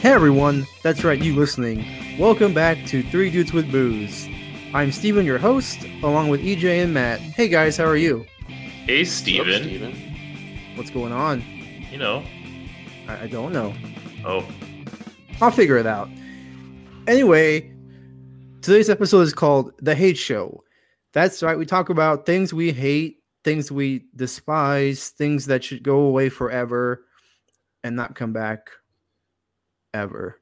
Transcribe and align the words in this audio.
Hey 0.00 0.12
everyone, 0.12 0.64
that's 0.84 1.02
right, 1.02 1.20
you 1.20 1.34
listening. 1.34 1.84
Welcome 2.20 2.54
back 2.54 2.86
to 2.86 3.02
Three 3.02 3.30
Dudes 3.30 3.52
with 3.52 3.68
Booze. 3.72 4.28
I'm 4.72 4.92
Steven, 4.92 5.26
your 5.26 5.38
host, 5.38 5.82
along 6.04 6.28
with 6.28 6.40
EJ 6.40 6.84
and 6.84 6.94
Matt. 6.94 7.18
Hey 7.18 7.48
guys, 7.48 7.76
how 7.76 7.86
are 7.86 7.96
you? 7.96 8.24
Hey, 8.46 9.04
Steven. 9.04 9.60
Steven. 9.60 9.92
What's 10.76 10.90
going 10.90 11.10
on? 11.10 11.42
You 11.90 11.98
know. 11.98 12.24
I, 13.08 13.24
I 13.24 13.26
don't 13.26 13.52
know. 13.52 13.74
Oh, 14.24 14.46
I'll 15.40 15.50
figure 15.50 15.78
it 15.78 15.86
out. 15.86 16.08
Anyway, 17.08 17.68
today's 18.62 18.88
episode 18.88 19.22
is 19.22 19.34
called 19.34 19.72
The 19.80 19.96
Hate 19.96 20.16
Show. 20.16 20.62
That's 21.12 21.42
right, 21.42 21.58
we 21.58 21.66
talk 21.66 21.90
about 21.90 22.24
things 22.24 22.54
we 22.54 22.70
hate, 22.70 23.16
things 23.42 23.72
we 23.72 24.04
despise, 24.14 25.08
things 25.08 25.46
that 25.46 25.64
should 25.64 25.82
go 25.82 26.02
away 26.02 26.28
forever 26.28 27.04
and 27.82 27.96
not 27.96 28.14
come 28.14 28.32
back 28.32 28.70
ever. 29.94 30.40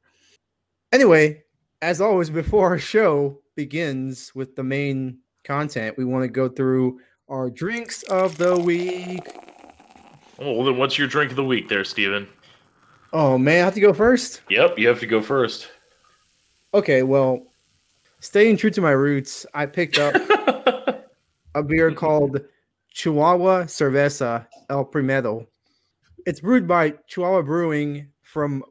Anyway, 0.92 1.42
as 1.82 2.00
always, 2.00 2.30
before 2.30 2.68
our 2.68 2.78
show 2.78 3.40
begins 3.54 4.34
with 4.34 4.56
the 4.56 4.62
main 4.62 5.18
content, 5.44 5.96
we 5.96 6.04
want 6.04 6.24
to 6.24 6.28
go 6.28 6.48
through 6.48 7.00
our 7.28 7.50
drinks 7.50 8.02
of 8.04 8.38
the 8.38 8.56
week. 8.56 9.26
well, 10.38 10.64
then 10.64 10.76
what's 10.76 10.98
your 10.98 11.08
drink 11.08 11.30
of 11.30 11.36
the 11.36 11.44
week 11.44 11.68
there, 11.68 11.84
Steven? 11.84 12.28
Oh 13.12 13.38
man, 13.38 13.62
I 13.62 13.64
have 13.64 13.74
to 13.74 13.80
go 13.80 13.92
first. 13.92 14.42
Yep, 14.50 14.78
you 14.78 14.88
have 14.88 15.00
to 15.00 15.06
go 15.06 15.22
first. 15.22 15.68
Okay, 16.74 17.02
well, 17.02 17.46
staying 18.20 18.56
true 18.56 18.70
to 18.70 18.80
my 18.80 18.90
roots, 18.90 19.46
I 19.54 19.66
picked 19.66 19.98
up 19.98 20.14
a 21.54 21.62
beer 21.62 21.92
called 21.92 22.40
Chihuahua 22.92 23.64
Cerveza 23.64 24.46
El 24.68 24.84
Primero. 24.84 25.46
It's 26.26 26.40
brewed 26.40 26.66
by 26.66 26.94
Chihuahua 27.06 27.42
Brewing 27.42 28.08
from 28.22 28.64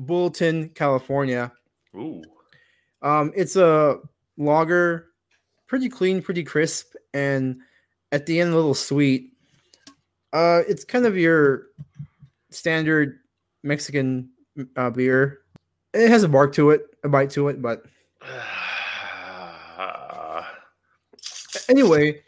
Buellton, 0.00 0.74
California. 0.74 1.52
Ooh. 1.94 2.22
Um, 3.02 3.32
it's 3.34 3.56
a 3.56 3.98
lager, 4.36 5.06
pretty 5.66 5.88
clean, 5.88 6.22
pretty 6.22 6.44
crisp, 6.44 6.94
and 7.14 7.60
at 8.12 8.26
the 8.26 8.40
end 8.40 8.52
a 8.52 8.56
little 8.56 8.74
sweet. 8.74 9.32
Uh, 10.32 10.62
it's 10.68 10.84
kind 10.84 11.06
of 11.06 11.16
your 11.16 11.66
standard 12.50 13.18
Mexican 13.62 14.30
uh, 14.76 14.90
beer. 14.90 15.40
It 15.92 16.08
has 16.08 16.22
a 16.22 16.28
bark 16.28 16.52
to 16.54 16.70
it, 16.70 16.82
a 17.02 17.08
bite 17.08 17.30
to 17.30 17.48
it, 17.48 17.60
but 17.60 17.84
anyway, 21.68 22.22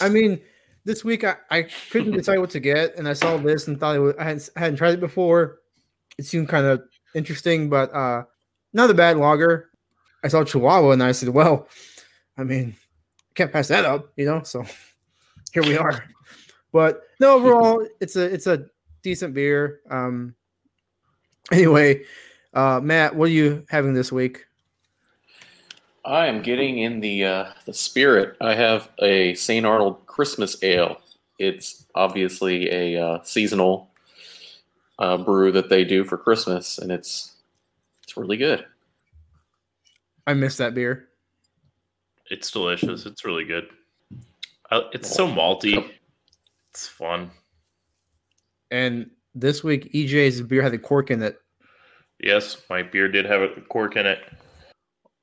I 0.00 0.08
mean, 0.08 0.40
this 0.84 1.04
week 1.04 1.24
I, 1.24 1.36
I 1.50 1.66
couldn't 1.90 2.12
decide 2.12 2.38
what 2.38 2.50
to 2.50 2.60
get, 2.60 2.96
and 2.96 3.08
I 3.08 3.12
saw 3.12 3.36
this 3.36 3.68
and 3.68 3.78
thought 3.78 3.96
it 3.96 4.00
was, 4.00 4.14
I 4.18 4.24
hadn't, 4.24 4.48
I 4.56 4.60
hadn't 4.60 4.76
tried 4.76 4.94
it 4.94 5.00
before. 5.00 5.58
It 6.18 6.26
seemed 6.26 6.48
kind 6.48 6.66
of 6.66 6.82
interesting, 7.14 7.68
but 7.68 7.92
uh, 7.94 8.24
not 8.72 8.90
a 8.90 8.94
bad 8.94 9.16
lager. 9.16 9.70
I 10.22 10.28
saw 10.28 10.44
Chihuahua, 10.44 10.92
and 10.92 11.02
I 11.02 11.12
said, 11.12 11.30
"Well, 11.30 11.68
I 12.36 12.44
mean, 12.44 12.76
can't 13.34 13.52
pass 13.52 13.68
that 13.68 13.84
up, 13.84 14.12
you 14.16 14.26
know." 14.26 14.42
So 14.42 14.64
here 15.52 15.62
we 15.62 15.76
are. 15.76 16.04
But 16.72 17.02
no, 17.18 17.34
overall, 17.36 17.86
it's 18.00 18.16
a 18.16 18.22
it's 18.22 18.46
a 18.46 18.66
decent 19.02 19.34
beer. 19.34 19.80
Um, 19.90 20.34
anyway, 21.50 22.04
uh, 22.54 22.80
Matt, 22.82 23.14
what 23.14 23.28
are 23.28 23.32
you 23.32 23.64
having 23.68 23.94
this 23.94 24.12
week? 24.12 24.46
I 26.04 26.26
am 26.26 26.42
getting 26.42 26.78
in 26.78 27.00
the 27.00 27.24
uh, 27.24 27.52
the 27.66 27.74
spirit. 27.74 28.36
I 28.40 28.54
have 28.54 28.88
a 29.00 29.34
St. 29.34 29.66
Arnold 29.66 30.06
Christmas 30.06 30.62
Ale. 30.62 31.00
It's 31.38 31.86
obviously 31.94 32.70
a 32.70 33.02
uh, 33.02 33.22
seasonal 33.22 33.89
uh, 35.00 35.16
brew 35.16 35.50
that 35.52 35.68
they 35.68 35.84
do 35.84 36.04
for 36.04 36.16
Christmas, 36.16 36.78
and 36.78 36.92
it's 36.92 37.34
it's 38.02 38.16
really 38.16 38.36
good. 38.36 38.64
I 40.26 40.34
miss 40.34 40.56
that 40.58 40.74
beer. 40.74 41.08
It's 42.30 42.50
delicious. 42.50 43.06
It's 43.06 43.24
really 43.24 43.44
good. 43.44 43.68
Uh, 44.70 44.82
it's 44.92 45.10
so 45.10 45.26
malty. 45.26 45.90
It's 46.70 46.86
fun. 46.86 47.30
And 48.70 49.10
this 49.34 49.64
week, 49.64 49.92
EJ's 49.92 50.42
beer 50.42 50.62
had 50.62 50.74
a 50.74 50.78
cork 50.78 51.10
in 51.10 51.22
it. 51.22 51.40
Yes, 52.20 52.58
my 52.68 52.82
beer 52.82 53.08
did 53.08 53.24
have 53.24 53.40
a 53.40 53.48
cork 53.62 53.96
in 53.96 54.06
it. 54.06 54.20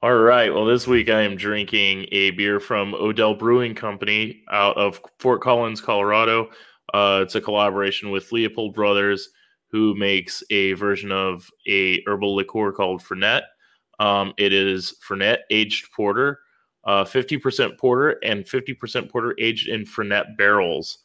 All 0.04 0.16
right. 0.16 0.54
Well, 0.54 0.66
this 0.66 0.86
week 0.86 1.10
I 1.10 1.22
am 1.22 1.36
drinking 1.36 2.08
a 2.12 2.32
beer 2.32 2.60
from 2.60 2.94
Odell 2.94 3.34
Brewing 3.34 3.74
Company 3.74 4.44
out 4.52 4.78
of 4.78 5.02
Fort 5.20 5.42
Collins, 5.42 5.82
Colorado. 5.82 6.50
Uh, 6.94 7.22
it's 7.24 7.36
a 7.36 7.42
collaboration 7.42 8.12
with 8.12 8.32
Leopold 8.32 8.74
Brothers, 8.74 9.30
who 9.72 9.96
makes 9.96 10.44
a 10.50 10.74
version 10.74 11.12
of 11.12 11.50
a 11.68 12.02
herbal 12.08 12.36
liqueur 12.36 12.72
called 12.72 13.02
Fernet. 13.02 13.44
Um, 14.00 14.34
it 14.38 14.54
is 14.54 14.96
Fernet 15.08 15.40
aged 15.50 15.92
porter, 15.92 16.40
uh, 16.86 17.04
50% 17.04 17.78
porter 17.78 18.18
and 18.24 18.46
50% 18.46 19.10
porter 19.10 19.36
aged 19.40 19.68
in 19.68 19.86
Fernet 19.86 20.38
barrels. 20.38 21.00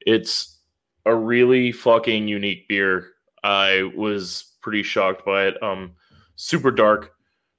It's 0.00 0.58
a 1.06 1.14
really 1.14 1.72
fucking 1.72 2.28
unique 2.28 2.68
beer. 2.68 3.12
I 3.42 3.90
was 3.96 4.56
pretty 4.60 4.82
shocked 4.82 5.24
by 5.24 5.46
it. 5.46 5.62
Um, 5.62 5.92
super 6.34 6.70
dark, 6.70 7.12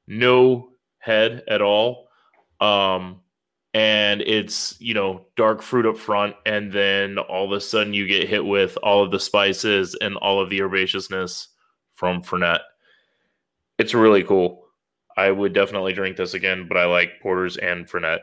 no 0.08 0.70
head 1.00 1.44
at 1.48 1.62
all. 1.62 2.10
Um, 2.60 3.22
and 3.78 4.22
it's, 4.22 4.76
you 4.82 4.96
know, 4.96 5.28
dark 5.36 5.62
fruit 5.62 5.86
up 5.86 6.00
front. 6.00 6.36
And 6.48 6.72
then 6.72 7.20
all 7.20 7.46
of 7.46 7.52
a 7.52 7.62
sudden 7.62 7.94
you 7.94 8.08
get 8.08 8.28
hit 8.28 8.44
with 8.44 8.76
all 8.82 9.04
of 9.04 9.12
the 9.12 9.20
spices 9.20 9.96
and 10.02 10.18
all 10.18 10.42
of 10.42 10.50
the 10.50 10.58
herbaceousness 10.62 11.50
from 11.94 12.24
Fernet. 12.24 12.62
It's 13.78 13.94
really 13.94 14.24
cool. 14.24 14.66
I 15.16 15.30
would 15.30 15.54
definitely 15.54 15.94
drink 15.94 16.18
this 16.18 16.34
again, 16.34 16.68
but 16.68 16.76
I 16.76 16.86
like 16.86 17.20
porters 17.22 17.58
and 17.58 17.86
Fernet. 17.88 18.22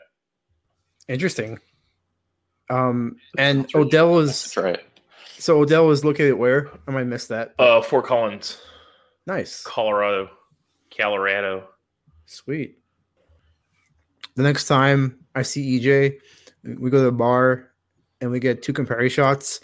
Interesting. 1.06 1.60
Um, 2.68 3.16
and 3.38 3.62
That's 3.62 3.74
Odell 3.76 4.16
That's 4.24 4.56
was 4.56 4.64
right. 4.64 4.80
so 5.38 5.60
Odell 5.60 5.86
was 5.86 6.04
located 6.04 6.34
where? 6.34 6.68
I 6.88 6.90
might 6.90 7.04
miss 7.06 7.28
that. 7.28 7.54
Uh, 7.60 7.80
Fort 7.80 8.06
Collins, 8.06 8.58
Nice, 9.26 9.62
Colorado, 9.62 10.30
Colorado. 10.96 11.68
sweet. 12.26 12.78
The 14.36 14.42
next 14.42 14.66
time 14.66 15.18
I 15.34 15.42
see 15.42 15.80
EJ, 15.80 16.18
we 16.78 16.90
go 16.90 16.98
to 16.98 17.04
the 17.04 17.12
bar 17.12 17.70
and 18.20 18.30
we 18.30 18.40
get 18.40 18.62
two 18.62 18.72
Campari 18.72 19.10
shots. 19.10 19.60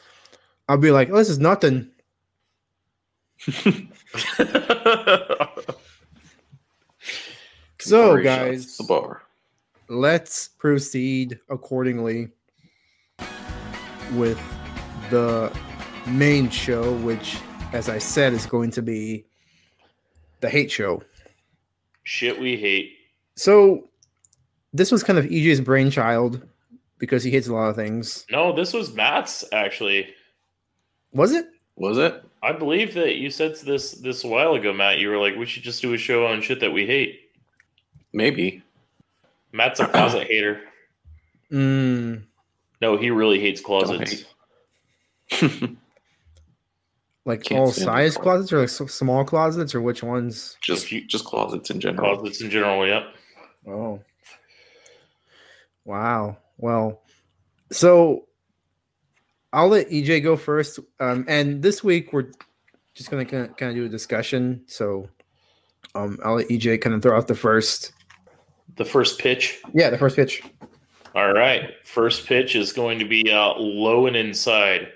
I'll 0.69 0.79
be 0.79 0.91
like, 0.91 1.11
"Oh, 1.11 1.17
this 1.17 1.29
is 1.29 1.39
nothing." 1.39 1.91
So, 7.81 8.23
guys, 8.23 8.77
the 8.77 8.85
bar. 8.85 9.23
let's 9.89 10.49
proceed 10.49 11.41
accordingly 11.49 12.29
with 14.13 14.39
the 15.09 15.51
main 16.07 16.51
show, 16.51 16.93
which, 16.99 17.39
as 17.73 17.89
I 17.89 17.97
said, 17.99 18.35
is 18.35 18.45
going 18.45 18.71
to 18.73 18.83
be 18.83 19.25
the 20.41 20.51
hate 20.51 20.71
show. 20.71 21.03
Shit 22.03 22.39
we 22.39 22.57
hate. 22.57 22.93
So, 23.35 23.89
this 24.73 24.91
was 24.93 25.03
kind 25.03 25.19
of 25.19 25.25
EJ's 25.27 25.61
brainchild 25.61 26.47
because 26.99 27.23
he 27.25 27.31
hates 27.31 27.49
a 27.49 27.55
lot 27.55 27.69
of 27.71 27.77
things. 27.77 28.27
No, 28.31 28.53
this 28.55 28.73
was 28.73 28.93
Matt's 28.95 29.45
actually. 29.53 30.09
Was 31.13 31.33
it? 31.33 31.47
Was 31.77 31.99
it? 31.99 32.23
I 32.43 32.53
believe 32.53 32.95
that 32.95 33.17
you 33.17 33.31
said 33.31 33.57
this 33.65 33.93
this 33.93 34.25
a 34.25 34.29
while 34.29 34.55
ago, 34.55 34.73
Matt. 34.73 34.99
You 34.99 35.09
were 35.11 35.19
like, 35.19 35.37
we 35.37 35.47
should 35.47 35.63
just 35.63 35.83
do 35.83 35.93
a 35.95 35.99
show 35.99 36.27
on 36.27 36.41
shit 36.43 36.61
that 36.61 36.73
we 36.73 36.87
hate. 36.87 37.21
Maybe. 38.13 38.63
Matt's 39.53 39.81
a 39.81 39.87
closet 39.89 40.27
hater. 40.31 40.61
Mm, 41.51 42.23
No, 42.81 42.97
he 42.97 43.11
really 43.11 43.41
hates 43.41 43.61
closets. 43.61 44.25
hate. 45.31 45.61
like 47.25 47.43
Can't 47.43 47.61
all 47.61 47.73
size 47.73 48.17
it. 48.17 48.21
closets 48.23 48.53
or 48.53 48.61
like 48.61 48.69
small 48.69 49.25
closets 49.25 49.75
or 49.75 49.81
which 49.81 50.03
ones? 50.03 50.57
just 50.63 50.91
you- 50.93 51.05
just 51.07 51.25
closets 51.25 51.71
in 51.71 51.81
general. 51.81 52.17
Closets 52.17 52.41
in 52.41 52.51
general, 52.51 52.87
yep. 52.87 53.05
Oh. 53.67 54.01
Wow. 55.85 56.39
Well, 56.59 57.03
so 57.73 58.27
I'll 59.53 59.69
let 59.69 59.89
EJ 59.91 60.23
go 60.23 60.37
first. 60.37 60.79
Um, 60.99 61.25
and 61.29 61.63
this 61.63 61.83
week 61.83 62.13
we're 62.13 62.31
just 62.95 63.11
gonna 63.11 63.25
kind 63.25 63.51
of, 63.61 63.75
do 63.75 63.85
a 63.85 63.89
discussion. 63.89 64.63
So 64.67 65.09
um, 65.95 66.19
I'll 66.25 66.37
let 66.37 66.49
EJ 66.49 66.81
kind 66.81 66.95
of 66.95 67.03
throw 67.03 67.17
out 67.17 67.29
the 67.29 67.35
first. 67.35 67.93
The 68.77 68.85
first 68.85 69.19
pitch. 69.19 69.61
Yeah, 69.75 69.91
the 69.91 69.99
first 69.99 70.17
pitch. 70.17 70.43
All 71.15 71.33
right. 71.33 71.75
First 71.85 72.27
pitch 72.27 72.55
is 72.55 72.73
going 72.73 72.99
to 73.01 73.05
be 73.05 73.31
uh, 73.31 73.55
low 73.55 74.07
and 74.07 74.17
inside. 74.17 74.93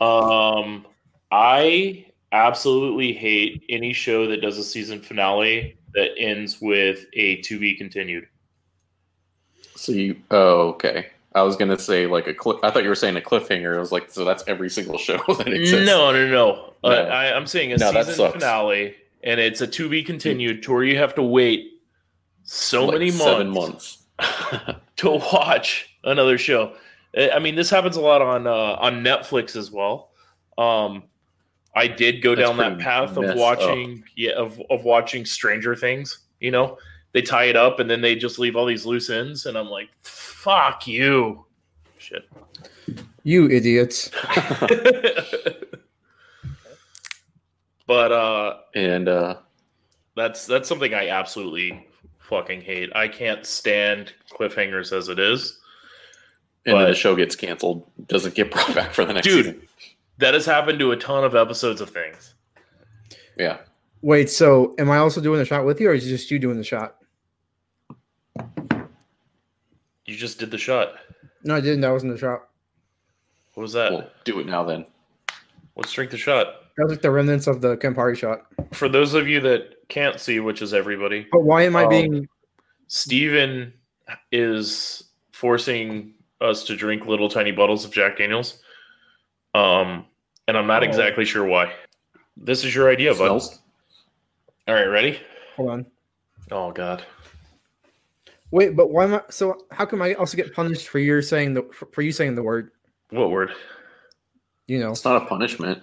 Um, 0.00 0.86
I 1.30 2.06
absolutely 2.32 3.12
hate 3.12 3.64
any 3.68 3.92
show 3.92 4.26
that 4.28 4.40
does 4.40 4.58
a 4.58 4.64
season 4.64 5.00
finale 5.00 5.76
that 5.94 6.10
ends 6.18 6.60
with 6.60 7.06
a 7.12 7.40
to 7.42 7.58
be 7.58 7.74
continued. 7.74 8.26
So 9.86 9.92
you 9.92 10.16
oh 10.32 10.70
okay. 10.70 11.06
I 11.36 11.42
was 11.42 11.54
gonna 11.54 11.78
say 11.78 12.06
like 12.06 12.26
a 12.26 12.34
cliff. 12.34 12.58
I 12.64 12.72
thought 12.72 12.82
you 12.82 12.88
were 12.88 12.96
saying 12.96 13.16
a 13.16 13.20
cliffhanger. 13.20 13.76
I 13.76 13.78
was 13.78 13.92
like, 13.92 14.10
so 14.10 14.24
that's 14.24 14.42
every 14.48 14.68
single 14.68 14.98
show 15.06 15.18
that 15.28 15.46
exists. 15.46 15.86
No, 15.86 16.10
no, 16.10 16.26
no. 16.28 16.74
Uh, 16.82 16.90
No. 16.90 17.02
I, 17.08 17.36
I'm 17.36 17.46
saying 17.46 17.72
a 17.72 17.76
No, 17.76 17.92
season 17.92 18.32
finale, 18.32 18.96
and 19.22 19.38
it's 19.38 19.60
a 19.60 19.66
to 19.68 19.88
be 19.88 20.02
continued 20.02 20.64
to 20.64 20.72
where 20.72 20.82
you 20.82 20.98
have 20.98 21.14
to 21.14 21.22
wait 21.22 21.80
so 22.42 22.86
Like 22.86 22.94
many 22.94 23.10
seven 23.12 23.50
months, 23.50 24.02
months. 24.18 24.80
to 24.96 25.10
watch 25.10 25.88
another 26.02 26.36
show. 26.36 26.74
I 27.16 27.38
mean, 27.38 27.54
this 27.54 27.70
happens 27.70 27.96
a 27.96 28.00
lot 28.00 28.22
on 28.22 28.48
uh, 28.48 28.76
on 28.80 29.04
Netflix 29.04 29.54
as 29.54 29.70
well. 29.70 30.10
Um, 30.58 31.04
I 31.76 31.86
did 31.86 32.22
go 32.22 32.34
That's 32.34 32.48
down 32.48 32.56
that 32.56 32.80
path 32.80 33.16
of 33.16 33.36
watching, 33.36 34.02
yeah, 34.16 34.32
of 34.32 34.60
of 34.68 34.82
watching 34.82 35.24
Stranger 35.24 35.76
Things. 35.76 36.18
You 36.40 36.50
know, 36.50 36.76
they 37.16 37.22
tie 37.22 37.44
it 37.44 37.56
up 37.56 37.80
and 37.80 37.88
then 37.88 38.02
they 38.02 38.14
just 38.14 38.38
leave 38.38 38.56
all 38.56 38.66
these 38.66 38.84
loose 38.84 39.08
ends, 39.08 39.46
and 39.46 39.56
I'm 39.56 39.70
like, 39.70 39.88
fuck 40.02 40.86
you, 40.86 41.46
shit. 41.96 42.28
You 43.22 43.48
idiots. 43.48 44.10
but 47.86 48.12
uh, 48.12 48.58
and 48.74 49.08
uh, 49.08 49.36
That's 50.14 50.44
that's 50.46 50.68
something 50.68 50.92
I 50.92 51.08
absolutely 51.08 51.86
fucking 52.18 52.60
hate. 52.60 52.90
I 52.94 53.08
can't 53.08 53.46
stand 53.46 54.12
cliffhangers 54.30 54.94
as 54.94 55.08
it 55.08 55.18
is. 55.18 55.58
and 56.66 56.78
then 56.78 56.90
the 56.90 56.94
show 56.94 57.16
gets 57.16 57.34
canceled. 57.34 57.90
Doesn't 58.08 58.34
get 58.34 58.50
brought 58.50 58.74
back 58.74 58.92
for 58.92 59.06
the 59.06 59.14
next 59.14 59.26
Dude. 59.26 59.46
season. 59.46 59.62
That 60.18 60.34
has 60.34 60.44
happened 60.44 60.78
to 60.80 60.92
a 60.92 60.96
ton 60.96 61.24
of 61.24 61.34
episodes 61.34 61.80
of 61.80 61.88
things. 61.88 62.34
Yeah. 63.38 63.56
Wait, 64.02 64.28
so 64.28 64.74
am 64.78 64.90
I 64.90 64.98
also 64.98 65.22
doing 65.22 65.38
the 65.38 65.46
shot 65.46 65.64
with 65.64 65.80
you, 65.80 65.88
or 65.88 65.94
is 65.94 66.06
it 66.06 66.10
just 66.10 66.30
you 66.30 66.38
doing 66.38 66.58
the 66.58 66.64
shot? 66.64 66.96
You 70.06 70.16
just 70.16 70.38
did 70.38 70.50
the 70.50 70.58
shot. 70.58 70.94
No, 71.44 71.56
I 71.56 71.60
didn't. 71.60 71.80
That 71.80 71.90
wasn't 71.90 72.12
the 72.12 72.18
shot. 72.18 72.48
What 73.54 73.62
was 73.62 73.72
that? 73.72 73.92
Well, 73.92 74.10
do 74.24 74.38
it 74.40 74.46
now 74.46 74.64
then. 74.64 74.86
Let's 75.76 75.92
drink 75.92 76.10
the 76.10 76.16
shot. 76.18 76.46
That 76.76 76.84
was 76.84 76.92
like 76.92 77.02
the 77.02 77.10
remnants 77.10 77.46
of 77.46 77.60
the 77.60 77.76
Campari 77.76 78.16
shot. 78.16 78.46
For 78.72 78.88
those 78.88 79.14
of 79.14 79.26
you 79.26 79.40
that 79.40 79.88
can't 79.88 80.20
see, 80.20 80.40
which 80.40 80.62
is 80.62 80.74
everybody, 80.74 81.26
But 81.32 81.42
why 81.42 81.62
am 81.62 81.74
I 81.76 81.84
Um, 81.84 81.88
being? 81.88 82.28
Steven 82.88 83.72
is 84.30 85.04
forcing 85.32 86.14
us 86.40 86.64
to 86.64 86.76
drink 86.76 87.06
little 87.06 87.28
tiny 87.28 87.50
bottles 87.50 87.84
of 87.84 87.90
Jack 87.92 88.18
Daniels. 88.18 88.62
Um, 89.54 90.04
and 90.48 90.56
I'm 90.56 90.66
not 90.66 90.82
Oh. 90.82 90.86
exactly 90.86 91.24
sure 91.24 91.44
why. 91.44 91.72
This 92.36 92.62
is 92.64 92.74
your 92.74 92.90
idea, 92.90 93.14
bud. 93.14 93.40
All 94.68 94.74
right, 94.74 94.84
ready? 94.84 95.20
Hold 95.56 95.70
on. 95.70 95.86
Oh 96.50 96.70
God. 96.72 97.04
Wait, 98.56 98.74
but 98.74 98.90
why 98.90 99.04
am 99.04 99.14
I? 99.16 99.22
So 99.28 99.66
how 99.70 99.84
come 99.84 100.00
I 100.00 100.14
also 100.14 100.34
get 100.34 100.54
punished 100.54 100.88
for 100.88 100.98
you 100.98 101.20
saying 101.20 101.52
the 101.52 101.62
for 101.74 101.88
for 101.92 102.00
you 102.00 102.10
saying 102.10 102.36
the 102.36 102.42
word? 102.42 102.70
What 103.10 103.30
word? 103.30 103.50
You 104.66 104.78
know, 104.78 104.92
It's 104.92 105.04
not 105.04 105.22
a 105.22 105.26
punishment. 105.26 105.82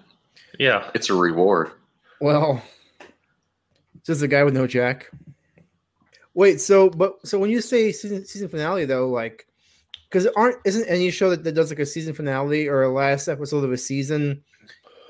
Yeah. 0.57 0.89
It's 0.95 1.11
a 1.11 1.13
reward. 1.13 1.69
well, 2.19 2.63
just 4.03 4.23
a 4.23 4.27
guy 4.27 4.43
with 4.43 4.55
no 4.55 4.65
jack. 4.65 5.11
Wait, 6.33 6.59
so 6.59 6.89
but 6.89 7.19
so 7.27 7.37
when 7.37 7.51
you 7.51 7.61
say 7.61 7.91
season 7.91 8.25
season 8.25 8.49
finale 8.49 8.85
though, 8.85 9.07
like, 9.07 9.45
because 10.09 10.25
aren't 10.35 10.57
isn't 10.65 10.87
any 10.87 11.11
show 11.11 11.29
that, 11.29 11.43
that 11.43 11.53
does 11.53 11.69
like 11.69 11.77
a 11.77 11.85
season 11.85 12.15
finale 12.15 12.67
or 12.67 12.81
a 12.81 12.91
last 12.91 13.27
episode 13.27 13.63
of 13.63 13.71
a 13.71 13.77
season, 13.77 14.43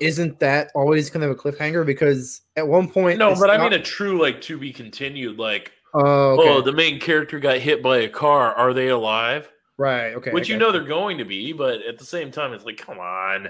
isn't 0.02 0.38
that 0.38 0.70
always 0.74 1.08
kind 1.08 1.24
of 1.24 1.30
a 1.30 1.34
cliffhanger? 1.34 1.86
Because 1.86 2.42
at 2.56 2.68
one 2.68 2.90
point, 2.90 3.18
No, 3.18 3.30
it's 3.30 3.40
but 3.40 3.48
I 3.48 3.56
mean 3.56 3.72
a 3.72 3.80
true 3.80 4.20
like 4.20 4.42
to 4.42 4.58
be 4.58 4.70
continued. 4.70 5.38
Like, 5.38 5.72
Oh, 5.94 6.38
okay. 6.40 6.48
oh, 6.48 6.60
the 6.60 6.72
main 6.72 6.98
character 6.98 7.38
got 7.38 7.58
hit 7.58 7.82
by 7.82 7.98
a 7.98 8.08
car. 8.08 8.52
Are 8.54 8.74
they 8.74 8.88
alive? 8.88 9.50
right. 9.76 10.14
Okay. 10.14 10.30
Which 10.30 10.48
you 10.48 10.56
okay. 10.56 10.64
know 10.64 10.72
they're 10.72 10.82
going 10.84 11.18
to 11.18 11.24
be, 11.24 11.52
but 11.52 11.82
at 11.82 11.98
the 11.98 12.04
same 12.04 12.30
time, 12.30 12.52
it's 12.52 12.64
like, 12.64 12.76
come 12.76 12.98
on, 12.98 13.48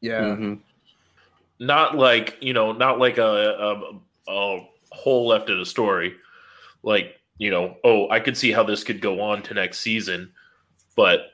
Yeah. 0.00 0.22
Mhm. 0.22 0.60
not 1.58 1.96
like 1.96 2.36
you 2.40 2.52
know, 2.54 2.72
not 2.72 2.98
like 2.98 3.18
a 3.18 3.22
a, 4.28 4.32
a 4.32 4.66
hole 4.90 5.28
left 5.28 5.50
in 5.50 5.58
a 5.60 5.64
story. 5.66 6.14
Like 6.82 7.18
you 7.38 7.50
know, 7.50 7.76
oh, 7.84 8.08
I 8.10 8.20
could 8.20 8.36
see 8.36 8.52
how 8.52 8.62
this 8.62 8.84
could 8.84 9.00
go 9.00 9.20
on 9.20 9.42
to 9.44 9.54
next 9.54 9.80
season, 9.80 10.32
but 10.96 11.32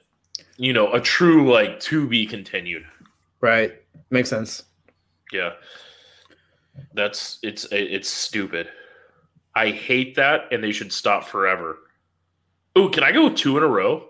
you 0.56 0.72
know, 0.72 0.92
a 0.92 1.00
true 1.00 1.52
like 1.52 1.78
to 1.80 2.08
be 2.08 2.26
continued. 2.26 2.84
Right. 3.40 3.80
Makes 4.10 4.30
sense. 4.30 4.64
Yeah. 5.32 5.52
That's 6.94 7.38
it's 7.42 7.66
it's 7.72 8.08
stupid. 8.08 8.68
I 9.56 9.70
hate 9.70 10.14
that 10.16 10.42
and 10.52 10.62
they 10.62 10.70
should 10.70 10.92
stop 10.92 11.24
forever. 11.24 11.78
Ooh, 12.78 12.90
can 12.90 13.02
I 13.02 13.10
go 13.10 13.30
two 13.30 13.56
in 13.56 13.64
a 13.64 13.66
row? 13.66 14.06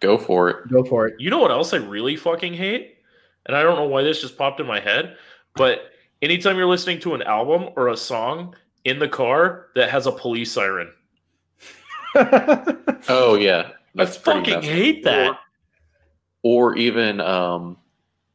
Go 0.00 0.16
for 0.18 0.48
it. 0.48 0.68
Go 0.70 0.82
for 0.82 1.06
it. 1.06 1.14
You 1.20 1.30
know 1.30 1.38
what 1.38 1.50
else 1.50 1.72
I 1.72 1.76
really 1.76 2.16
fucking 2.16 2.54
hate? 2.54 2.96
And 3.46 3.56
I 3.56 3.62
don't 3.62 3.76
know 3.76 3.86
why 3.86 4.02
this 4.02 4.20
just 4.20 4.38
popped 4.38 4.60
in 4.60 4.66
my 4.66 4.80
head, 4.80 5.16
but 5.56 5.90
anytime 6.22 6.56
you're 6.56 6.66
listening 6.66 7.00
to 7.00 7.14
an 7.14 7.22
album 7.22 7.68
or 7.76 7.88
a 7.88 7.96
song 7.96 8.56
in 8.84 8.98
the 8.98 9.08
car 9.08 9.66
that 9.74 9.90
has 9.90 10.06
a 10.06 10.12
police 10.12 10.50
siren. 10.52 10.90
Oh 13.08 13.36
yeah, 13.36 13.70
that's 13.94 14.16
I 14.18 14.20
pretty 14.20 14.38
fucking 14.40 14.54
messed 14.54 14.68
up. 14.68 14.74
hate 14.74 15.04
that. 15.04 15.38
Or 16.42 16.76
even 16.76 17.20
um, 17.20 17.76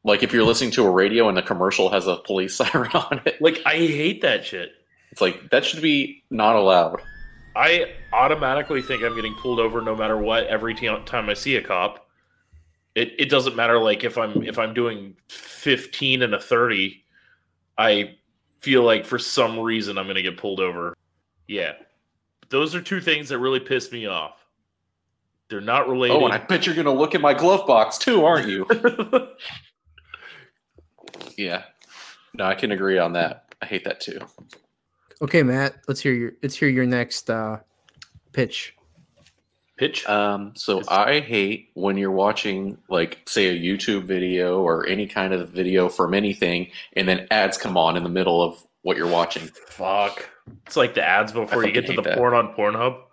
like 0.04 0.24
if 0.24 0.34
you're 0.34 0.44
listening 0.44 0.72
to 0.72 0.86
a 0.86 0.90
radio 0.92 1.30
and 1.30 1.38
the 1.38 1.42
commercial 1.42 1.90
has 1.90 2.08
a 2.08 2.18
police 2.18 2.56
siren 2.58 2.92
on 2.94 3.22
it, 3.26 3.42
Like 3.42 3.62
I 3.66 3.76
hate 3.76 4.22
that 4.22 4.46
shit. 4.46 4.72
It's 5.12 5.22
like 5.22 5.50
that 5.50 5.66
should 5.66 5.82
be 5.82 6.24
not 6.30 6.56
allowed. 6.56 7.02
I 7.56 7.94
automatically 8.14 8.82
think 8.82 9.04
I'm 9.04 9.16
getting 9.16 9.34
pulled 9.36 9.60
over 9.60 9.82
no 9.82 9.96
matter 9.96 10.18
what 10.18 10.46
every 10.48 10.76
t- 10.76 10.88
time 11.06 11.30
I 11.30 11.34
see 11.34 11.56
a 11.56 11.62
cop. 11.62 12.08
It 12.96 13.14
it 13.18 13.30
doesn't 13.30 13.56
matter 13.56 13.80
like 13.80 14.04
if 14.04 14.18
I'm 14.18 14.44
if 14.44 14.60
I'm 14.60 14.74
doing 14.74 15.16
15 15.30 16.22
and 16.22 16.34
a 16.34 16.40
30, 16.40 17.04
I 17.78 18.16
feel 18.62 18.84
like 18.84 19.06
for 19.06 19.20
some 19.20 19.60
reason 19.60 19.98
I'm 19.98 20.06
going 20.06 20.16
to 20.16 20.22
get 20.22 20.38
pulled 20.38 20.60
over. 20.60 20.96
Yeah. 21.48 21.74
Those 22.50 22.76
are 22.76 22.82
two 22.82 23.02
things 23.02 23.30
that 23.30 23.40
really 23.40 23.60
piss 23.60 23.92
me 23.92 24.06
off. 24.06 24.46
They're 25.50 25.62
not 25.62 25.88
related. 25.88 26.18
Oh, 26.18 26.26
and 26.26 26.34
I 26.34 26.40
bet 26.40 26.66
you're 26.66 26.76
gonna 26.76 26.94
look 26.94 27.16
at 27.16 27.22
my 27.22 27.34
glove 27.34 27.66
box 27.66 27.98
too, 27.98 28.26
aren't 28.26 28.50
you? 28.50 28.68
yeah. 31.38 31.64
No, 32.34 32.46
I 32.46 32.56
can 32.56 32.72
agree 32.72 32.98
on 32.98 33.14
that. 33.14 33.56
I 33.62 33.66
hate 33.66 33.86
that 33.86 34.02
too. 34.02 34.20
Okay, 35.22 35.44
Matt. 35.44 35.76
Let's 35.88 36.00
hear 36.00 36.14
your 36.14 36.32
let's 36.42 36.56
hear 36.56 36.70
your 36.70 36.86
next 36.86 37.30
uh 37.30 37.60
pitch. 38.34 38.74
Pitch. 39.78 40.08
Um, 40.08 40.54
so 40.56 40.82
I 40.88 41.20
hate 41.20 41.70
when 41.76 41.98
you're 41.98 42.10
watching, 42.10 42.80
like, 42.90 43.20
say, 43.28 43.50
a 43.50 43.60
YouTube 43.60 44.06
video 44.06 44.60
or 44.60 44.88
any 44.88 45.06
kind 45.06 45.34
of 45.34 45.50
video 45.50 45.88
from 45.88 46.16
anything, 46.16 46.72
and 46.94 47.08
then 47.08 47.28
ads 47.30 47.60
come 47.60 47.78
on 47.78 47.96
in 47.96 48.02
the 48.02 48.10
middle 48.10 48.42
of 48.42 48.66
what 48.82 48.98
you're 48.98 49.06
watching. 49.06 49.48
Fuck. 49.68 50.28
It's 50.66 50.76
like 50.76 50.96
the 50.96 51.04
ads 51.04 51.32
before 51.32 51.64
you 51.64 51.72
get 51.72 51.86
to 51.88 51.94
the 51.94 52.02
that. 52.02 52.18
porn 52.18 52.34
on 52.34 52.56
Pornhub. 52.56 53.04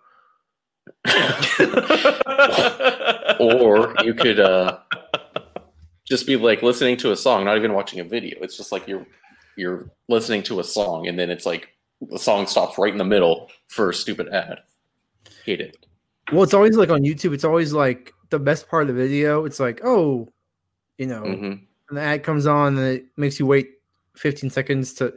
or 3.41 3.95
you 4.03 4.15
could 4.15 4.41
uh, 4.41 4.79
just 6.07 6.27
be 6.27 6.37
like 6.37 6.63
listening 6.63 6.97
to 6.99 7.13
a 7.13 7.17
song, 7.17 7.45
not 7.45 7.59
even 7.59 7.75
watching 7.75 8.01
a 8.01 8.05
video. 8.05 8.39
It's 8.41 8.57
just 8.57 8.73
like 8.73 8.89
you're 8.89 9.07
you're 9.57 9.91
listening 10.09 10.45
to 10.45 10.61
a 10.61 10.65
song, 10.65 11.09
and 11.09 11.19
then 11.19 11.31
it's 11.31 11.45
like 11.45 11.74
the 12.01 12.19
song 12.19 12.47
stops 12.47 12.79
right 12.79 12.93
in 12.93 12.99
the 12.99 13.05
middle 13.05 13.51
for 13.69 13.91
a 13.91 13.95
stupid 13.95 14.29
ad. 14.29 14.61
Hate 15.45 15.61
it. 15.61 15.87
Well, 16.33 16.43
it's 16.43 16.55
always 16.55 16.77
like 16.77 16.91
on 16.91 17.03
YouTube. 17.03 17.35
It's 17.35 17.45
always 17.45 17.73
like 17.73 18.13
the 18.31 18.39
best 18.39 18.69
part 18.69 18.83
of 18.83 18.89
the 18.89 18.95
video. 18.95 19.45
It's 19.45 19.61
like, 19.61 19.81
oh, 19.85 20.29
you 20.99 21.07
know, 21.07 21.23
hmm 21.23 21.53
and 21.89 21.99
the 21.99 22.03
ad 22.03 22.23
comes 22.23 22.47
on 22.47 22.79
and 22.79 22.87
it 22.87 23.05
makes 23.17 23.39
you 23.39 23.47
wait 23.47 23.73
15 24.17 24.49
seconds 24.51 24.95
to 24.95 25.13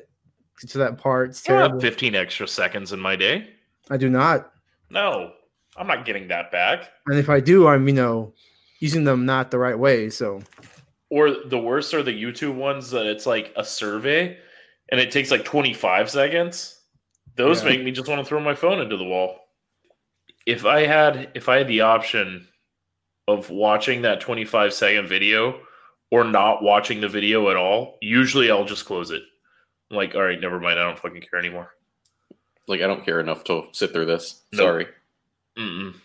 to 0.67 0.77
that 0.79 0.97
part. 0.97 1.29
It's 1.29 1.47
I 1.49 1.53
don't 1.53 1.59
terrible. 1.59 1.79
15 1.79 2.15
extra 2.15 2.47
seconds 2.47 2.91
in 2.91 2.99
my 2.99 3.15
day. 3.15 3.47
I 3.89 3.97
do 3.97 4.09
not. 4.09 4.51
No, 4.89 5.31
I'm 5.77 5.87
not 5.87 6.05
getting 6.05 6.27
that 6.29 6.51
back. 6.51 6.89
And 7.05 7.17
if 7.17 7.29
I 7.29 7.39
do, 7.39 7.67
I'm 7.67 7.87
you 7.87 7.93
know 7.93 8.33
using 8.79 9.03
them 9.03 9.25
not 9.25 9.51
the 9.51 9.59
right 9.59 9.77
way. 9.77 10.09
So 10.09 10.41
Or 11.09 11.31
the 11.31 11.59
worst 11.59 11.93
are 11.93 12.03
the 12.03 12.11
YouTube 12.11 12.55
ones 12.55 12.91
that 12.91 13.05
it's 13.05 13.25
like 13.25 13.53
a 13.55 13.63
survey 13.63 14.37
and 14.89 14.99
it 14.99 15.11
takes 15.11 15.31
like 15.31 15.43
25 15.45 16.09
seconds. 16.09 16.79
Those 17.35 17.63
Yeah. 17.63 17.69
make 17.69 17.83
me 17.83 17.91
just 17.91 18.07
want 18.09 18.19
to 18.19 18.25
throw 18.25 18.39
my 18.39 18.55
phone 18.55 18.79
into 18.81 18.97
the 18.97 19.03
wall. 19.03 19.39
If 20.45 20.65
I 20.65 20.85
had 20.85 21.31
if 21.35 21.49
I 21.49 21.57
had 21.57 21.67
the 21.67 21.81
option 21.81 22.47
of 23.27 23.49
watching 23.49 24.03
that 24.03 24.21
25 24.21 24.73
second 24.73 25.07
video 25.07 25.59
or 26.11 26.23
not 26.23 26.63
watching 26.63 27.01
the 27.01 27.09
video 27.09 27.49
at 27.49 27.57
all, 27.57 27.97
usually 28.01 28.49
I'll 28.49 28.63
just 28.65 28.85
close 28.85 29.11
it. 29.11 29.21
I'm 29.91 29.97
like, 29.97 30.15
all 30.15 30.23
right, 30.23 30.39
never 30.39 30.59
mind. 30.59 30.79
I 30.79 30.83
don't 30.83 30.97
fucking 30.99 31.21
care 31.21 31.39
anymore. 31.39 31.73
Like 32.67 32.81
I 32.81 32.87
don't 32.87 33.05
care 33.05 33.19
enough 33.19 33.43
to 33.45 33.67
sit 33.73 33.91
through 33.91 34.05
this. 34.05 34.43
Nope. 34.53 34.59
Sorry. 34.65 34.87
Mm-mm. 35.57 35.95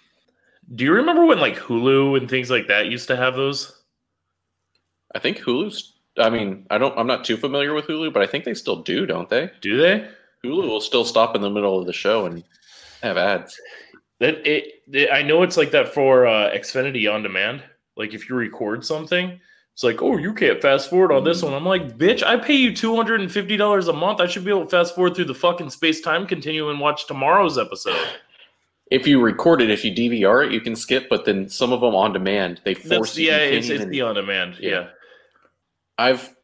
Do 0.75 0.85
you 0.85 0.93
remember 0.93 1.25
when 1.25 1.39
like 1.41 1.57
Hulu 1.57 2.17
and 2.19 2.29
things 2.29 2.51
like 2.51 2.67
that 2.69 2.87
used 2.87 3.09
to 3.09 3.17
have 3.17 3.35
those? 3.37 3.81
I 5.15 5.19
think 5.19 5.39
Hulu's. 5.39 5.92
I 6.19 6.31
mean, 6.31 6.67
I 6.71 6.79
don't. 6.79 6.97
I'm 6.99 7.07
not 7.07 7.25
too 7.25 7.37
familiar 7.37 7.73
with 7.75 7.87
Hulu, 7.87 8.13
but 8.13 8.23
I 8.23 8.27
think 8.27 8.45
they 8.45 8.55
still 8.55 8.83
do, 8.83 9.07
don't 9.07 9.29
they? 9.29 9.51
Do 9.61 9.79
they? 9.79 10.09
Hulu 10.45 10.69
will 10.69 10.81
still 10.81 11.05
stop 11.05 11.35
in 11.35 11.43
the 11.43 11.51
middle 11.51 11.79
of 11.79 11.87
the 11.87 11.93
show 11.93 12.27
and 12.27 12.45
have 13.03 13.17
ads. 13.17 13.59
That 14.21 14.47
it, 14.47 14.83
it 14.93 15.11
I 15.11 15.23
know 15.23 15.43
it's 15.43 15.57
like 15.57 15.71
that 15.71 15.95
for 15.95 16.27
uh, 16.27 16.51
Xfinity 16.51 17.13
on 17.13 17.23
demand. 17.23 17.63
Like 17.97 18.15
if 18.15 18.29
you 18.29 18.37
record 18.37 18.85
something, 18.85 19.41
it's 19.75 19.83
like, 19.83 20.03
oh, 20.03 20.19
you 20.19 20.35
can't 20.35 20.61
fast 20.61 20.91
forward 20.91 21.13
on 21.13 21.25
this 21.25 21.43
one. 21.43 21.55
I'm 21.55 21.65
like, 21.65 21.97
bitch, 21.97 22.23
I 22.23 22.37
pay 22.37 22.55
you 22.55 22.75
two 22.75 22.95
hundred 22.95 23.21
and 23.21 23.33
fifty 23.33 23.57
dollars 23.57 23.89
a 23.89 23.93
month. 23.93 24.21
I 24.21 24.27
should 24.27 24.45
be 24.45 24.51
able 24.51 24.65
to 24.65 24.71
fast 24.71 24.95
forward 24.95 25.15
through 25.15 25.27
the 25.27 25.35
fucking 25.35 25.71
space 25.71 26.01
time 26.01 26.27
continuum 26.27 26.71
and 26.71 26.81
watch 26.81 27.07
tomorrow's 27.07 27.59
episode. 27.59 28.09
If 28.91 29.07
you 29.07 29.23
record 29.23 29.63
it, 29.63 29.71
if 29.71 29.85
you 29.87 29.93
DVR 29.93 30.47
it, 30.47 30.53
you 30.53 30.61
can 30.61 30.77
skip. 30.77 31.09
But 31.09 31.25
then 31.25 31.49
some 31.49 31.73
of 31.73 31.81
them 31.81 31.95
on 31.95 32.13
demand, 32.13 32.61
they 32.65 32.75
force 32.75 33.11
That's 33.11 33.19
you. 33.19 33.31
yeah, 33.31 33.45
you 33.45 33.59
it's, 33.59 33.69
it's 33.69 33.81
even- 33.81 33.91
the 33.91 34.03
on 34.03 34.15
demand. 34.15 34.59
Yeah. 34.61 34.71
Yeah. 34.71 34.89
I've 36.03 36.35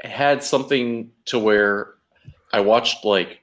had 0.00 0.42
something 0.42 1.10
to 1.26 1.38
where 1.38 1.94
I 2.52 2.60
watched 2.60 3.04
like 3.04 3.40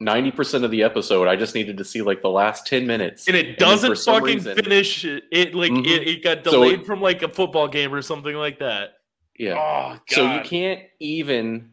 ninety 0.00 0.30
percent 0.30 0.64
of 0.64 0.70
the 0.70 0.82
episode. 0.82 1.28
I 1.28 1.36
just 1.36 1.54
needed 1.54 1.78
to 1.78 1.84
see 1.84 2.02
like 2.02 2.22
the 2.22 2.28
last 2.30 2.66
ten 2.66 2.86
minutes, 2.86 3.26
and 3.28 3.36
it 3.36 3.58
doesn't 3.58 3.96
some 3.96 4.14
fucking 4.20 4.34
reason- 4.36 4.56
finish 4.56 5.04
it. 5.04 5.54
like 5.54 5.70
Mhm. 5.72 5.86
it, 5.86 6.08
it 6.08 6.22
got 6.24 6.44
So 6.44 6.50
delayed 6.52 6.80
it- 6.80 6.86
from 6.86 7.00
like 7.00 7.22
a 7.22 7.28
football 7.28 7.68
game 7.68 7.94
or 7.94 8.02
something 8.02 8.34
like 8.34 8.58
that. 8.58 8.94
Yeah. 9.38 9.54
Oh, 9.58 9.98
So 10.08 10.30
you 10.34 10.40
can't 10.42 10.80
even 11.00 11.70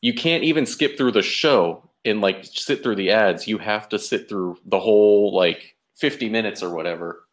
you 0.00 0.14
can't 0.14 0.44
even 0.44 0.66
skip 0.66 0.96
through 0.96 1.12
the 1.12 1.22
show 1.22 1.88
and 2.04 2.20
like 2.20 2.44
sit 2.44 2.82
through 2.82 2.96
the 2.96 3.10
ads. 3.10 3.46
You 3.48 3.58
have 3.58 3.88
to 3.90 3.98
sit 3.98 4.28
through 4.28 4.58
the 4.66 4.78
whole 4.80 5.34
like 5.34 5.76
fifty 5.96 6.28
minutes 6.28 6.62
or 6.62 6.70
whatever 6.74 7.26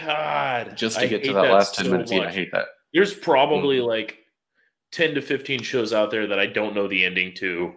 God, 0.00 0.76
just 0.76 0.96
to 0.98 1.04
I 1.04 1.06
get 1.08 1.22
to 1.24 1.28
hate 1.28 1.34
that 1.34 1.50
last 1.52 1.74
so 1.76 1.84
minutes. 1.84 2.10
Yeah, 2.12 2.22
I 2.22 2.30
hate 2.32 2.50
that. 2.52 2.66
There's 2.92 3.14
probably 3.14 3.78
Mm. 3.78 3.86
like 3.86 4.18
ten 4.92 5.14
to 5.14 5.20
fifteen 5.22 5.62
shows 5.62 5.92
out 5.92 6.10
there 6.10 6.26
that 6.28 6.38
I 6.38 6.46
don't 6.46 6.74
know 6.74 6.86
the 6.86 7.04
ending 7.04 7.34
to 7.36 7.74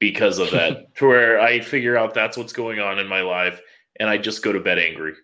because 0.00 0.38
of 0.38 0.50
that. 0.50 0.94
to 0.96 1.06
where 1.06 1.40
I 1.40 1.60
figure 1.60 1.96
out 1.96 2.14
that's 2.14 2.36
what's 2.36 2.52
going 2.52 2.80
on 2.80 2.98
in 2.98 3.06
my 3.06 3.20
life, 3.20 3.60
and 4.00 4.08
I 4.08 4.18
just 4.18 4.42
go 4.42 4.52
to 4.52 4.58
bed 4.60 4.78
angry. 4.78 5.14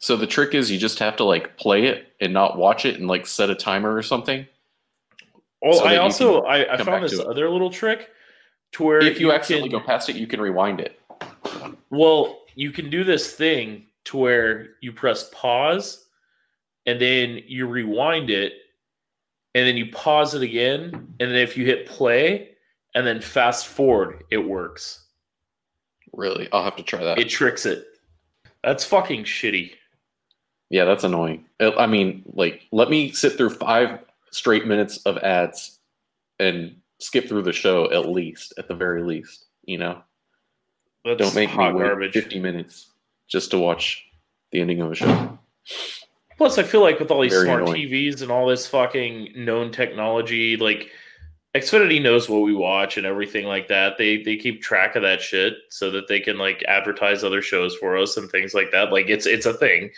So 0.00 0.16
the 0.16 0.26
trick 0.26 0.54
is 0.54 0.70
you 0.70 0.78
just 0.78 0.98
have 1.00 1.16
to 1.16 1.24
like 1.24 1.56
play 1.56 1.86
it 1.86 2.12
and 2.20 2.32
not 2.32 2.56
watch 2.56 2.84
it 2.84 2.96
and 2.96 3.08
like 3.08 3.26
set 3.26 3.50
a 3.50 3.54
timer 3.54 3.94
or 3.94 4.02
something. 4.02 4.46
Oh, 5.62 5.78
So 5.78 5.84
I 5.86 5.96
also 5.96 6.42
I, 6.42 6.74
I 6.74 6.76
found 6.84 7.04
this 7.04 7.18
other 7.18 7.50
little 7.50 7.70
trick 7.70 8.10
to 8.72 8.84
where 8.84 9.00
If 9.00 9.18
you 9.18 9.32
accidentally 9.32 9.70
can- 9.70 9.80
go 9.80 9.84
past 9.84 10.08
it, 10.08 10.16
you 10.16 10.26
can 10.28 10.40
rewind 10.40 10.80
it. 10.80 11.00
Well, 11.90 12.42
you 12.54 12.70
can 12.70 12.90
do 12.90 13.02
this 13.02 13.34
thing 13.34 13.86
to 14.04 14.16
where 14.18 14.74
you 14.80 14.92
press 14.92 15.30
pause 15.32 16.06
and 16.86 17.00
then 17.00 17.40
you 17.46 17.66
rewind 17.66 18.30
it 18.30 18.52
and 19.54 19.66
then 19.66 19.76
you 19.76 19.90
pause 19.90 20.34
it 20.34 20.42
again 20.42 20.90
and 20.94 21.30
then 21.30 21.36
if 21.36 21.56
you 21.56 21.64
hit 21.64 21.86
play 21.86 22.50
and 22.94 23.06
then 23.06 23.20
fast 23.20 23.66
forward 23.68 24.24
it 24.30 24.38
works. 24.38 25.06
Really, 26.12 26.48
I'll 26.52 26.64
have 26.64 26.76
to 26.76 26.82
try 26.82 27.02
that. 27.04 27.18
It 27.18 27.28
tricks 27.28 27.66
it. 27.66 27.84
That's 28.64 28.84
fucking 28.84 29.24
shitty. 29.24 29.72
yeah, 30.70 30.84
that's 30.84 31.04
annoying. 31.04 31.44
Uh, 31.60 31.76
I 31.76 31.86
mean, 31.86 32.22
like, 32.34 32.66
let 32.72 32.90
me 32.90 33.12
sit 33.12 33.36
through 33.36 33.50
five 33.50 34.00
straight 34.30 34.66
minutes 34.66 34.98
of 35.06 35.16
ads 35.18 35.78
and 36.38 36.76
skip 36.98 37.28
through 37.28 37.42
the 37.42 37.52
show 37.52 37.90
at 37.92 38.08
least, 38.08 38.54
at 38.58 38.68
the 38.68 38.74
very 38.74 39.02
least. 39.02 39.46
You 39.64 39.78
know, 39.78 40.02
That's 41.04 41.18
don't 41.18 41.34
make 41.34 41.50
me 41.56 41.72
wait 41.72 41.84
garbage. 41.84 42.12
fifty 42.14 42.40
minutes 42.40 42.90
just 43.28 43.50
to 43.52 43.58
watch 43.58 44.04
the 44.50 44.60
ending 44.60 44.80
of 44.80 44.90
a 44.92 44.94
show. 44.94 45.38
Plus, 46.38 46.56
I 46.56 46.62
feel 46.62 46.80
like 46.80 47.00
with 47.00 47.10
all 47.10 47.20
these 47.20 47.32
Very 47.32 47.46
smart 47.46 47.62
annoying. 47.62 47.88
TVs 47.88 48.22
and 48.22 48.30
all 48.30 48.46
this 48.46 48.66
fucking 48.66 49.32
known 49.34 49.72
technology, 49.72 50.56
like 50.56 50.90
Xfinity 51.54 52.00
knows 52.00 52.28
what 52.28 52.42
we 52.42 52.54
watch 52.54 52.96
and 52.96 53.04
everything 53.04 53.44
like 53.44 53.66
that. 53.68 53.98
They 53.98 54.22
they 54.22 54.36
keep 54.36 54.62
track 54.62 54.94
of 54.94 55.02
that 55.02 55.20
shit 55.20 55.54
so 55.68 55.90
that 55.90 56.06
they 56.06 56.20
can 56.20 56.38
like 56.38 56.62
advertise 56.68 57.24
other 57.24 57.42
shows 57.42 57.74
for 57.74 57.96
us 57.96 58.16
and 58.16 58.30
things 58.30 58.54
like 58.54 58.70
that. 58.70 58.92
Like 58.92 59.08
it's 59.08 59.26
it's 59.26 59.46
a 59.46 59.54
thing. 59.54 59.90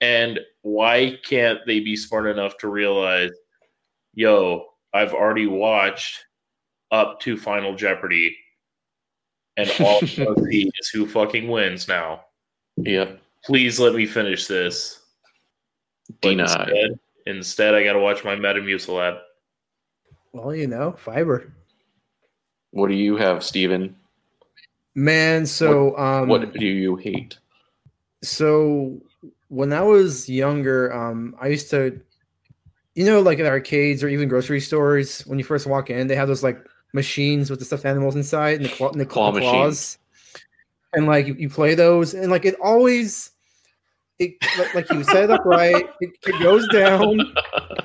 And 0.00 0.40
why 0.62 1.18
can't 1.24 1.58
they 1.66 1.80
be 1.80 1.96
smart 1.96 2.26
enough 2.26 2.56
to 2.58 2.68
realize, 2.68 3.30
yo, 4.14 4.66
I've 4.94 5.12
already 5.12 5.46
watched 5.46 6.24
up 6.90 7.20
to 7.20 7.36
Final 7.36 7.74
Jeopardy, 7.74 8.34
and 9.58 9.70
all 9.80 9.98
I 10.02 10.06
see 10.06 10.70
is 10.78 10.88
who 10.88 11.06
fucking 11.06 11.48
wins 11.48 11.86
now. 11.86 12.22
Yeah, 12.76 13.12
Please 13.44 13.78
let 13.78 13.94
me 13.94 14.06
finish 14.06 14.46
this. 14.46 15.00
But 16.08 16.28
denied. 16.28 16.68
Instead, 16.68 16.98
instead, 17.26 17.74
I 17.74 17.84
got 17.84 17.94
to 17.94 18.00
watch 18.00 18.24
my 18.24 18.36
Metamucil 18.36 19.02
ad. 19.02 19.20
Well, 20.32 20.54
you 20.54 20.66
know, 20.66 20.92
fiber. 20.92 21.52
What 22.70 22.88
do 22.88 22.94
you 22.94 23.16
have, 23.16 23.42
Steven? 23.42 23.96
Man, 24.94 25.44
so 25.46 25.96
um 25.98 26.28
what 26.28 26.52
do 26.52 26.64
you 26.64 26.96
hate? 26.96 27.38
so 28.22 29.00
when 29.48 29.72
I 29.72 29.82
was 29.82 30.28
younger, 30.28 30.92
um, 30.92 31.36
I 31.40 31.48
used 31.48 31.70
to, 31.70 32.00
you 32.94 33.04
know, 33.04 33.20
like 33.20 33.38
in 33.38 33.46
arcades 33.46 34.02
or 34.02 34.08
even 34.08 34.28
grocery 34.28 34.60
stores, 34.60 35.20
when 35.26 35.38
you 35.38 35.44
first 35.44 35.66
walk 35.66 35.90
in, 35.90 36.06
they 36.06 36.16
have 36.16 36.28
those 36.28 36.42
like 36.42 36.58
machines 36.92 37.50
with 37.50 37.58
the 37.58 37.64
stuffed 37.64 37.84
animals 37.84 38.16
inside 38.16 38.56
and 38.56 38.64
the, 38.64 38.68
claw, 38.70 38.90
and 38.90 39.00
the 39.00 39.06
Claw 39.06 39.30
claw 39.30 39.40
claws, 39.40 39.98
and 40.92 41.06
like 41.06 41.26
you, 41.26 41.34
you 41.34 41.48
play 41.48 41.74
those, 41.74 42.14
and 42.14 42.30
like 42.30 42.44
it 42.44 42.56
always, 42.60 43.30
it 44.18 44.34
like, 44.58 44.74
like 44.74 44.92
you 44.92 45.04
set 45.04 45.24
it 45.24 45.30
up 45.30 45.44
right, 45.44 45.88
it, 46.00 46.10
it 46.26 46.42
goes 46.42 46.66
down, 46.68 47.18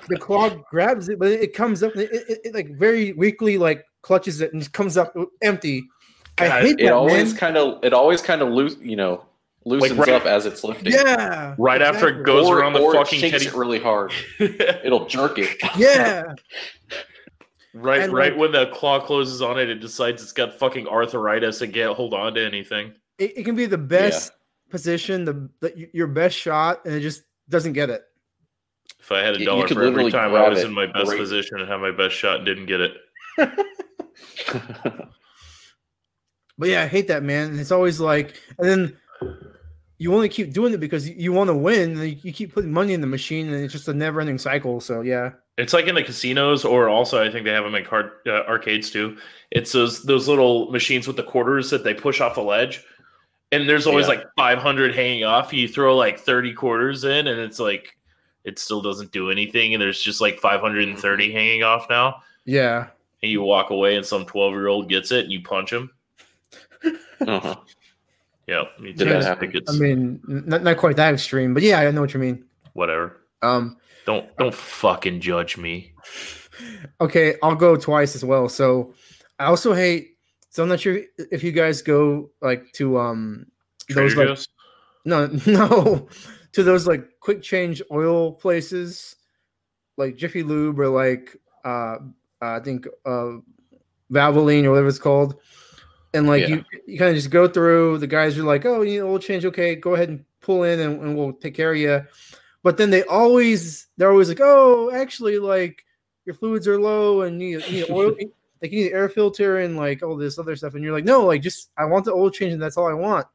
the 0.07 0.17
claw 0.17 0.49
grabs 0.69 1.09
it, 1.09 1.19
but 1.19 1.29
it, 1.29 1.53
comes 1.53 1.83
up, 1.83 1.95
it, 1.95 2.09
it, 2.11 2.39
it 2.45 2.53
like 2.53 2.69
very 2.77 3.13
weakly 3.13 3.57
like 3.57 3.83
clutches 4.01 4.39
it 4.41 4.53
and 4.53 4.61
just 4.61 4.73
comes 4.73 4.97
up 4.97 5.13
empty. 5.41 5.83
I 6.37 6.47
God, 6.47 6.61
hate 6.63 6.79
It 6.79 6.85
that, 6.85 6.93
always 6.93 7.33
kind 7.33 7.57
of 7.57 7.83
it 7.83 7.93
always 7.93 8.21
kind 8.21 8.41
of 8.41 8.49
loose, 8.49 8.77
you 8.81 8.95
know, 8.95 9.25
loosens 9.65 9.99
right- 9.99 10.09
up 10.09 10.25
as 10.25 10.45
it's 10.45 10.63
lifting. 10.63 10.93
Yeah. 10.93 11.55
Right 11.57 11.81
after 11.81 12.07
it 12.07 12.25
goes 12.25 12.47
or, 12.47 12.59
around 12.59 12.73
the 12.73 12.79
or 12.79 12.93
fucking 12.93 13.19
shakes 13.19 13.43
teddy. 13.43 13.47
it 13.47 13.53
really 13.53 13.79
hard. 13.79 14.13
It'll 14.39 15.07
jerk 15.07 15.37
it. 15.37 15.57
Yeah. 15.77 16.33
right, 17.73 18.01
and, 18.01 18.13
right 18.13 18.31
like- 18.31 18.39
when 18.39 18.51
the 18.53 18.67
claw 18.67 18.99
closes 18.99 19.41
on 19.41 19.59
it, 19.59 19.69
it 19.69 19.81
decides 19.81 20.23
it's 20.23 20.31
got 20.31 20.57
fucking 20.57 20.87
arthritis 20.87 21.61
and 21.61 21.73
can't 21.73 21.95
hold 21.95 22.13
on 22.13 22.33
to 22.35 22.45
anything. 22.45 22.93
it, 23.19 23.37
it 23.39 23.43
can 23.43 23.55
be 23.55 23.65
the 23.65 23.77
best 23.77 24.31
position, 24.71 25.25
the, 25.25 25.49
the 25.59 25.89
your 25.93 26.07
best 26.07 26.35
shot, 26.37 26.85
and 26.85 26.93
it 26.95 27.01
just 27.01 27.23
doesn't 27.49 27.73
get 27.73 27.89
it. 27.89 28.03
If 28.99 29.11
I 29.11 29.19
had 29.19 29.35
a 29.35 29.37
You- 29.37 29.39
you 29.41 29.45
dollar 29.45 29.67
for 29.67 29.83
every 29.83 30.11
time 30.11 30.33
I 30.33 30.47
was 30.49 30.63
in 30.63 30.73
my 30.73 30.85
best 30.87 31.09
right- 31.09 31.17
position 31.19 31.59
and 31.59 31.69
had 31.69 31.77
my 31.77 31.91
best 31.91 32.15
shot 32.15 32.37
and 32.37 32.45
didn't 32.45 32.65
get 32.67 32.81
it. 32.81 32.97
But 36.57 36.69
yeah, 36.69 36.83
I 36.83 36.87
hate 36.87 37.07
that 37.07 37.23
man. 37.23 37.49
And 37.49 37.59
it's 37.59 37.71
always 37.71 37.99
like, 37.99 38.35
and 38.59 38.69
then 38.69 38.97
you 39.97 40.13
only 40.13 40.29
keep 40.29 40.53
doing 40.53 40.73
it 40.73 40.79
because 40.79 41.09
you, 41.09 41.15
you 41.17 41.33
want 41.33 41.47
to 41.47 41.55
win. 41.55 41.91
And 41.97 42.09
you, 42.09 42.17
you 42.21 42.31
keep 42.33 42.53
putting 42.53 42.71
money 42.71 42.93
in 42.93 43.01
the 43.01 43.07
machine, 43.07 43.51
and 43.51 43.63
it's 43.63 43.73
just 43.73 43.87
a 43.87 43.93
never-ending 43.93 44.37
cycle. 44.37 44.79
So 44.79 45.01
yeah, 45.01 45.31
It's 45.57 45.73
like 45.73 45.87
in 45.87 45.95
the 45.95 46.03
casinos, 46.03 46.63
or 46.63 46.87
also 46.87 47.23
I 47.23 47.31
think 47.31 47.45
they 47.45 47.51
have 47.51 47.63
them 47.63 47.73
in 47.73 47.83
card, 47.83 48.11
uh, 48.27 48.43
arcades 48.47 48.91
too. 48.91 49.17
It's 49.49 49.71
those 49.71 50.03
those 50.03 50.27
little 50.27 50.69
machines 50.71 51.07
with 51.07 51.15
the 51.15 51.23
quarters 51.23 51.71
that 51.71 51.83
they 51.83 51.95
push 51.95 52.21
off 52.21 52.37
a 52.37 52.41
ledge, 52.41 52.83
and 53.51 53.67
there's 53.67 53.87
always 53.87 54.07
Yeah. 54.07 54.15
like 54.15 54.25
500 54.37 54.95
hanging 54.95 55.23
off. 55.23 55.53
You 55.53 55.67
throw 55.67 55.95
like 55.95 56.19
30 56.19 56.53
quarters 56.53 57.03
in, 57.03 57.27
and 57.27 57.39
it's 57.39 57.59
like 57.59 57.95
it 58.43 58.57
still 58.59 58.81
doesn't 58.81 59.11
do 59.11 59.29
anything, 59.29 59.73
and 59.73 59.81
there's 59.81 60.01
just 60.01 60.21
like 60.21 60.39
530 60.39 61.31
hanging 61.31 61.63
off 61.63 61.87
now. 61.89 62.21
yeah. 62.45 62.87
And 63.23 63.31
you 63.31 63.43
walk 63.43 63.69
away, 63.69 63.95
and 63.97 64.03
some 64.05 64.25
12 64.25 64.53
year 64.53 64.67
old 64.67 64.89
gets 64.89 65.11
it, 65.11 65.25
and 65.25 65.31
you 65.31 65.41
punch 65.43 65.71
him. 65.71 65.91
uh-huh. 66.83 67.55
Yeah, 68.47 68.63
me 68.79 68.91
Did 68.91 68.97
too. 68.99 69.05
that 69.05 69.21
I 69.21 69.25
happen? 69.25 69.39
think 69.51 69.55
it's 69.63 69.71
I 69.73 69.77
mean, 69.77 70.19
not 70.27 70.63
not 70.63 70.75
quite 70.77 70.95
that 70.97 71.13
extreme, 71.13 71.53
but 71.53 71.61
yeah, 71.63 71.79
I 71.79 71.89
know 71.91 72.01
what 72.01 72.13
you 72.13 72.19
mean. 72.19 72.43
whatever. 72.73 73.21
Um, 73.43 73.77
Don't 74.05 74.35
don't 74.37 74.53
fucking 74.53 75.21
judge 75.21 75.57
me. 75.57 75.93
okay, 77.01 77.35
I'll 77.43 77.55
go 77.55 77.77
twice 77.77 78.15
as 78.15 78.25
well. 78.25 78.49
So 78.49 78.93
I 79.39 79.45
also 79.45 79.73
hate. 79.73 80.17
So 80.51 80.61
I'm 80.61 80.69
not 80.69 80.81
sure 80.81 80.99
if 81.31 81.43
you 81.43 81.51
guys 81.53 81.81
go 81.81 82.29
like 82.41 82.71
to 82.73 82.99
um 82.99 83.45
those 83.89 84.13
Trader 84.13 84.15
like 84.17 84.27
Joe's? 84.27 84.47
no 85.05 85.25
no 85.47 86.07
to 86.51 86.63
those 86.63 86.85
like 86.85 87.19
quick 87.21 87.41
change 87.41 87.81
oil 87.89 88.33
places 88.33 89.15
like 89.97 90.17
Jiffy 90.17 90.43
Lube 90.43 90.79
or 90.79 90.89
like 90.89 91.37
uh 91.63 91.97
I 92.41 92.59
think 92.59 92.85
uh 93.05 93.37
Valvoline 94.11 94.65
or 94.65 94.71
whatever 94.71 94.89
it's 94.89 94.99
called. 94.99 95.35
And 96.13 96.27
like 96.27 96.41
Yeah. 96.41 96.47
you 96.57 96.65
you 96.85 96.99
kind 96.99 97.11
of 97.11 97.15
just 97.15 97.29
go 97.29 97.47
through 97.47 97.99
the 97.99 98.07
guys 98.07 98.37
are 98.37 98.43
like, 98.43 98.65
oh, 98.65 98.81
you 98.81 98.99
know, 98.99 99.11
oil 99.11 99.19
change, 99.19 99.45
okay, 99.45 99.75
go 99.75 99.95
ahead 99.95 100.09
and 100.09 100.25
pull 100.41 100.63
in 100.63 100.81
and, 100.81 101.01
and 101.01 101.17
we'll 101.17 101.31
take 101.33 101.53
care 101.53 101.71
of 101.71 101.77
you. 101.77 102.05
But 102.63 102.75
then 102.75 102.89
they 102.89 103.03
always 103.03 103.87
they're 103.95 104.11
always 104.11 104.27
like, 104.27 104.41
oh, 104.41 104.91
actually, 104.93 105.39
like 105.39 105.85
your 106.25 106.35
fluids 106.35 106.67
are 106.67 106.79
low 106.79 107.21
and 107.21 107.41
you 107.41 107.59
need, 107.59 107.67
you 107.67 107.85
need 107.85 107.89
oil, 107.89 108.13
like 108.61 108.71
you 108.71 108.83
need 108.83 108.93
air 108.93 109.09
filter 109.09 109.59
and 109.59 109.75
like 109.75 110.03
all 110.03 110.15
this 110.15 110.37
other 110.37 110.55
stuff. 110.55 110.75
And 110.75 110.83
you're 110.83 110.93
like, 110.93 111.05
no, 111.05 111.25
like 111.25 111.41
just 111.41 111.71
I 111.77 111.85
want 111.85 112.05
the 112.05 112.13
oil 112.13 112.29
change 112.29 112.53
and 112.53 112.61
that's 112.61 112.77
all 112.77 112.87
I 112.87 112.93
want. 112.93 113.27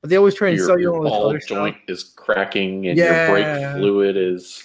But 0.00 0.10
they 0.10 0.16
always 0.16 0.34
try 0.34 0.48
and 0.48 0.58
Your, 0.58 0.66
sell 0.66 0.78
you 0.78 0.82
your 0.82 0.96
all 0.96 1.02
this 1.02 1.10
ball 1.10 1.28
other 1.30 1.40
stuff. 1.40 1.56
joint 1.56 1.76
is 1.88 2.02
cracking 2.02 2.86
and 2.86 2.98
your 2.98 3.28
brake 3.28 3.76
fluid 3.76 4.16
is 4.16 4.62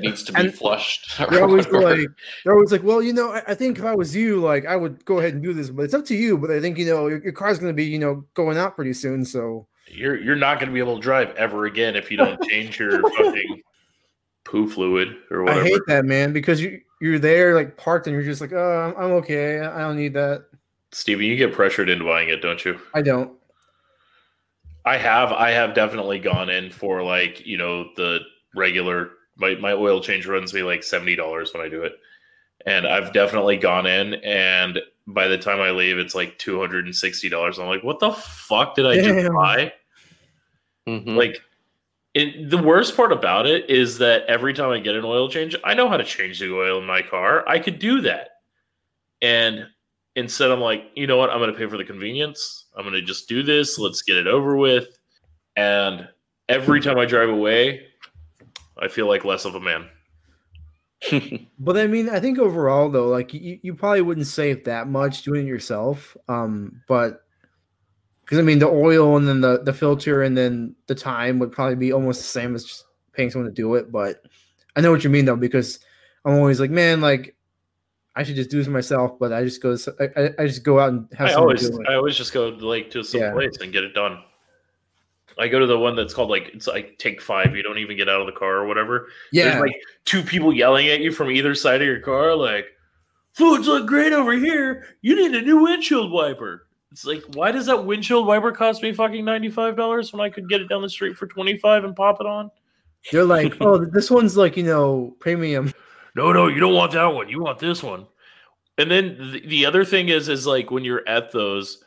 needs 0.00 0.24
to 0.24 0.32
be 0.32 0.40
And 0.40 0.54
flushed. 0.54 1.18
They're 1.30 1.44
always 1.44 1.68
like, 1.68 2.08
they're 2.44 2.54
always 2.54 2.72
like, 2.72 2.82
well, 2.82 3.02
you 3.02 3.12
know, 3.12 3.32
I, 3.32 3.42
I 3.48 3.54
think 3.54 3.78
if 3.78 3.84
I 3.84 3.94
was 3.94 4.16
you, 4.16 4.40
like, 4.40 4.66
I 4.66 4.76
would 4.76 5.04
go 5.04 5.18
ahead 5.18 5.34
and 5.34 5.42
do 5.42 5.52
this, 5.52 5.70
but 5.70 5.82
it's 5.82 5.94
up 5.94 6.04
to 6.06 6.14
you. 6.14 6.38
But 6.38 6.50
I 6.50 6.60
think 6.60 6.78
you 6.78 6.86
know, 6.86 7.06
your, 7.06 7.22
your 7.22 7.32
car's 7.32 7.58
going 7.58 7.70
to 7.70 7.74
be, 7.76 7.84
you 7.84 7.98
know, 7.98 8.24
going 8.34 8.58
out 8.58 8.74
pretty 8.74 8.94
soon. 8.94 9.24
So 9.24 9.68
You're 9.86 10.20
you're 10.20 10.36
not 10.36 10.58
going 10.58 10.68
to 10.68 10.74
be 10.74 10.80
able 10.80 10.96
to 10.96 11.02
drive 11.02 11.34
ever 11.36 11.66
again 11.66 11.96
if 11.96 12.10
you 12.10 12.16
don't 12.16 12.42
change 12.44 12.78
your 12.78 13.00
fucking 13.16 13.62
poo 14.44 14.68
fluid 14.68 15.16
or 15.30 15.44
whatever. 15.44 15.60
I 15.60 15.64
hate 15.64 15.82
that, 15.86 16.04
man, 16.04 16.32
because 16.32 16.60
you 16.60 16.80
you're 17.00 17.18
there 17.18 17.54
like 17.54 17.76
parked 17.76 18.06
and 18.06 18.14
you're 18.14 18.24
just 18.24 18.40
like, 18.40 18.52
oh, 18.52 18.94
I'm 18.96 19.12
okay. 19.12 19.60
I 19.60 19.80
don't 19.80 19.96
need 19.96 20.14
that. 20.14 20.44
Steven, 20.92 21.24
you 21.24 21.36
get 21.36 21.52
pressured 21.52 21.88
into 21.88 22.04
buying 22.04 22.28
it, 22.28 22.42
don't 22.42 22.64
you? 22.64 22.78
I 22.94 23.02
don't. 23.02 23.32
I 24.84 24.96
have. 24.96 25.32
I 25.32 25.50
have 25.50 25.74
definitely 25.74 26.18
gone 26.18 26.48
in 26.48 26.70
for 26.70 27.02
like 27.02 27.44
you 27.46 27.58
know 27.58 27.90
the 27.96 28.20
regular. 28.54 29.10
My 29.36 29.54
my 29.56 29.72
oil 29.72 30.00
change 30.00 30.26
runs 30.26 30.54
me 30.54 30.62
like 30.62 30.82
seventy 30.82 31.14
dollars 31.14 31.52
when 31.52 31.62
I 31.62 31.68
do 31.68 31.82
it, 31.82 31.92
and 32.64 32.86
I've 32.86 33.12
definitely 33.12 33.58
gone 33.58 33.86
in 33.86 34.14
and 34.14 34.80
by 35.08 35.26
the 35.26 35.38
time 35.38 35.60
I 35.60 35.70
leave, 35.70 35.98
it's 35.98 36.14
like 36.14 36.38
two 36.38 36.60
hundred 36.60 36.84
and 36.84 36.94
sixty 36.94 37.28
dollars. 37.28 37.58
I'm 37.58 37.66
like, 37.66 37.82
what 37.82 37.98
the 37.98 38.12
fuck 38.12 38.74
did 38.74 38.86
I 38.86 38.96
just 38.96 39.08
Damn. 39.08 39.34
buy? 39.34 39.72
Mhm. 40.86 41.16
Like, 41.16 41.40
the 42.14 42.60
worst 42.62 42.96
part 42.96 43.12
about 43.12 43.46
it 43.46 43.68
is 43.70 43.98
that 43.98 44.24
every 44.26 44.54
time 44.54 44.70
I 44.70 44.80
get 44.80 44.96
an 44.96 45.04
oil 45.04 45.28
change, 45.28 45.54
I 45.64 45.74
know 45.74 45.88
how 45.88 45.96
to 45.96 46.04
change 46.04 46.40
the 46.40 46.52
oil 46.54 46.78
in 46.78 46.86
my 46.86 47.02
car. 47.02 47.48
I 47.48 47.58
could 47.58 47.78
do 47.78 48.00
that, 48.02 48.30
and 49.22 49.66
instead, 50.18 50.50
I'm 50.50 50.60
like, 50.60 50.90
you 50.96 51.06
know 51.06 51.16
what? 51.16 51.30
I'm 51.30 51.38
going 51.38 51.52
to 51.52 51.58
pay 51.58 51.66
for 51.66 51.78
the 51.78 51.84
convenience. 51.84 52.66
I'm 52.76 52.82
going 52.82 52.94
to 52.94 53.02
just 53.02 53.28
do 53.28 53.42
this. 53.42 53.78
Let's 53.78 54.02
get 54.02 54.16
it 54.16 54.26
over 54.26 54.56
with. 54.56 54.98
And 55.56 56.08
every 56.48 56.80
time 56.80 56.98
I 56.98 57.04
drive 57.04 57.28
away, 57.28 57.86
I 58.80 58.88
feel 58.88 59.06
like 59.06 59.24
less 59.24 59.44
of 59.44 59.54
a 59.54 59.60
man. 59.60 59.88
But 61.60 61.76
I 61.76 61.88
mean, 61.88 62.08
I 62.08 62.20
think 62.20 62.38
overall 62.38 62.88
though, 62.88 63.08
like 63.08 63.34
you, 63.34 63.58
you 63.62 63.74
probably 63.74 64.00
wouldn't 64.00 64.28
save 64.28 64.64
that 64.64 64.88
much 64.88 65.22
doing 65.22 65.46
it 65.46 65.48
yourself. 65.48 66.16
Um, 66.28 66.82
but 66.86 67.22
because 68.28 68.38
I 68.38 68.42
mean, 68.42 68.58
the 68.58 68.68
oil 68.68 69.16
and 69.16 69.26
then 69.26 69.40
the 69.40 69.62
the 69.62 69.72
filter 69.72 70.22
and 70.22 70.36
then 70.36 70.74
the 70.86 70.94
time 70.94 71.38
would 71.38 71.50
probably 71.50 71.76
be 71.76 71.92
almost 71.94 72.20
the 72.20 72.26
same 72.28 72.54
as 72.54 72.64
just 72.64 72.84
paying 73.12 73.30
someone 73.30 73.48
to 73.50 73.54
do 73.54 73.74
it. 73.76 73.90
But 73.90 74.22
I 74.76 74.82
know 74.82 74.90
what 74.90 75.02
you 75.02 75.08
mean 75.08 75.24
though, 75.24 75.34
because 75.36 75.78
I'm 76.26 76.34
always 76.34 76.60
like, 76.60 76.70
man, 76.70 77.00
like 77.00 77.34
I 78.14 78.24
should 78.24 78.36
just 78.36 78.50
do 78.50 78.58
this 78.58 78.66
myself. 78.68 79.18
But 79.18 79.32
I 79.32 79.44
just 79.44 79.62
go, 79.62 79.74
I, 79.98 80.32
I- 80.38 80.46
just 80.46 80.62
go 80.62 80.78
out 80.78 80.90
and 80.90 81.08
have 81.16 81.30
I 81.30 81.32
always, 81.34 81.70
do 81.70 81.80
it. 81.80 81.88
I 81.88 81.94
always 81.94 82.16
just 82.16 82.34
go 82.34 82.48
like 82.48 82.90
to 82.90 83.02
some 83.02 83.20
Yeah. 83.20 83.32
place 83.32 83.56
and 83.62 83.72
get 83.72 83.82
it 83.84 83.94
done. 83.94 84.18
I 85.38 85.46
go 85.48 85.58
to 85.60 85.66
the 85.66 85.78
one 85.78 85.94
that's 85.96 86.12
called 86.12 86.28
like 86.30 86.50
it's 86.52 86.66
like 86.66 86.98
take 86.98 87.22
five. 87.22 87.56
You 87.56 87.62
don't 87.62 87.78
even 87.78 87.96
get 87.96 88.08
out 88.08 88.20
of 88.20 88.26
the 88.26 88.32
car 88.32 88.56
or 88.56 88.66
whatever. 88.66 89.08
yeah, 89.32 89.44
There's 89.44 89.60
like 89.62 89.80
two 90.04 90.22
people 90.22 90.52
yelling 90.52 90.88
at 90.88 91.00
you 91.00 91.12
from 91.12 91.30
either 91.30 91.54
side 91.54 91.80
of 91.80 91.86
your 91.86 92.00
car, 92.00 92.34
like, 92.34 92.66
fluids 93.34 93.68
look 93.68 93.86
great 93.86 94.12
over 94.12 94.32
here. 94.32 94.84
You 95.00 95.14
need 95.14 95.34
a 95.40 95.42
new 95.44 95.62
windshield 95.62 96.10
wiper. 96.10 96.66
It's 96.90 97.04
like, 97.04 97.22
why 97.34 97.52
does 97.52 97.66
that 97.66 97.84
windshield 97.84 98.26
wiper 98.26 98.50
cost 98.50 98.82
me 98.82 98.92
fucking 98.92 99.24
$95 99.24 100.12
when 100.12 100.20
I 100.20 100.30
could 100.30 100.48
get 100.48 100.60
it 100.60 100.68
down 100.68 100.82
the 100.82 100.88
street 100.88 101.16
for 101.16 101.26
25 101.26 101.84
and 101.84 101.94
pop 101.94 102.20
it 102.20 102.26
on? 102.26 102.50
they're 103.12 103.24
like, 103.24 103.54
oh, 103.60 103.84
this 103.84 104.10
one's 104.10 104.36
like 104.36 104.56
you 104.56 104.64
know 104.64 105.16
premium. 105.20 105.72
No, 106.14 106.32
no, 106.32 106.48
you 106.48 106.60
don't 106.60 106.74
want 106.74 106.92
that 106.92 107.06
one. 107.06 107.28
You 107.28 107.40
want 107.40 107.58
this 107.58 107.82
one. 107.82 108.06
And 108.76 108.90
then 108.90 109.32
the, 109.32 109.46
the 109.46 109.66
other 109.66 109.84
thing 109.84 110.08
is, 110.08 110.28
is 110.28 110.46
like 110.46 110.70
when 110.70 110.84
you're 110.84 111.06
at 111.08 111.32
those, 111.32 111.84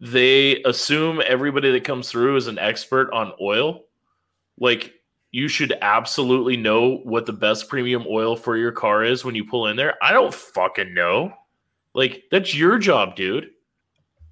they 0.00 0.62
assume 0.64 1.22
everybody 1.26 1.70
that 1.72 1.84
comes 1.84 2.10
through 2.10 2.36
is 2.36 2.48
an 2.48 2.58
expert 2.58 3.10
on 3.12 3.32
oil. 3.40 3.84
Like 4.58 4.94
you 5.30 5.48
should 5.48 5.72
absolutely 5.80 6.56
know 6.56 6.98
what 7.04 7.26
the 7.26 7.32
best 7.32 7.68
premium 7.68 8.04
oil 8.08 8.36
for 8.36 8.56
your 8.56 8.72
car 8.72 9.04
is 9.04 9.24
when 9.24 9.34
you 9.34 9.44
pull 9.44 9.68
in 9.68 9.76
there. 9.76 9.94
I 10.02 10.12
don't 10.12 10.34
fucking 10.34 10.92
know. 10.92 11.32
Like 11.94 12.24
that's 12.30 12.54
your 12.54 12.78
job, 12.78 13.16
dude. 13.16 13.50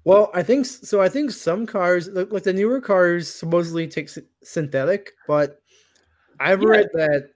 Well, 0.03 0.31
I 0.33 0.41
think 0.43 0.65
so. 0.65 1.01
I 1.01 1.09
think 1.09 1.31
some 1.31 1.65
cars, 1.65 2.07
like, 2.09 2.31
like 2.31 2.43
the 2.43 2.53
newer 2.53 2.81
cars, 2.81 3.27
supposedly 3.33 3.87
take 3.87 4.09
synthetic, 4.43 5.11
but 5.27 5.61
I've 6.39 6.61
Yeah. 6.61 6.67
read 6.69 6.87
that 6.93 7.29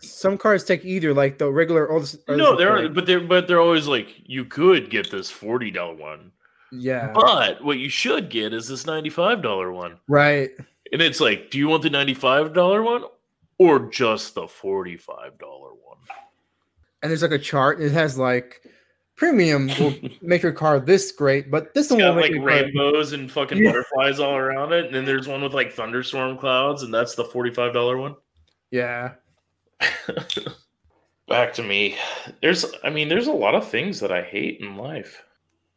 some 0.00 0.38
cars 0.38 0.64
take 0.64 0.84
either, 0.86 1.12
like 1.12 1.36
the 1.36 1.50
regular. 1.52 1.86
Or 1.86 2.00
the, 2.00 2.18
or 2.26 2.32
the 2.32 2.36
No, 2.38 2.56
they're 2.56 2.88
but 2.88 3.04
they're 3.04 3.20
but 3.20 3.46
they're 3.46 3.60
always 3.60 3.86
like 3.86 4.08
you 4.24 4.46
could 4.46 4.88
get 4.88 5.10
this 5.10 5.30
forty 5.30 5.70
dollar 5.70 5.94
one, 5.94 6.32
yeah, 6.72 7.12
but 7.12 7.62
what 7.62 7.76
you 7.78 7.90
should 7.90 8.30
get 8.30 8.54
is 8.54 8.66
this 8.68 8.86
ninety 8.86 9.10
five 9.10 9.42
dollar 9.42 9.70
one. 9.70 9.98
right. 10.08 10.50
And 10.90 11.02
it's 11.02 11.20
like, 11.20 11.50
do 11.50 11.58
you 11.58 11.68
want 11.68 11.82
the 11.82 11.90
$95 11.90 12.82
one 12.82 13.04
or 13.58 13.90
just 13.90 14.34
the 14.34 14.44
$45 14.46 15.04
one? 15.38 15.98
And 17.02 17.10
there's 17.10 17.20
like 17.20 17.30
a 17.30 17.38
chart. 17.38 17.76
And 17.76 17.86
it 17.88 17.92
has 17.92 18.16
like 18.16 18.62
premium 19.18 19.66
will 19.80 19.94
make 20.22 20.42
your 20.42 20.52
car 20.52 20.80
this 20.80 21.12
great, 21.12 21.50
but 21.50 21.74
this 21.74 21.90
one 21.90 21.98
will 21.98 22.14
make 22.14 22.32
like 22.32 22.42
rainbows 22.42 23.12
and 23.12 23.30
fucking 23.30 23.58
Yeah. 23.58 23.72
butterflies 23.72 24.20
all 24.20 24.36
around 24.36 24.72
it. 24.72 24.86
And 24.86 24.94
then 24.94 25.04
there's 25.04 25.28
one 25.28 25.42
with 25.42 25.52
like 25.52 25.72
thunderstorm 25.72 26.38
clouds, 26.38 26.84
and 26.84 26.94
that's 26.94 27.14
the 27.14 27.24
$45 27.24 27.98
one. 27.98 28.16
Yeah, 28.70 29.14
Back 31.28 31.52
to 31.54 31.62
me. 31.62 31.96
There's, 32.40 32.64
I 32.82 32.90
mean, 32.90 33.08
there's 33.08 33.26
a 33.26 33.32
lot 33.32 33.54
of 33.54 33.68
things 33.68 34.00
that 34.00 34.10
I 34.12 34.22
hate 34.22 34.60
in 34.60 34.76
life. 34.76 35.22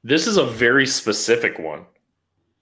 This 0.04 0.28
is 0.28 0.38
a 0.38 0.46
very 0.46 0.88
specific 0.88 1.60
one. 1.60 1.86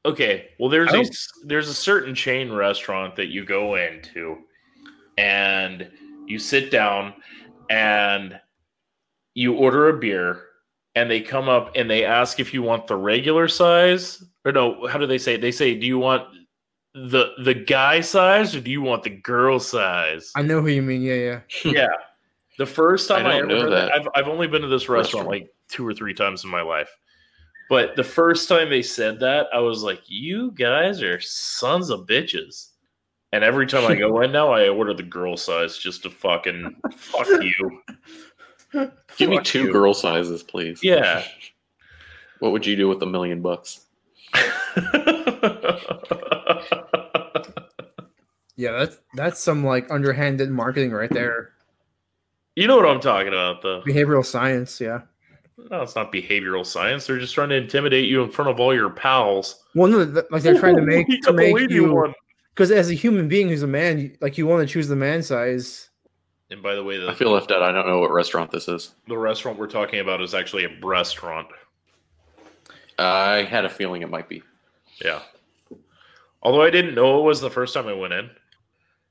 Okay, 0.06 0.50
well, 0.60 0.70
there's 0.70 0.94
a 0.94 1.04
there's 1.46 1.68
a 1.68 1.74
certain 1.74 2.16
chain 2.16 2.52
restaurant 2.52 3.16
that 3.18 3.28
you 3.28 3.44
go 3.44 3.76
into, 3.76 4.38
and 5.18 5.90
you 6.26 6.40
sit 6.40 6.72
down, 6.72 7.14
and 7.70 8.40
you 9.34 9.54
order 9.56 9.90
a 9.90 10.00
beer, 10.00 10.49
and 11.00 11.10
they 11.10 11.22
come 11.22 11.48
up 11.48 11.72
and 11.76 11.90
they 11.90 12.04
ask 12.04 12.42
if 12.42 12.54
you 12.54 12.62
want 12.62 12.86
the 12.88 12.96
regular 12.98 13.48
size 13.48 14.22
or 14.44 14.52
no, 14.52 14.86
how 14.88 14.98
do 14.98 15.08
they 15.08 15.18
say? 15.18 15.36
it? 15.36 15.42
They 15.42 15.52
say, 15.52 15.74
do 15.74 15.88
you 15.88 15.98
want 15.98 16.28
the 16.94 17.32
the 17.44 17.54
guy 17.54 18.02
size 18.02 18.54
or 18.54 18.60
do 18.60 18.70
you 18.70 18.82
want 18.82 19.04
the 19.04 19.10
girl 19.10 19.60
size? 19.60 20.32
I 20.36 20.42
know 20.42 20.62
who 20.62 20.68
you 20.68 20.82
mean. 20.82 21.02
Yeah, 21.02 21.14
yeah. 21.14 21.40
yeah. 21.64 21.88
The 22.58 22.66
first 22.66 23.08
time 23.08 23.26
I 23.26 23.36
I, 23.36 23.38
ever 23.38 23.48
know 23.48 23.62
heard 23.62 23.72
that, 23.72 23.86
that. 23.86 23.92
I've, 23.94 24.08
I've 24.14 24.28
only 24.28 24.48
been 24.48 24.62
to 24.62 24.68
this 24.68 24.90
restaurant, 24.90 25.30
Restaurant. 25.30 25.30
like 25.30 25.56
two 25.70 25.88
or 25.88 25.94
three 25.94 26.14
times 26.14 26.44
in 26.44 26.50
my 26.50 26.62
life. 26.62 26.90
But 27.70 27.96
the 27.96 28.04
first 28.04 28.50
time 28.50 28.70
they 28.70 28.82
said 28.82 29.22
that, 29.22 29.48
I 29.54 29.60
was 29.60 29.84
like, 29.84 30.02
you 30.08 30.52
guys 30.52 31.02
are 31.02 31.22
sons 31.22 31.90
of 31.92 32.08
bitches. 32.08 32.72
And 33.32 33.44
every 33.44 33.68
time 33.68 33.90
I 33.90 33.96
go 33.96 34.20
in 34.24 34.34
now, 34.34 34.52
I 34.52 34.68
order 34.68 34.94
the 34.94 35.04
girl 35.04 35.38
size 35.38 35.78
just 35.78 36.04
to 36.04 36.10
fucking 36.10 36.76
fuck 36.92 37.28
you. 37.28 37.82
Give 39.18 39.30
me 39.30 39.40
two 39.42 39.66
you. 39.66 39.72
girl 39.72 39.94
sizes, 39.94 40.44
please. 40.44 40.84
Yeah. 40.84 41.24
What 42.40 42.54
would 42.54 42.66
you 42.66 42.78
do 42.78 42.88
with 42.88 43.04
a 43.04 43.06
million 43.06 43.42
bucks? 43.42 43.82
Yeah, 48.60 48.74
that's 48.74 48.98
that's 49.14 49.40
some 49.42 49.64
like 49.66 49.90
underhanded 49.90 50.50
marketing 50.52 50.92
right 50.92 51.10
there. 51.10 51.52
you 52.58 52.68
know 52.68 52.76
what 52.76 52.86
I'm 52.90 53.00
talking 53.00 53.30
about, 53.30 53.62
though. 53.62 53.82
Behavioral 53.88 54.26
science. 54.26 54.82
Yeah. 54.82 55.00
No, 55.72 55.82
it's 55.82 55.96
not 55.96 56.12
behavioral 56.12 56.66
science. 56.66 57.08
They're 57.08 57.20
just 57.20 57.34
trying 57.34 57.48
to 57.50 57.56
intimidate 57.56 58.10
you 58.10 58.22
in 58.22 58.30
front 58.30 58.52
of 58.52 58.60
all 58.60 58.74
your 58.76 58.90
pals. 58.90 59.64
Well, 59.76 59.90
no, 59.90 60.06
th- 60.12 60.26
like 60.30 60.44
they're 60.44 60.60
trying 60.60 60.76
to 60.76 60.82
make 60.82 61.08
to 61.22 61.32
make 61.32 61.70
you 61.70 62.14
because 62.54 62.70
as 62.70 62.92
a 62.92 62.96
human 62.96 63.30
being 63.30 63.48
who's 63.48 63.64
a 63.64 63.68
man, 63.68 64.00
you, 64.00 64.18
like 64.20 64.38
you 64.38 64.46
want 64.46 64.68
to 64.68 64.72
choose 64.74 64.90
the 64.90 64.96
man 64.98 65.24
size. 65.24 65.89
And 66.52 66.64
by 66.64 66.74
the 66.76 66.84
way, 66.84 67.08
I 67.08 67.14
feel 67.14 67.32
left 67.32 67.52
out. 67.52 67.62
I 67.62 67.72
don't 67.72 67.88
know 67.88 68.00
what 68.00 68.12
restaurant 68.12 68.52
this 68.52 68.68
is. 68.68 68.94
the 69.08 69.18
restaurant 69.18 69.60
we're 69.60 69.68
talking 69.68 70.00
about 70.00 70.22
is 70.22 70.34
actually 70.34 70.66
a 70.66 70.80
restaurant. 70.82 71.48
I 72.98 73.44
had 73.44 73.66
a 73.66 73.70
feeling 73.70 74.02
it 74.02 74.10
might 74.10 74.28
be. 74.28 74.42
Yeah. 75.04 75.22
Although 76.42 76.64
I 76.64 76.70
didn't 76.70 76.96
know 76.96 77.20
it 77.20 77.24
was 77.24 77.40
the 77.42 77.50
first 77.52 77.74
time 77.74 77.88
I 77.88 77.94
went 77.94 78.14
in. 78.14 78.30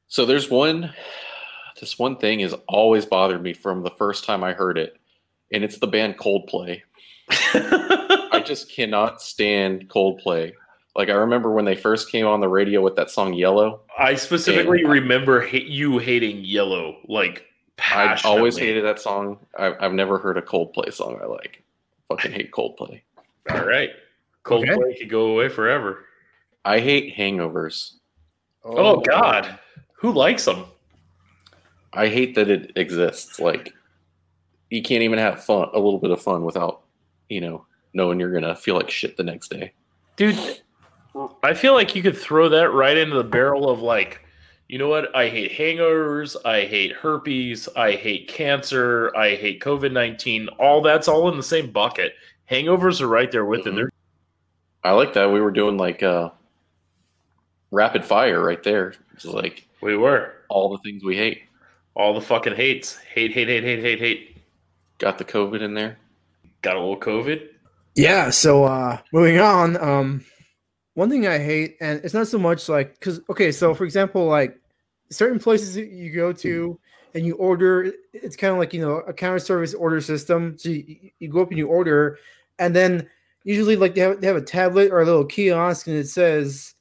So 0.08 0.26
there's 0.26 0.50
one. 0.50 0.92
This 1.80 1.98
one 1.98 2.16
thing 2.16 2.40
has 2.40 2.54
always 2.66 3.06
bothered 3.06 3.42
me 3.42 3.52
from 3.52 3.82
the 3.82 3.90
first 3.90 4.24
time 4.24 4.42
I 4.42 4.52
heard 4.52 4.78
it, 4.78 4.96
and 5.52 5.62
it's 5.62 5.78
the 5.78 5.86
band 5.86 6.16
Coldplay. 6.18 6.82
I 7.30 8.42
just 8.44 8.72
cannot 8.72 9.22
stand 9.22 9.88
Coldplay. 9.88 10.52
Like 10.98 11.10
I 11.10 11.14
remember 11.14 11.52
when 11.52 11.64
they 11.64 11.76
first 11.76 12.10
came 12.10 12.26
on 12.26 12.40
the 12.40 12.48
radio 12.48 12.82
with 12.82 12.96
that 12.96 13.08
song 13.08 13.32
"Yellow." 13.32 13.82
I 13.96 14.16
specifically 14.16 14.84
remember 14.84 15.40
ha- 15.40 15.64
you 15.64 15.98
hating 15.98 16.44
Yellow 16.44 16.98
like 17.06 17.44
I 17.78 18.20
always 18.24 18.58
hated 18.58 18.84
that 18.84 18.98
song. 18.98 19.38
I, 19.56 19.76
I've 19.78 19.92
never 19.92 20.18
heard 20.18 20.36
a 20.36 20.42
Coldplay 20.42 20.92
song 20.92 21.20
I 21.22 21.26
like. 21.26 21.62
Fucking 22.08 22.32
hate 22.32 22.50
Coldplay. 22.50 23.02
All 23.48 23.64
right, 23.64 23.90
Coldplay 24.44 24.98
could 24.98 25.08
go 25.08 25.26
away 25.26 25.48
forever. 25.48 26.04
I 26.64 26.80
hate 26.80 27.16
hangovers. 27.16 27.92
Oh, 28.64 28.76
oh 28.76 29.00
God, 29.00 29.56
who 29.92 30.10
likes 30.12 30.46
them? 30.46 30.64
I 31.92 32.08
hate 32.08 32.34
that 32.34 32.50
it 32.50 32.72
exists. 32.74 33.38
Like 33.38 33.72
you 34.68 34.82
can't 34.82 35.04
even 35.04 35.20
have 35.20 35.44
fun, 35.44 35.68
a 35.72 35.78
little 35.78 36.00
bit 36.00 36.10
of 36.10 36.20
fun 36.20 36.42
without, 36.42 36.82
you 37.28 37.40
know, 37.40 37.66
knowing 37.94 38.18
you're 38.18 38.32
gonna 38.32 38.56
feel 38.56 38.74
like 38.74 38.90
shit 38.90 39.16
the 39.16 39.22
next 39.22 39.46
day. 39.50 39.72
dude 40.16 40.60
i 41.42 41.54
feel 41.54 41.74
like 41.74 41.94
you 41.94 42.02
could 42.02 42.16
throw 42.16 42.48
that 42.48 42.70
right 42.70 42.96
into 42.96 43.16
the 43.16 43.24
barrel 43.24 43.68
of 43.70 43.80
like 43.80 44.20
you 44.68 44.78
know 44.78 44.88
what 44.88 45.14
i 45.16 45.28
hate 45.28 45.52
hangovers 45.52 46.36
i 46.44 46.62
hate 46.64 46.92
herpes 46.92 47.68
i 47.76 47.92
hate 47.92 48.28
cancer 48.28 49.14
i 49.16 49.34
hate 49.34 49.60
covid-19 49.60 50.48
all 50.58 50.82
that's 50.82 51.08
all 51.08 51.28
in 51.30 51.36
the 51.36 51.42
same 51.42 51.70
bucket 51.70 52.14
hangovers 52.50 53.00
are 53.00 53.08
right 53.08 53.30
there 53.32 53.44
with 53.44 53.66
it 53.66 53.72
Mhm. 53.72 53.76
They're, 53.76 53.90
I 54.84 54.92
like 54.92 55.12
that 55.14 55.30
we 55.32 55.40
were 55.40 55.50
doing 55.50 55.76
like 55.76 56.02
uh 56.02 56.30
rapid 57.70 58.04
fire 58.04 58.42
right 58.42 58.62
there. 58.62 58.94
It's 59.14 59.24
like 59.24 59.66
We 59.80 59.96
were 59.96 60.32
all 60.48 60.70
the 60.70 60.78
things 60.78 61.02
we 61.02 61.16
hate. 61.16 61.42
all 61.94 62.14
the 62.14 62.20
fucking 62.20 62.54
hates. 62.54 62.96
Hate, 63.12 63.32
hate, 63.32 63.48
hate, 63.48 63.64
hate, 63.64 63.80
hate, 63.80 63.98
hate. 63.98 64.36
Got 64.98 65.18
the 65.18 65.24
COVID 65.24 65.60
in 65.62 65.74
there. 65.74 65.98
Got 66.62 66.76
a 66.76 66.78
little 66.78 66.96
COVID. 66.98 67.48
Yeah. 67.96 68.30
So 68.30 68.64
uh 68.64 68.98
moving 69.12 69.40
on. 69.40 69.76
Um, 69.76 70.24
one 70.98 71.08
thing 71.08 71.28
I 71.28 71.38
hate, 71.38 71.76
and 71.80 72.00
it's 72.02 72.12
not 72.12 72.26
so 72.26 72.38
much 72.38 72.68
like 72.68 72.98
because 72.98 73.20
okay, 73.30 73.52
so 73.52 73.72
for 73.72 73.84
example, 73.84 74.26
like 74.26 74.60
certain 75.10 75.38
places 75.38 75.76
you 75.76 76.10
go 76.12 76.32
to 76.32 76.70
mm. 76.70 76.78
and 77.14 77.24
you 77.24 77.36
order, 77.36 77.92
it's 78.12 78.34
kind 78.34 78.52
of 78.52 78.58
like 78.58 78.74
you 78.74 78.80
know 78.80 78.96
a 79.06 79.12
counter 79.12 79.38
service 79.38 79.74
order 79.74 80.00
system. 80.00 80.58
So 80.58 80.70
you, 80.70 81.10
you 81.20 81.28
go 81.28 81.42
up 81.42 81.50
and 81.50 81.58
you 81.58 81.68
order, 81.68 82.18
and 82.58 82.74
then 82.74 83.08
usually 83.44 83.76
like 83.76 83.94
they 83.94 84.00
have 84.00 84.20
they 84.20 84.26
have 84.26 84.34
a 84.34 84.42
tablet 84.42 84.90
or 84.90 85.00
a 85.00 85.04
little 85.04 85.24
kiosk, 85.24 85.86
and 85.86 85.94
it 85.94 86.08
says, 86.08 86.74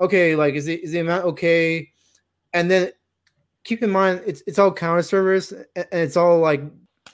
okay, 0.00 0.36
like 0.36 0.54
is 0.54 0.66
the 0.66 0.76
is 0.76 0.92
the 0.92 1.00
amount 1.00 1.24
okay, 1.24 1.90
and 2.52 2.70
then 2.70 2.92
keep 3.64 3.82
in 3.82 3.90
mind 3.90 4.22
it's 4.24 4.40
it's 4.46 4.60
all 4.60 4.72
counter 4.72 5.02
service 5.02 5.50
and 5.50 5.86
it's 5.90 6.16
all 6.16 6.38
like 6.38 6.62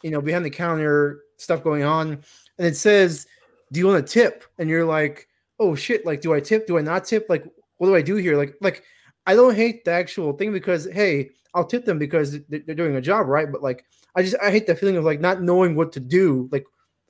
you 0.03 0.11
know 0.11 0.21
behind 0.21 0.45
the 0.45 0.51
counter 0.51 1.21
stuff 1.39 1.65
going 1.65 1.85
on. 1.85 2.23
And 2.59 2.67
it 2.67 2.77
says 2.77 3.27
do 3.73 3.81
you 3.81 3.87
want 3.87 4.07
to 4.07 4.13
tip? 4.13 4.45
And 4.59 4.69
you're 4.69 4.85
like 4.85 5.29
oh 5.61 5.75
shit 5.77 6.05
like 6.05 6.21
do 6.21 6.35
i 6.35 6.41
tip 6.41 6.67
do 6.67 6.77
i 6.79 6.81
not 6.81 7.05
tip? 7.05 7.27
Like 7.29 7.45
what 7.77 7.87
do 7.87 7.95
i 7.95 8.03
do 8.03 8.17
here? 8.17 8.37
Like 8.37 8.55
like 8.61 8.83
i 9.27 9.35
don't 9.35 9.55
hate 9.55 9.85
the 9.85 9.93
actual 9.93 10.33
thing 10.33 10.53
because 10.53 10.89
hey 10.91 11.31
i'll 11.55 11.65
tip 11.67 11.85
them 11.85 11.99
because 11.99 12.33
they- 12.49 12.61
they're 12.61 12.75
doing 12.75 12.97
a 12.97 13.01
job 13.01 13.27
right? 13.29 13.51
But 13.51 13.63
like 13.63 13.85
i 14.17 14.23
just 14.23 14.35
i 14.43 14.51
hate 14.51 14.67
the 14.67 14.75
feeling 14.75 14.97
of 14.97 15.05
like 15.05 15.21
not 15.21 15.43
knowing 15.43 15.77
what 15.77 15.93
to 15.93 16.01
do. 16.01 16.49
Like 16.51 16.65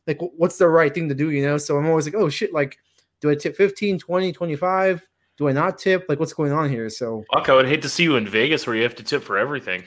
like 0.06 0.18
what's 0.36 0.58
the 0.58 0.68
right 0.68 0.92
thing 0.92 1.08
to 1.08 1.14
do 1.14 1.30
you 1.30 1.42
know? 1.46 1.56
So 1.56 1.78
i'm 1.78 1.86
always 1.88 2.04
like 2.04 2.14
oh 2.14 2.28
shit 2.28 2.52
like 2.52 2.76
do 3.20 3.30
i 3.30 3.34
tip 3.34 3.54
15 3.56 3.98
20 3.98 4.32
25 4.32 5.06
do 5.38 5.48
i 5.48 5.52
not 5.52 5.78
tip? 5.78 6.04
Like 6.08 6.18
what's 6.20 6.32
going 6.34 6.52
on 6.52 6.68
here? 6.68 6.90
So 6.90 7.24
Fuck, 7.32 7.48
I 7.48 7.54
would 7.54 7.66
hate 7.68 7.80
to 7.82 7.88
see 7.88 8.02
you 8.02 8.16
in 8.16 8.26
Vegas 8.28 8.66
where 8.66 8.76
you 8.76 8.82
have 8.82 8.96
to 8.96 9.02
tip 9.02 9.22
for 9.22 9.38
everything. 9.38 9.84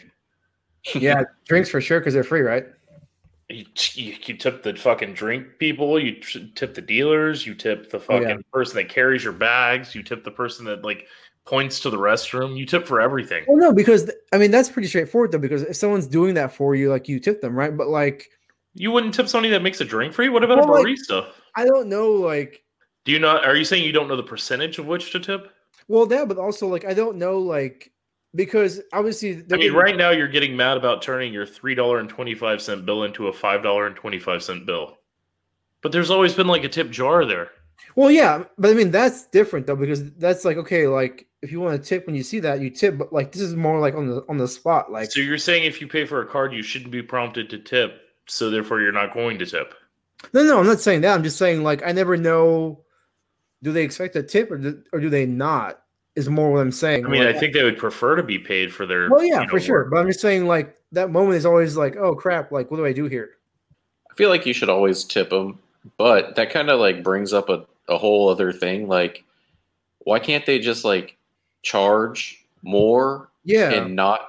yeah 0.95 1.23
drinks 1.47 1.69
for 1.69 1.81
sure 1.81 1.99
because 1.99 2.13
they're 2.13 2.23
free 2.23 2.41
right 2.41 2.65
You, 3.53 3.65
you, 3.93 4.15
you 4.25 4.37
tip 4.37 4.63
the 4.63 4.73
fucking 4.75 5.13
drink 5.13 5.59
people. 5.59 5.99
You 5.99 6.15
tip 6.55 6.73
the 6.73 6.81
dealers. 6.81 7.45
You 7.45 7.53
tip 7.55 7.89
the 7.89 7.97
Oh, 8.09 8.19
yeah. 8.19 8.29
fucking 8.29 8.43
person 8.51 8.75
that 8.77 8.89
carries 8.89 9.23
your 9.23 9.33
bags. 9.33 9.93
You 9.95 10.03
tip 10.03 10.23
the 10.23 10.31
person 10.31 10.65
that 10.65 10.83
like 10.83 11.07
points 11.45 11.79
to 11.81 11.89
the 11.89 11.97
restroom. 11.97 12.57
You 12.57 12.65
tip 12.65 12.87
for 12.87 12.99
everything. 12.99 13.43
Well, 13.47 13.57
no, 13.57 13.73
because 13.73 14.09
I 14.31 14.37
mean 14.37 14.51
that's 14.51 14.69
pretty 14.69 14.87
straightforward 14.87 15.31
though. 15.31 15.39
Because 15.39 15.61
if 15.63 15.75
someone's 15.75 16.07
doing 16.07 16.33
that 16.35 16.53
for 16.53 16.75
you, 16.75 16.89
like 16.89 17.07
you 17.07 17.19
tip 17.19 17.41
them, 17.41 17.55
right? 17.55 17.75
But 17.75 17.87
like 17.87 18.29
You 18.73 18.91
wouldn't 18.91 19.13
tip 19.13 19.27
somebody 19.27 19.51
that 19.51 19.61
makes 19.61 19.79
a 19.81 19.85
drink 19.85 20.13
for 20.13 20.23
you. 20.23 20.31
What 20.31 20.43
about 20.43 20.57
Well, 20.59 20.69
a 20.69 20.71
like- 20.81 20.85
barista? 20.87 21.29
I 21.55 21.65
don't 21.65 21.87
know, 21.87 22.11
like 22.11 22.63
Do 23.05 23.11
you 23.11 23.19
not? 23.19 23.45
Are 23.45 23.55
you 23.55 23.63
saying 23.65 23.83
you 23.83 23.91
don't 23.91 24.07
know 24.07 24.15
the 24.17 24.23
percentage 24.23 24.79
of 24.79 24.87
which 24.87 25.11
to 25.11 25.19
tip? 25.19 25.51
well, 25.87 26.05
that, 26.07 26.27
but 26.27 26.37
also 26.37 26.67
like 26.67 26.85
I 26.85 26.93
don't 26.93 27.17
know, 27.17 27.37
like 27.39 27.91
because 28.35 28.81
obviously 28.91 29.43
I 29.51 29.57
mean, 29.57 29.73
right 29.73 29.95
now 29.95 30.09
you're 30.09 30.27
getting 30.27 30.55
mad 30.55 30.77
about 30.77 31.01
turning 31.01 31.33
your 31.33 31.45
three 31.45 31.75
dollar 31.75 31.99
and 31.99 32.09
twenty 32.09 32.35
five 32.35 32.61
cent 32.61 32.85
bill 32.85 33.03
into 33.03 33.27
a 33.27 33.33
five 33.33 33.63
dollar 33.63 33.87
and 33.87 33.95
twenty 33.95 34.19
five 34.19 34.43
cent 34.43 34.65
bill. 34.65 34.97
But 35.81 35.91
there's 35.91 36.09
always 36.09 36.33
been 36.33 36.47
like 36.47 36.63
a 36.63 36.69
tip 36.69 36.89
jar 36.89 37.25
there. 37.25 37.51
Well, 37.95 38.09
yeah, 38.09 38.45
but 38.57 38.71
I 38.71 38.73
mean 38.73 38.91
that's 38.91 39.27
different 39.27 39.67
though 39.67 39.75
because 39.75 40.11
that's 40.13 40.45
like 40.45 40.57
okay, 40.57 40.87
like 40.87 41.27
if 41.41 41.51
you 41.51 41.59
want 41.59 41.81
to 41.81 41.87
tip 41.87 42.05
when 42.07 42.15
you 42.15 42.23
see 42.23 42.39
that, 42.39 42.61
you 42.61 42.69
tip. 42.69 42.97
But 42.97 43.13
like 43.13 43.31
this 43.31 43.41
is 43.41 43.55
more 43.55 43.79
like 43.79 43.93
on 43.93 44.07
the 44.07 44.25
on 44.29 44.37
the 44.37 44.47
spot, 44.47 44.91
like 44.91 45.11
so 45.11 45.19
you're 45.19 45.37
saying 45.37 45.65
if 45.65 45.81
you 45.81 45.87
pay 45.87 46.05
for 46.05 46.21
a 46.21 46.25
card, 46.25 46.53
you 46.53 46.63
shouldn't 46.63 46.91
be 46.91 47.03
prompted 47.03 47.49
to 47.51 47.59
tip. 47.59 48.01
So 48.27 48.49
therefore, 48.49 48.81
you're 48.81 48.93
not 48.93 49.13
going 49.13 49.37
to 49.39 49.45
tip. 49.45 49.75
no, 50.33 50.43
no, 50.43 50.59
I'm 50.59 50.65
not 50.65 50.79
saying 50.79 51.01
that. 51.01 51.13
I'm 51.13 51.23
just 51.23 51.37
saying 51.37 51.63
like 51.63 51.85
I 51.85 51.91
never 51.91 52.17
know. 52.17 52.79
Do 53.61 53.71
they 53.71 53.83
expect 53.83 54.15
a 54.17 54.23
tip 54.23 54.51
or 54.51 54.57
do, 54.57 54.83
or 54.91 54.99
do 54.99 55.09
they 55.09 55.25
not? 55.25 55.82
Is 56.15 56.29
more 56.29 56.51
what 56.51 56.59
I'm 56.59 56.71
saying. 56.71 57.05
I 57.05 57.09
mean, 57.09 57.23
I 57.23 57.33
think 57.33 57.53
they 57.53 57.63
would 57.63 57.77
prefer 57.77 58.15
to 58.15 58.21
be 58.23 58.37
paid 58.37 58.71
for 58.71 58.85
their. 58.85 59.09
Well, 59.09 59.23
yeah, 59.23 59.39
you 59.41 59.45
know, 59.45 59.49
for 59.49 59.59
sure. 59.59 59.75
work. 59.83 59.91
But 59.91 59.97
I'm 59.97 60.07
just 60.07 60.19
saying 60.19 60.45
like 60.45 60.77
that 60.91 61.09
moment 61.09 61.37
is 61.37 61.45
always 61.45 61.75
like, 61.75 61.95
oh 61.95 62.13
crap, 62.13 62.51
like 62.51 62.69
what 62.69 62.77
do 62.77 62.85
I 62.85 62.93
do 62.93 63.05
here? 63.05 63.31
I 64.11 64.13
feel 64.15 64.29
like 64.29 64.45
you 64.45 64.53
should 64.53 64.69
always 64.69 65.03
tip 65.03 65.31
them, 65.31 65.57
but 65.97 66.35
that 66.35 66.51
kind 66.51 66.69
of 66.69 66.79
like 66.79 67.01
brings 67.01 67.33
up 67.33 67.49
a, 67.49 67.65
a 67.89 67.97
whole 67.97 68.29
other 68.29 68.53
thing. 68.53 68.87
Like, 68.87 69.23
why 69.99 70.19
can't 70.19 70.45
they 70.45 70.59
just 70.59 70.85
like 70.85 71.17
charge 71.63 72.45
more 72.61 73.31
Yeah. 73.43 73.71
and 73.71 73.95
not, 73.95 74.19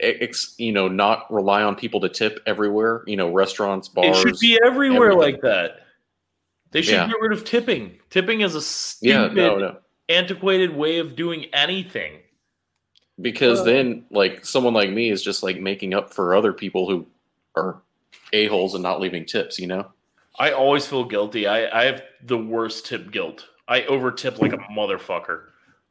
ex, 0.00 0.54
you 0.56 0.72
know, 0.72 0.88
not 0.88 1.30
rely 1.30 1.62
on 1.62 1.76
people 1.76 2.00
to 2.00 2.08
tip 2.08 2.40
everywhere? 2.46 3.04
You 3.06 3.16
know, 3.18 3.30
restaurants, 3.30 3.88
bars. 3.88 4.16
It 4.16 4.22
should 4.22 4.38
be 4.38 4.58
everywhere 4.64 5.12
everything. 5.12 5.32
like 5.34 5.42
that. 5.42 5.80
They 6.70 6.80
should 6.80 6.94
Yeah. 6.94 7.08
get 7.08 7.20
rid 7.20 7.32
of 7.32 7.44
tipping. 7.44 7.98
Tipping 8.08 8.40
is 8.40 8.54
a 8.54 8.58
yeah, 9.06 9.26
stupid, 9.26 9.36
no, 9.36 9.58
no. 9.58 9.76
Antiquated 10.08 10.74
way 10.74 10.98
of 10.98 11.16
doing 11.16 11.46
anything. 11.52 12.20
Because 13.20 13.58
Well- 13.58 13.66
then, 13.66 14.06
like, 14.10 14.44
someone 14.44 14.74
like 14.74 14.90
me 14.90 15.10
is 15.10 15.22
just 15.22 15.42
like 15.42 15.60
making 15.60 15.94
up 15.94 16.12
for 16.12 16.34
other 16.34 16.52
people 16.52 16.88
who 16.88 17.06
are 17.56 17.80
a 18.32 18.46
holes 18.46 18.74
and 18.74 18.82
not 18.82 19.00
leaving 19.00 19.24
tips. 19.24 19.58
You 19.58 19.68
know. 19.68 19.92
I 20.38 20.50
always 20.50 20.86
feel 20.86 21.04
guilty. 21.04 21.46
I, 21.46 21.82
I 21.82 21.84
have 21.84 22.02
the 22.24 22.38
worst 22.38 22.86
tip 22.86 23.12
guilt. 23.12 23.46
I 23.68 23.84
over 23.84 24.10
tip 24.10 24.40
like 24.40 24.52
a 24.52 24.58
motherfucker. 24.76 25.44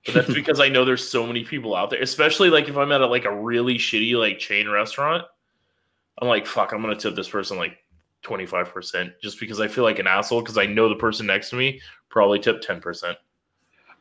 But 0.06 0.15
that's 0.15 0.34
because 0.34 0.60
I 0.60 0.67
know 0.67 0.84
there's 0.84 1.08
so 1.08 1.26
many 1.26 1.45
people 1.45 1.73
out 1.76 1.89
there, 1.89 2.02
especially 2.02 2.49
like 2.49 2.67
if 2.67 2.76
I'm 2.76 2.91
at 2.91 2.99
a, 2.99 3.08
like 3.08 3.23
a 3.23 3.34
really 3.34 3.76
shitty 3.78 4.15
like 4.19 4.38
chain 4.38 4.67
restaurant. 4.67 5.23
I'm 6.21 6.28
like, 6.28 6.45
fuck, 6.45 6.73
I'm 6.73 6.82
gonna 6.82 6.95
tip 6.95 7.15
this 7.15 7.30
person 7.30 7.58
like 7.58 7.78
25% 8.26 9.13
just 9.21 9.39
because 9.39 9.62
I 9.62 9.69
feel 9.69 9.86
like 9.86 9.99
an 9.99 10.08
asshole 10.08 10.41
because 10.41 10.58
I 10.58 10.65
know 10.65 10.89
the 10.89 10.95
person 10.95 11.26
next 11.26 11.52
to 11.52 11.56
me 11.56 11.80
probably 12.10 12.39
tipped 12.39 12.67
10%. 12.67 13.15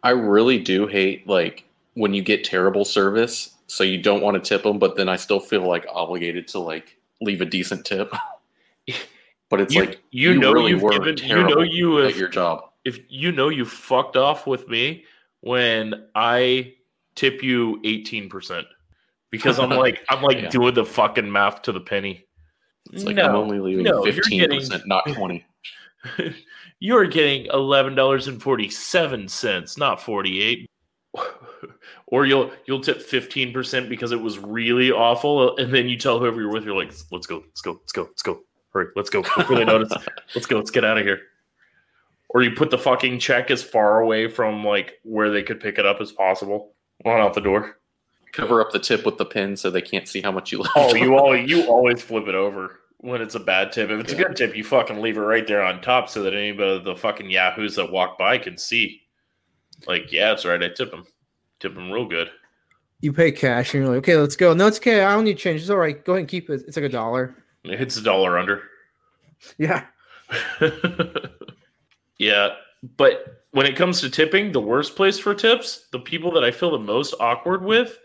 I 0.02 0.10
really 0.10 0.58
do 0.58 0.86
hate 0.86 1.26
like 1.28 1.64
when 1.94 2.14
you 2.14 2.22
get 2.22 2.44
terrible 2.44 2.84
service, 2.84 3.56
so 3.66 3.84
you 3.84 4.00
don't 4.02 4.22
want 4.22 4.42
to 4.42 4.48
tip 4.48 4.62
them, 4.64 4.78
but 4.78 4.96
then 4.96 5.08
I 5.08 5.16
still 5.16 5.40
feel 5.40 5.66
like 5.66 5.86
obligated 5.92 6.48
to 6.48 6.58
like 6.58 6.96
leave 7.20 7.40
a 7.40 7.44
decent 7.46 7.84
tip. 7.84 8.12
but 9.48 9.60
it's 9.60 9.74
You, 9.74 9.80
like 9.80 10.02
you, 10.10 10.32
you 10.32 10.38
know 10.40 10.52
really 10.52 10.70
you've 10.72 10.82
were 10.82 10.90
given 10.90 11.16
you 11.18 11.42
know 11.44 11.62
you 11.62 11.98
at 12.00 12.10
have 12.10 12.18
your 12.18 12.28
job. 12.28 12.70
if 12.84 12.98
you 13.08 13.30
know 13.32 13.48
you 13.48 13.64
fucked 13.64 14.16
off 14.16 14.46
with 14.46 14.66
me 14.68 15.04
when 15.40 16.06
I 16.14 16.74
tip 17.14 17.42
you 17.42 17.80
18% 17.84 18.64
because 19.30 19.58
I'm 19.58 19.70
like 19.70 20.04
I'm 20.08 20.22
like 20.22 20.38
Yeah. 20.42 20.48
doing 20.48 20.74
the 20.74 20.84
fucking 20.84 21.30
math 21.30 21.62
to 21.62 21.72
the 21.72 21.80
penny. 21.80 22.24
It's 22.92 23.04
like 23.04 23.16
no, 23.16 23.28
I'm 23.28 23.36
only 23.36 23.58
leaving 23.60 23.84
no, 23.84 24.04
you're 24.04 24.12
fifteen 24.14 24.40
getting- 24.40 24.58
percent, 24.58 24.82
not 24.86 25.04
twenty. 25.14 25.44
you're 26.82 27.06
getting 27.06 27.46
$11.47, 27.46 29.78
not 29.78 30.02
48. 30.02 30.68
or 32.08 32.26
you'll 32.26 32.50
you'll 32.66 32.80
tip 32.80 32.98
15% 32.98 33.88
because 33.88 34.10
it 34.10 34.20
was 34.20 34.40
really 34.40 34.90
awful 34.90 35.56
and 35.58 35.72
then 35.72 35.88
you 35.88 35.96
tell 35.96 36.18
whoever 36.18 36.40
you're 36.40 36.50
with 36.50 36.64
you're 36.64 36.74
like 36.74 36.92
let's 37.12 37.26
go, 37.26 37.44
let's 37.46 37.62
go, 37.62 37.70
let's 37.72 37.92
go, 37.92 38.02
let's 38.02 38.22
go. 38.22 38.40
Hurry, 38.72 38.88
let's 38.96 39.10
go 39.10 39.22
before 39.22 39.56
they 39.56 39.64
notice. 39.66 39.92
Let's 40.34 40.46
go. 40.46 40.56
Let's 40.56 40.70
get 40.70 40.82
out 40.82 40.96
of 40.96 41.04
here. 41.04 41.20
Or 42.30 42.42
you 42.42 42.52
put 42.52 42.70
the 42.70 42.78
fucking 42.78 43.18
check 43.18 43.50
as 43.50 43.62
far 43.62 44.00
away 44.00 44.28
from 44.28 44.64
like 44.64 44.94
where 45.02 45.28
they 45.28 45.42
could 45.42 45.60
pick 45.60 45.78
it 45.78 45.84
up 45.84 46.00
as 46.00 46.10
possible. 46.10 46.72
On 47.04 47.20
out 47.20 47.34
the 47.34 47.42
door. 47.42 47.76
Cover 48.32 48.62
up 48.62 48.72
the 48.72 48.78
tip 48.78 49.04
with 49.04 49.18
the 49.18 49.26
pin 49.26 49.58
so 49.58 49.70
they 49.70 49.82
can't 49.82 50.08
see 50.08 50.22
how 50.22 50.32
much 50.32 50.52
you 50.52 50.60
left. 50.60 50.72
Oh, 50.74 50.94
you 50.94 51.16
always 51.18 51.50
you 51.50 51.66
always 51.66 52.00
flip 52.00 52.28
it 52.28 52.34
over 52.34 52.80
when 53.02 53.20
it's 53.20 53.34
a 53.34 53.40
bad 53.40 53.72
tip. 53.72 53.90
If 53.90 54.00
it's 54.00 54.12
a 54.12 54.16
good 54.16 54.36
tip, 54.36 54.56
you 54.56 54.64
fucking 54.64 55.02
leave 55.02 55.18
it 55.18 55.20
right 55.20 55.46
there 55.46 55.62
on 55.62 55.82
top 55.82 56.08
so 56.08 56.22
that 56.22 56.34
anybody 56.34 56.82
the 56.82 56.96
fucking 56.96 57.28
yahoos 57.28 57.76
that 57.76 57.92
walk 57.92 58.16
by 58.16 58.38
can 58.38 58.56
see. 58.56 59.02
Like, 59.86 60.10
yeah, 60.10 60.28
that's 60.28 60.44
right. 60.44 60.62
I 60.62 60.68
tip 60.68 60.90
them. 60.90 61.04
Tip 61.60 61.74
them 61.74 61.90
real 61.90 62.06
good. 62.06 62.30
You 63.00 63.12
pay 63.12 63.32
cash 63.32 63.74
and 63.74 63.82
you're 63.82 63.92
like, 63.92 64.04
okay, 64.04 64.16
let's 64.16 64.36
go. 64.36 64.54
No, 64.54 64.68
it's 64.68 64.78
okay. 64.78 65.02
I 65.04 65.12
don't 65.12 65.24
need 65.24 65.36
change. 65.36 65.60
It's 65.60 65.70
all 65.70 65.76
right. 65.76 66.02
Go 66.04 66.12
ahead 66.12 66.20
and 66.20 66.28
keep 66.28 66.48
it. 66.48 66.62
It's 66.66 66.76
like 66.76 66.86
a 66.86 66.88
dollar. 66.88 67.34
It 67.64 67.78
hits 67.78 67.96
a 67.96 68.02
dollar 68.02 68.38
under. 68.38 68.62
Yeah. 69.58 69.84
yeah, 72.18 72.50
but 72.96 73.44
when 73.50 73.66
it 73.66 73.76
comes 73.76 74.00
to 74.00 74.10
tipping, 74.10 74.52
the 74.52 74.60
worst 74.60 74.96
place 74.96 75.18
for 75.18 75.34
tips, 75.34 75.88
the 75.92 75.98
people 75.98 76.30
that 76.32 76.44
I 76.44 76.50
feel 76.50 76.70
the 76.70 76.78
most 76.78 77.14
awkward 77.20 77.64
with 77.64 77.98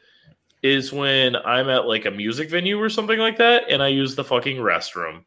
is 0.67 0.91
when 0.91 1.35
I'm 1.35 1.69
at 1.69 1.87
like 1.87 2.05
a 2.05 2.11
music 2.11 2.49
venue 2.49 2.79
or 2.79 2.89
something 2.89 3.19
like 3.19 3.37
that 3.37 3.63
and 3.69 3.81
I 3.81 3.87
use 3.87 4.15
the 4.15 4.23
fucking 4.23 4.57
restroom. 4.57 5.23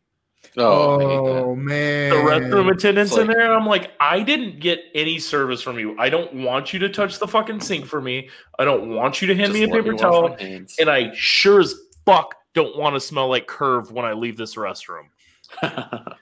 Oh, 0.56 0.98
I 0.98 1.02
hate 1.02 1.34
that. 1.34 1.42
Oh, 1.44 1.54
man. 1.54 2.10
The 2.10 2.16
restroom 2.16 2.72
attendants 2.72 3.12
It's 3.12 3.20
in 3.20 3.28
there, 3.28 3.40
and 3.40 3.52
I'm 3.52 3.66
like, 3.66 3.92
I 4.00 4.20
didn't 4.22 4.58
get 4.58 4.80
any 4.94 5.18
service 5.18 5.62
from 5.62 5.78
you. 5.78 5.96
I 5.98 6.10
don't 6.10 6.42
want 6.42 6.72
you 6.72 6.80
to 6.80 6.88
touch 6.88 7.18
the 7.18 7.28
fucking 7.28 7.60
sink 7.60 7.86
for 7.86 8.00
me. 8.00 8.28
I 8.58 8.64
don't 8.64 8.88
want 8.88 9.22
you 9.22 9.28
to 9.28 9.34
hand 9.36 9.52
me 9.52 9.62
a 9.62 9.68
paper 9.68 9.92
wash 9.92 10.00
towel. 10.00 10.36
And 10.40 10.90
I 10.90 11.12
sure 11.14 11.60
as 11.60 11.74
fuck 12.04 12.34
don't 12.54 12.76
want 12.76 12.96
to 12.96 13.00
smell 13.00 13.28
like 13.28 13.46
curve 13.46 13.92
when 13.92 14.04
I 14.04 14.12
leave 14.12 14.36
this 14.36 14.56
restroom. 14.56 15.04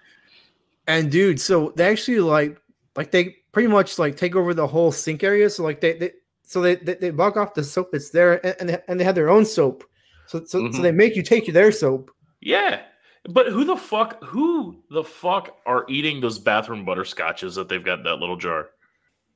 And 0.89 1.13
dude, 1.13 1.39
so 1.39 1.73
they 1.77 1.87
actually 1.87 2.21
like 2.21 2.59
like 2.97 3.11
they 3.11 3.37
pretty 3.53 3.69
much 3.69 3.99
like 3.99 4.17
take 4.17 4.35
over 4.35 4.55
the 4.55 4.67
whole 4.67 4.91
sink 4.91 5.23
area. 5.23 5.49
So 5.51 5.63
like 5.63 5.81
they, 5.81 5.93
they 5.93 6.13
so 6.49 6.61
they, 6.63 6.77
they 6.77 6.95
they 6.95 7.11
block 7.11 7.37
off 7.37 7.53
the 7.55 7.63
soap 7.63 7.91
that's 7.93 8.09
there 8.11 8.45
and 8.45 8.57
and 8.61 8.69
they, 8.71 8.79
and 8.89 8.99
they 8.99 9.05
have 9.05 9.15
their 9.15 9.29
own 9.31 9.45
soap. 9.45 9.85
So 10.27 10.39
so, 10.45 10.59
so 10.73 10.79
Mhm. 10.79 10.83
they 10.83 10.93
make 10.93 11.15
you 11.17 11.23
take 11.23 11.53
their 11.53 11.71
soap. 11.71 12.11
Yeah. 12.41 12.83
But 13.29 13.49
who 13.49 13.65
the 13.65 13.77
fuck 13.77 14.23
who 14.25 14.83
the 14.91 15.05
fuck 15.05 15.57
are 15.67 15.85
eating 15.89 16.21
those 16.21 16.39
bathroom 16.39 16.87
butterscotches 16.87 17.55
that 17.57 17.69
they've 17.69 17.85
got 17.85 17.99
in 17.99 18.05
that 18.05 18.17
little 18.21 18.37
jar? 18.37 18.71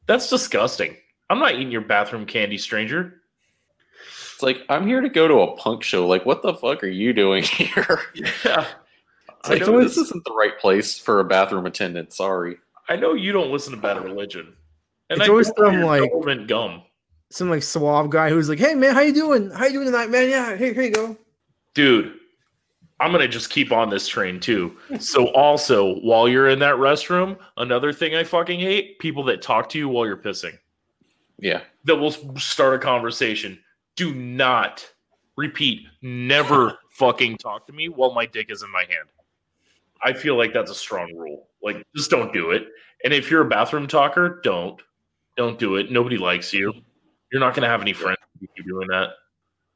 That's 0.07 0.31
disgusting. 0.31 0.97
I'm 1.29 1.39
not 1.39 1.55
eating 1.55 1.71
your 1.71 1.83
bathroom 1.83 2.25
candy, 2.27 2.59
stranger. 2.59 3.21
It's 4.35 4.43
like 4.43 4.63
I'm 4.69 4.87
here 4.87 5.01
to 5.03 5.09
go 5.09 5.29
to 5.29 5.41
a 5.41 5.57
punk 5.57 5.83
show. 5.83 6.07
Like, 6.07 6.25
what 6.25 6.43
the 6.43 6.55
fuck 6.55 6.83
are 6.83 6.89
you 6.89 7.13
doing 7.13 7.43
here? 7.59 8.01
Yeah. 8.15 8.67
It's 9.41 9.51
I 9.51 9.55
like 9.55 9.63
know 9.67 9.83
this 9.83 9.97
isn't 9.99 10.25
the 10.25 10.33
right 10.35 10.59
place 10.59 10.99
for 10.99 11.21
a 11.21 11.25
bathroom 11.25 11.67
attendant. 11.67 12.13
Sorry. 12.13 12.57
I 12.89 12.97
know 12.97 13.15
you 13.15 13.33
don't 13.33 13.51
listen 13.51 13.73
to 13.75 13.79
Bad 13.81 14.03
Religion. 14.03 14.55
And 15.11 15.19
It's 15.21 15.29
I 15.29 15.31
always 15.31 15.51
some, 15.57 15.83
like- 15.83 16.11
government 16.13 16.49
gum. 16.49 16.83
Some 17.33 17.49
like 17.49 17.63
suave 17.63 18.11
guy 18.11 18.29
who's 18.29 18.51
like, 18.51 18.59
"Hey 18.59 18.75
man, 18.75 18.95
how 18.95 19.01
you 19.01 19.15
doing? 19.15 19.51
How 19.51 19.65
you 19.65 19.73
doing 19.73 19.87
tonight, 19.87 20.11
man? 20.11 20.29
Yeah, 20.29 20.55
here, 20.55 20.75
here 20.75 20.83
you 20.83 20.91
go." 20.91 21.17
Dude, 21.73 22.19
I'm 23.01 23.11
gonna 23.11 23.27
just 23.27 23.49
keep 23.49 23.73
on 23.73 23.89
this 23.89 24.07
train 24.07 24.39
too. 24.39 24.77
So 25.01 25.29
also, 25.29 25.95
while 26.01 26.29
you're 26.29 26.51
in 26.51 26.59
that 26.59 26.75
restroom, 26.75 27.39
another 27.57 27.91
thing 27.91 28.15
I 28.15 28.23
fucking 28.23 28.61
hate: 28.61 28.99
people 28.99 29.25
that 29.25 29.41
talk 29.41 29.71
to 29.71 29.79
you 29.79 29.89
while 29.89 30.07
you're 30.07 30.19
pissing. 30.19 30.59
Yeah. 31.39 31.63
That 31.85 31.97
will 31.97 32.13
start 32.39 32.75
a 32.75 32.79
conversation. 32.79 33.59
Do 33.97 34.15
not 34.15 34.87
repeat. 35.37 35.87
Never 36.03 36.79
fucking 36.91 37.39
talk 37.39 37.67
to 37.67 37.73
me 37.73 37.89
while 37.89 38.13
my 38.13 38.27
dick 38.27 38.51
is 38.51 38.63
in 38.63 38.71
my 38.71 38.83
hand. 38.83 39.09
I 40.05 40.13
feel 40.13 40.37
like 40.37 40.53
that's 40.53 40.71
a 40.71 40.75
strong 40.75 41.15
rule. 41.17 41.49
Like, 41.63 41.83
just 41.97 42.11
don't 42.11 42.33
do 42.33 42.51
it. 42.51 42.67
And 43.05 43.15
if 43.15 43.31
you're 43.31 43.47
a 43.47 43.49
bathroom 43.49 43.87
talker, 43.87 44.41
don't. 44.45 44.81
Don't 45.37 45.59
do 45.59 45.77
it. 45.77 45.91
Nobody 45.91 46.19
likes 46.19 46.53
you. 46.53 46.75
You're 47.33 47.41
not 47.41 47.55
gonna 47.55 47.69
have 47.69 47.81
any 47.81 47.93
friends 47.95 48.19
if 48.37 48.43
you 48.43 48.49
keep 48.57 48.67
doing 48.67 48.89
that. 48.89 49.11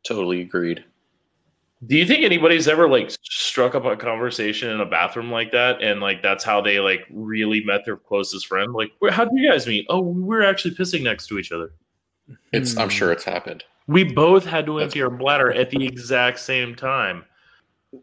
Totally 0.07 0.43
agreed. 0.43 0.85
Do 1.87 1.97
you 1.97 2.07
think 2.07 2.25
anybody's 2.25 2.69
ever 2.69 2.89
like 2.89 3.11
struck 3.23 3.75
up 3.75 3.85
a 3.85 3.97
conversation 3.97 4.71
in 4.71 4.81
a 4.81 4.87
bathroom 4.87 5.31
like 5.31 5.53
that, 5.53 5.83
and 5.83 6.01
like 6.01 6.23
that's 6.23 6.43
how 6.45 6.61
they 6.61 6.81
like 6.81 7.01
really 7.11 7.63
met 7.65 7.85
their 7.85 7.97
closest 7.97 8.47
friend? 8.47 8.73
Like, 8.73 8.91
where, 8.99 9.11
how 9.11 9.25
do 9.25 9.31
you 9.39 9.51
guys 9.51 9.67
meet? 9.67 9.87
Oh, 9.89 10.01
we're 10.01 10.43
actually 10.45 10.75
pissing 10.75 11.03
next 11.03 11.27
to 11.29 11.39
each 11.39 11.53
other. 11.53 11.73
It's. 12.53 12.77
I'm 12.77 12.89
Hmm. 12.89 12.91
sure 12.95 13.13
it's 13.13 13.25
happened. 13.25 13.65
We 13.89 14.05
both 14.05 14.45
had 14.45 14.67
to 14.67 14.79
empty 14.81 15.01
our 15.03 15.11
bladder 15.11 15.53
at 15.53 15.71
the 15.71 15.87
exact 15.87 16.41
same 16.41 16.75
time. 16.75 17.25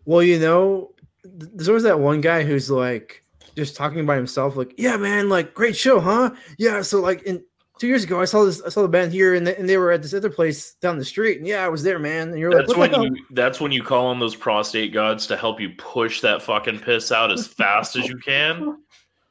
Well, 0.05 0.23
you 0.23 0.39
know, 0.39 0.91
th- 1.23 1.51
there's 1.53 1.67
always 1.67 1.83
that 1.83 1.99
one 1.99 2.21
guy 2.21 2.43
who's 2.43 2.69
like 2.71 3.23
just 3.57 3.75
talking 3.75 4.05
by 4.05 4.15
himself, 4.15 4.55
like, 4.55 4.73
"Yeah, 4.77 4.97
man, 4.97 5.29
like 5.29 5.53
great 5.53 5.75
show, 5.75 5.99
huh? 5.99 6.31
Yeah, 6.57 6.83
so 6.83 7.01
like 7.01 7.23
in 7.23 7.43
two 7.79 7.87
years 7.87 8.03
ago, 8.03 8.21
I 8.21 8.25
saw 8.25 8.45
this, 8.45 8.61
I 8.61 8.69
saw 8.69 8.81
the 8.81 8.87
band 8.87 9.11
here, 9.11 9.33
and 9.33 9.45
they, 9.47 9.55
and 9.55 9.67
they 9.67 9.77
were 9.77 9.91
at 9.91 10.01
this 10.01 10.13
other 10.13 10.29
place 10.29 10.73
down 10.75 10.97
the 10.97 11.05
street, 11.05 11.37
and 11.39 11.47
yeah, 11.47 11.65
I 11.65 11.69
was 11.69 11.83
there, 11.83 11.99
man." 11.99 12.29
And 12.29 12.39
you're 12.39 12.51
like, 12.51 12.67
That's 12.67 12.77
"What 12.77 12.91
the 12.91 12.99
when 12.99 13.15
you. 13.15 13.25
That's 13.31 13.59
when 13.59 13.71
you 13.71 13.83
call 13.83 14.05
on 14.07 14.19
those 14.19 14.35
prostate 14.35 14.93
gods 14.93 15.27
to 15.27 15.37
help 15.37 15.59
you 15.59 15.71
push 15.77 16.21
that 16.21 16.41
fucking 16.41 16.79
piss 16.79 17.11
out 17.11 17.31
as 17.31 17.47
fast 17.47 17.95
as 17.95 18.07
you 18.07 18.17
can, 18.17 18.77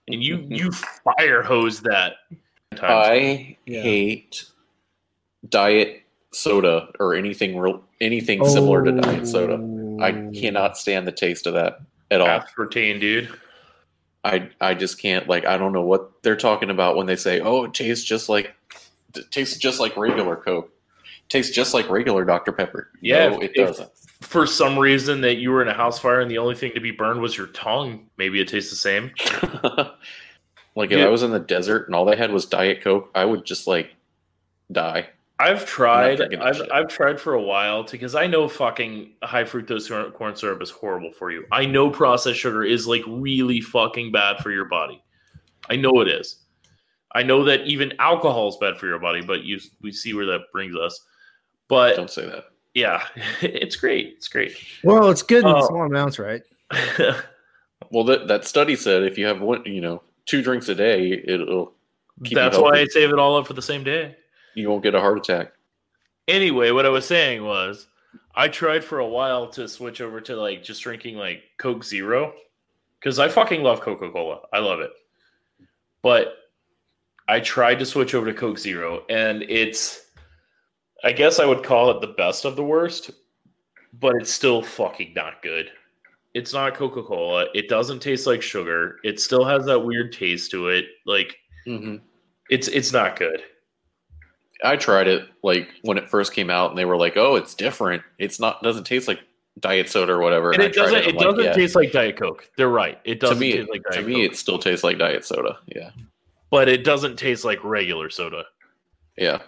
and 0.08 0.22
you 0.22 0.44
you 0.50 0.70
fire 0.72 1.42
hose 1.42 1.80
that. 1.82 2.14
I 2.80 3.56
Yeah. 3.66 3.82
hate 3.82 4.44
diet 5.48 6.02
soda 6.32 6.88
or 6.98 7.14
anything 7.14 7.58
real, 7.58 7.82
anything 8.00 8.44
similar 8.46 8.82
to 8.84 8.92
diet 8.92 9.26
soda. 9.26 9.54
I 10.02 10.10
Oh. 10.12 10.30
cannot 10.34 10.78
stand 10.78 11.06
the 11.06 11.12
taste 11.12 11.46
of 11.46 11.54
that 11.54 11.80
at 12.10 12.20
all. 12.22 12.28
aspartame, 12.28 12.98
dude. 13.00 13.28
I 14.24 14.50
I 14.60 14.74
just 14.74 15.00
can't 15.00 15.28
like 15.28 15.44
I 15.46 15.56
don't 15.58 15.72
know 15.72 15.82
what 15.84 16.22
they're 16.22 16.36
talking 16.36 16.70
about 16.70 16.96
when 16.96 17.06
they 17.06 17.16
say, 17.16 17.40
"Oh, 17.40 17.64
it 17.64 17.74
tastes 17.74 18.04
just 18.04 18.28
like 18.28 18.54
it 19.16 19.30
tastes 19.30 19.56
just 19.56 19.80
like 19.80 19.96
regular 19.96 20.36
Coke." 20.36 20.70
tastes 21.28 21.54
just 21.54 21.72
like 21.72 21.88
regular 21.88 22.24
Dr 22.26 22.52
Pepper. 22.52 22.90
Yeah, 23.00 23.28
no, 23.30 23.40
it 23.40 23.52
if- 23.54 23.66
doesn't. 23.68 23.90
For 24.20 24.46
some 24.46 24.78
reason 24.78 25.22
that 25.22 25.36
you 25.36 25.50
were 25.50 25.62
in 25.62 25.68
a 25.68 25.72
house 25.72 25.98
fire 25.98 26.20
and 26.20 26.30
the 26.30 26.36
only 26.38 26.54
thing 26.54 26.72
to 26.74 26.80
be 26.80 26.90
burned 26.90 27.20
was 27.22 27.36
your 27.36 27.46
tongue, 27.48 28.06
maybe 28.18 28.38
it 28.40 28.48
tastes 28.48 28.70
the 28.70 28.76
same. 28.76 29.10
like 30.76 30.90
if 30.92 30.98
Yeah. 30.98 31.06
I 31.06 31.08
was 31.08 31.22
in 31.22 31.30
the 31.32 31.40
desert 31.40 31.86
and 31.86 31.94
all 31.94 32.04
they 32.04 32.16
had 32.16 32.30
was 32.32 32.44
Diet 32.46 32.82
Coke, 32.82 33.10
I 33.14 33.24
would 33.24 33.44
just 33.44 33.66
like 33.66 33.94
die. 34.70 35.08
I've 35.38 35.66
tried. 35.66 36.20
I've. 36.34 36.60
I've 36.72 36.88
tried 36.88 37.20
for 37.20 37.34
a 37.34 37.42
while 37.42 37.82
because 37.84 38.14
I 38.14 38.26
know 38.26 38.46
fucking 38.48 39.14
high 39.24 39.44
fructose 39.44 40.12
corn 40.14 40.36
syrup 40.36 40.62
is 40.62 40.70
horrible 40.70 41.10
for 41.12 41.30
you. 41.32 41.44
I 41.50 41.64
know 41.66 41.90
processed 41.90 42.38
sugar 42.38 42.62
is 42.62 42.86
like 42.86 43.02
really 43.08 43.60
fucking 43.60 44.12
bad 44.12 44.38
for 44.38 44.50
your 44.52 44.66
body. 44.66 45.02
I 45.68 45.76
know 45.76 46.00
it 46.00 46.08
is. 46.08 46.38
I 47.14 47.22
know 47.22 47.44
that 47.44 47.66
even 47.66 47.92
alcohol 47.98 48.48
is 48.48 48.56
bad 48.60 48.78
for 48.78 48.86
your 48.86 48.98
body, 48.98 49.20
but 49.20 49.42
you 49.42 49.58
we 49.80 49.90
see 49.92 50.14
where 50.14 50.26
that 50.26 50.42
brings 50.52 50.76
us. 50.76 51.04
But 51.68 51.96
Don't 51.96 52.10
say 52.10 52.26
that. 52.26 52.44
yeah, 52.74 53.02
it's 53.42 53.76
great. 53.76 54.14
It's 54.16 54.28
great. 54.28 54.56
Well, 54.84 55.10
it's 55.10 55.22
good 55.22 55.44
in 55.44 55.50
Oh. 55.50 55.66
small 55.66 55.84
amounts, 55.86 56.18
right? 56.18 56.42
Well, 57.90 58.04
that 58.04 58.28
that 58.28 58.46
study 58.46 58.74
said 58.76 59.02
if 59.02 59.18
you 59.18 59.26
have 59.26 59.40
one, 59.42 59.64
you 59.66 59.80
know, 59.82 60.02
two 60.24 60.40
drinks 60.40 60.68
a 60.70 60.74
day, 60.74 61.22
it'll 61.26 61.74
Keep 62.24 62.30
you 62.32 62.36
That's 62.36 62.56
why. 62.56 62.78
I 62.78 62.86
save 62.86 63.10
it 63.10 63.18
all 63.18 63.36
up 63.36 63.46
for 63.46 63.52
the 63.54 63.60
same 63.62 63.82
day. 63.84 64.16
You 64.54 64.68
won't 64.68 64.82
get 64.82 64.94
a 64.94 65.00
heart 65.00 65.18
attack. 65.18 65.52
Anyway, 66.28 66.70
what 66.70 66.86
I 66.86 66.90
was 66.90 67.06
saying 67.06 67.44
was 67.44 67.88
I 68.34 68.48
tried 68.48 68.84
for 68.84 69.00
a 69.00 69.08
while 69.08 69.48
to 69.50 69.68
switch 69.68 70.00
over 70.00 70.20
to 70.22 70.36
like 70.36 70.62
just 70.62 70.82
drinking 70.82 71.16
like 71.16 71.42
Coke 71.58 71.84
Zero 71.84 72.34
because 72.98 73.18
I 73.18 73.28
fucking 73.28 73.62
love 73.62 73.80
Coca 73.80 74.10
Cola. 74.10 74.40
I 74.52 74.58
love 74.58 74.80
it. 74.80 74.92
But 76.02 76.34
I 77.28 77.40
tried 77.40 77.78
to 77.80 77.86
switch 77.86 78.14
over 78.14 78.26
to 78.26 78.38
Coke 78.38 78.58
Zero 78.58 79.04
and 79.08 79.42
it's, 79.42 80.06
I 81.04 81.12
guess 81.12 81.40
I 81.40 81.44
would 81.44 81.64
call 81.64 81.90
it 81.90 82.00
the 82.00 82.14
best 82.14 82.44
of 82.44 82.56
the 82.56 82.64
worst, 82.64 83.10
but 84.00 84.14
it's 84.16 84.32
still 84.32 84.62
fucking 84.62 85.12
not 85.14 85.42
good. 85.42 85.70
It's 86.34 86.52
not 86.54 86.74
Coca 86.74 87.02
Cola. 87.02 87.46
It 87.54 87.68
doesn't 87.68 88.00
taste 88.00 88.26
like 88.26 88.40
sugar. 88.40 88.98
It 89.04 89.20
still 89.20 89.44
has 89.44 89.66
that 89.66 89.80
weird 89.80 90.12
taste 90.12 90.50
to 90.52 90.68
it. 90.68 90.86
Like 91.04 91.36
hmm 91.66 91.96
it's 92.50 92.68
it's 92.68 92.92
not 92.92 93.18
good. 93.18 93.42
I 94.64 94.76
tried 94.76 95.08
it 95.08 95.28
like 95.42 95.68
when 95.82 95.98
it 95.98 96.08
first 96.08 96.32
came 96.32 96.50
out, 96.50 96.70
and 96.70 96.78
they 96.78 96.84
were 96.84 96.96
like, 96.96 97.16
"Oh, 97.16 97.36
it's 97.36 97.54
different. 97.54 98.02
It's 98.18 98.38
not 98.40 98.62
doesn't 98.62 98.84
taste 98.84 99.08
like 99.08 99.20
diet 99.60 99.88
soda 99.88 100.12
or 100.12 100.20
whatever." 100.20 100.52
And 100.52 100.62
I 100.62 100.66
it 100.66 100.72
tried 100.72 100.84
doesn't. 100.84 100.98
and 100.98 101.06
It 101.06 101.10
I'm 101.10 101.16
like, 101.16 101.24
doesn't 101.26 101.44
yeah. 101.44 101.52
taste 101.52 101.74
like 101.76 101.92
Diet 101.92 102.16
Coke. 102.16 102.48
They're 102.56 102.68
right. 102.68 102.98
It 103.04 103.20
doesn't 103.20 103.38
me, 103.38 103.52
taste 103.52 103.70
like 103.70 103.82
to 103.92 104.02
me, 104.02 104.14
Coke, 104.14 104.32
it 104.32 104.36
still 104.36 104.58
tastes 104.58 104.84
like 104.84 104.98
diet 104.98 105.24
soda. 105.24 105.58
Yeah, 105.66 105.90
but 106.50 106.68
it 106.68 106.84
doesn't 106.84 107.16
taste 107.16 107.44
like 107.44 107.62
regular 107.64 108.10
soda. 108.10 108.44
yeah. 109.16 109.38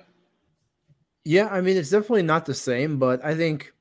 Yeah, 1.27 1.49
I 1.49 1.63
mean, 1.63 1.79
it's 1.79 1.89
definitely 1.89 2.23
not 2.23 2.45
the 2.45 2.53
same, 2.53 2.99
but 2.99 3.25
I 3.25 3.35
think, 3.35 3.73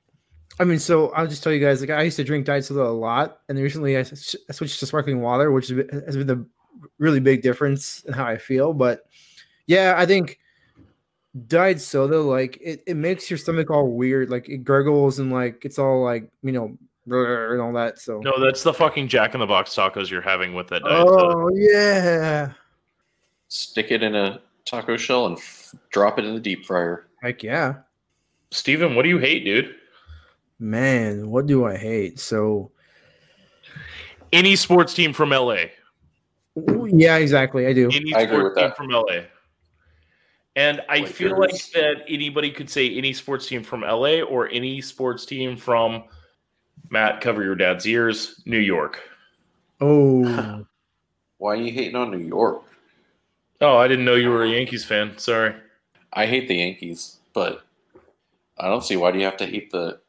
I 0.62 0.64
mean, 0.64 0.80
so 0.80 1.10
I'll 1.10 1.28
just 1.28 1.44
tell 1.44 1.52
you 1.52 1.60
guys, 1.60 1.82
like, 1.82 1.90
I 1.90 2.02
used 2.04 2.16
to 2.16 2.24
drink 2.24 2.46
diet 2.46 2.64
soda 2.64 2.84
a 2.84 2.88
lot, 2.88 3.40
and 3.50 3.60
recently 3.60 3.98
I 3.98 4.04
switched 4.04 4.80
to 4.80 4.86
sparkling 4.86 5.20
water, 5.20 5.52
which 5.52 5.68
has 5.68 5.76
been, 5.76 6.04
has 6.06 6.16
been 6.16 6.28
the 6.28 6.46
really 7.00 7.20
big 7.20 7.42
difference 7.42 8.02
in 8.06 8.14
how 8.14 8.24
I 8.24 8.38
feel. 8.38 8.74
But 8.74 9.08
yeah, 9.68 9.96
I 9.98 10.06
think 10.06 10.40
diet 11.48 11.82
soda, 11.82 12.20
like, 12.22 12.58
it, 12.62 12.84
it 12.88 12.96
makes 12.96 13.30
your 13.30 13.38
stomach 13.38 13.70
all 13.70 13.88
weird, 13.92 14.30
like, 14.30 14.50
it 14.50 14.60
gurgles 14.60 15.20
and, 15.20 15.32
like, 15.32 15.66
it's 15.66 15.80
all 15.80 16.04
like, 16.04 16.30
you 16.44 16.52
know, 16.52 16.78
and 17.06 17.62
all 17.62 17.74
that. 17.74 18.00
So, 18.00 18.20
No, 18.20 18.40
that's 18.40 18.64
the 18.64 18.74
fucking 18.74 19.08
Jack 19.08 19.34
in 19.34 19.40
the 19.40 19.46
Box 19.48 19.76
tacos 19.76 20.10
you're 20.10 20.22
having 20.22 20.54
with 20.54 20.68
that 20.68 20.84
diet 20.84 21.08
soda. 21.08 21.36
oh, 21.36 21.50
yeah. 21.54 22.54
Stick 23.48 23.92
it 23.92 24.02
in 24.04 24.16
a 24.16 24.42
taco 24.66 24.96
shell 24.98 25.26
and 25.26 25.38
f- 25.38 25.76
drop 25.92 26.18
it 26.20 26.26
in 26.26 26.34
the 26.34 26.40
deep 26.40 26.66
fryer. 26.66 27.08
Heck 27.22 27.44
yeah. 27.44 27.76
Steven, 28.52 28.96
what 28.96 29.04
do 29.04 29.10
you 29.10 29.18
hate, 29.18 29.44
dude? 29.44 29.76
Man, 30.60 31.30
what 31.30 31.46
do 31.46 31.66
I 31.66 31.76
hate? 31.76 32.20
So, 32.20 32.72
Any 34.32 34.56
sports 34.56 34.94
team 34.94 35.12
from 35.14 35.30
LA. 35.32 35.66
yeah, 36.56 37.18
exactly. 37.18 37.68
I 37.68 37.74
do. 37.74 37.90
Any 37.92 38.14
I 38.14 38.22
agree 38.22 38.38
sports 38.38 38.56
with 38.56 38.56
team 38.56 38.68
that. 38.70 38.78
from 38.78 38.88
LA. 38.90 39.24
And 40.56 40.82
I 40.88 41.00
Lakers. 41.00 41.12
feel 41.16 41.40
like 41.40 41.72
that 41.72 42.04
anybody 42.08 42.52
could 42.52 42.70
say 42.70 42.96
any 42.96 43.12
sports 43.14 43.48
team 43.48 43.64
from 43.64 43.82
LA 43.82 44.22
or 44.22 44.50
any 44.50 44.82
sports 44.82 45.26
team 45.26 45.58
from 45.58 46.04
Matt, 46.90 47.22
cover 47.22 47.44
your 47.44 47.56
dad's 47.56 47.88
ears, 47.88 48.42
New 48.46 48.60
York. 48.60 49.00
Oh, 49.82 50.66
Why 51.40 51.54
are 51.54 51.56
you 51.56 51.74
hating 51.74 51.96
on 51.96 52.12
New 52.12 52.20
York? 52.20 52.62
Oh, 53.62 53.78
I 53.78 53.88
didn't 53.88 54.06
know 54.06 54.16
you 54.16 54.30
were 54.30 54.44
a 54.44 54.50
Yankees 54.50 54.86
fan. 54.86 55.18
Sorry. 55.18 55.56
I 56.14 56.26
hate 56.26 56.48
the 56.48 56.56
Yankees, 56.56 57.18
but 57.34 57.64
I 58.60 58.68
don't 58.68 58.84
see 58.84 58.96
why 58.98 59.12
do 59.12 59.20
you 59.20 59.26
have 59.26 59.38
to 59.38 59.46
hate 59.46 59.72
the 59.72 60.00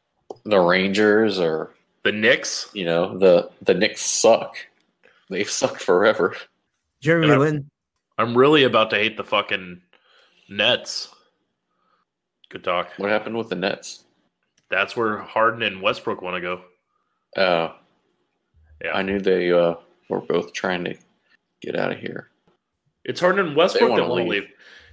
the 0.44 0.60
Rangers 0.60 1.38
or 1.40 1.70
The 2.02 2.12
Knicks. 2.12 2.68
you 2.74 2.84
know 2.84 3.16
the 3.16 3.50
the 3.62 3.72
Knicks 3.74 4.02
suck. 4.02 4.56
They've 5.30 5.48
sucked 5.48 5.80
forever. 5.82 6.36
Jeremy 7.00 7.30
And 7.30 7.40
Lin. 7.40 7.70
I'm 8.18 8.36
really 8.36 8.64
about 8.64 8.90
to 8.90 8.96
hate 8.96 9.16
the 9.16 9.24
fucking 9.24 9.80
Nets. 10.48 11.08
Good 12.50 12.64
talk. 12.64 12.90
What 12.98 13.10
happened 13.10 13.36
with 13.36 13.48
the 13.48 13.54
Nets? 13.56 14.04
That's 14.70 14.96
where 14.96 15.18
Harden 15.18 15.62
and 15.62 15.80
Westbrook 15.82 16.22
want 16.22 16.36
to 16.36 16.40
go. 16.40 16.62
Uh, 17.36 17.72
Yeah. 18.82 18.92
I 18.96 19.02
knew 19.02 19.18
they 19.20 19.50
uh, 19.52 19.74
were 20.10 20.20
both 20.20 20.52
trying 20.52 20.84
to 20.84 20.94
get 21.60 21.76
out 21.76 21.92
of 21.92 21.98
here. 21.98 22.30
It's 23.04 23.20
Harden 23.20 23.46
and 23.46 23.56
Westbrook 23.56 23.90
wanna 23.90 24.12
leave. 24.12 24.28
leave. 24.28 24.48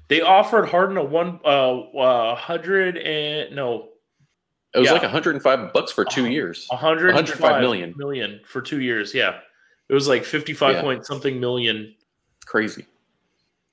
They 0.07 0.21
offered 0.21 0.67
Harden 0.67 0.97
a 0.97 1.03
one 1.03 1.39
uh, 1.45 1.79
uh 1.97 2.35
hundred 2.35 2.97
and 2.97 3.55
no 3.55 3.89
It 4.73 4.79
was 4.79 4.87
Yeah. 4.87 4.93
like 4.93 5.01
105 5.03 5.73
bucks 5.73 5.91
for 5.91 6.05
two 6.05 6.23
Oh. 6.25 6.29
years. 6.29 6.67
a 6.71 6.75
hundred 6.77 7.13
105 7.13 7.61
million. 7.61 7.93
million 7.97 8.39
for 8.45 8.61
two 8.61 8.81
years. 8.81 9.13
Yeah, 9.13 9.39
it 9.89 9.93
was 9.93 10.07
like 10.07 10.23
fifty 10.23 10.53
five 10.53 10.75
Yeah. 10.75 10.81
point 10.81 11.05
something 11.05 11.39
million. 11.39 11.95
Crazy. 12.45 12.85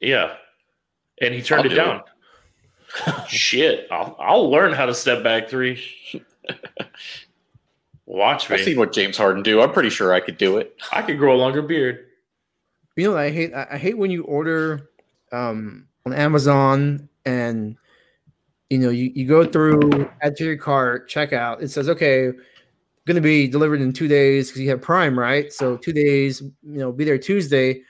Yeah, 0.00 0.36
and 1.20 1.34
he 1.34 1.42
turned 1.42 1.60
I'll 1.60 1.66
it 1.66 1.70
do 1.70 1.76
down. 1.76 2.02
Shit, 3.28 3.86
I'll 3.90 4.16
I'll 4.18 4.50
learn 4.50 4.72
how 4.72 4.86
to 4.86 4.94
step 4.94 5.22
back 5.22 5.48
three. 5.48 5.82
Watch 8.06 8.48
me. 8.48 8.56
I've 8.56 8.64
seen 8.64 8.78
what 8.78 8.92
James 8.92 9.16
Harden 9.16 9.42
do. 9.42 9.60
I'm 9.60 9.72
pretty 9.72 9.90
sure 9.90 10.14
I 10.14 10.20
could 10.20 10.38
do 10.38 10.56
it. 10.56 10.74
I 10.92 11.02
could 11.02 11.18
grow 11.18 11.34
a 11.34 11.38
longer 11.38 11.60
beard. 11.60 12.06
You 12.96 13.10
know 13.10 13.16
I 13.16 13.30
hate? 13.30 13.52
I 13.54 13.66
I 13.72 13.78
hate 13.78 13.98
when 13.98 14.10
you 14.10 14.24
order 14.24 14.90
um, 15.30 15.86
on 16.06 16.14
Amazon 16.14 17.08
and 17.26 17.76
you 18.70 18.78
know 18.78 18.90
you, 18.90 19.12
you 19.14 19.26
go 19.26 19.44
through 19.44 20.10
add 20.22 20.36
to 20.36 20.44
your 20.44 20.56
cart, 20.56 21.10
checkout. 21.10 21.62
It 21.62 21.68
says 21.68 21.88
okay, 21.90 22.32
going 23.08 23.16
to 23.16 23.20
be 23.22 23.48
delivered 23.48 23.80
in 23.80 23.92
two 23.92 24.06
days 24.06 24.48
because 24.48 24.60
you 24.60 24.68
have 24.68 24.82
Prime, 24.82 25.18
right? 25.18 25.52
So 25.52 25.76
two 25.78 25.94
days, 25.94 26.42
you 26.42 26.78
know, 26.78 26.92
be 26.92 27.04
there 27.04 27.18
Tuesday. 27.18 27.82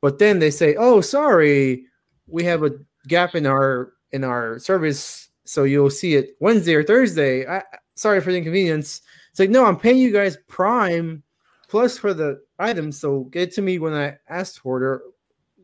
But 0.00 0.18
then 0.18 0.38
they 0.38 0.50
say, 0.50 0.76
oh, 0.76 1.00
sorry, 1.00 1.84
we 2.30 2.44
have 2.44 2.62
a 2.62 2.72
gap 3.08 3.34
in 3.34 3.46
our 3.46 3.92
in 4.12 4.24
our 4.24 4.58
service, 4.58 5.28
so 5.44 5.64
you'll 5.64 5.90
see 5.90 6.14
it 6.14 6.36
Wednesday 6.40 6.74
or 6.74 6.82
Thursday. 6.82 7.46
I, 7.46 7.62
sorry 7.94 8.20
for 8.20 8.32
the 8.32 8.38
inconvenience. 8.38 9.02
It's 9.30 9.40
like 9.40 9.50
no, 9.50 9.64
I'm 9.64 9.76
paying 9.76 9.98
you 9.98 10.12
guys 10.12 10.36
Prime 10.48 11.22
plus 11.68 11.96
for 11.96 12.12
the 12.12 12.42
items, 12.58 12.98
so 12.98 13.24
get 13.24 13.42
it 13.42 13.54
to 13.54 13.62
me 13.62 13.78
when 13.78 13.94
I 13.94 14.16
asked 14.28 14.60
for 14.60 14.82
it, 14.82 14.84
or 14.84 15.02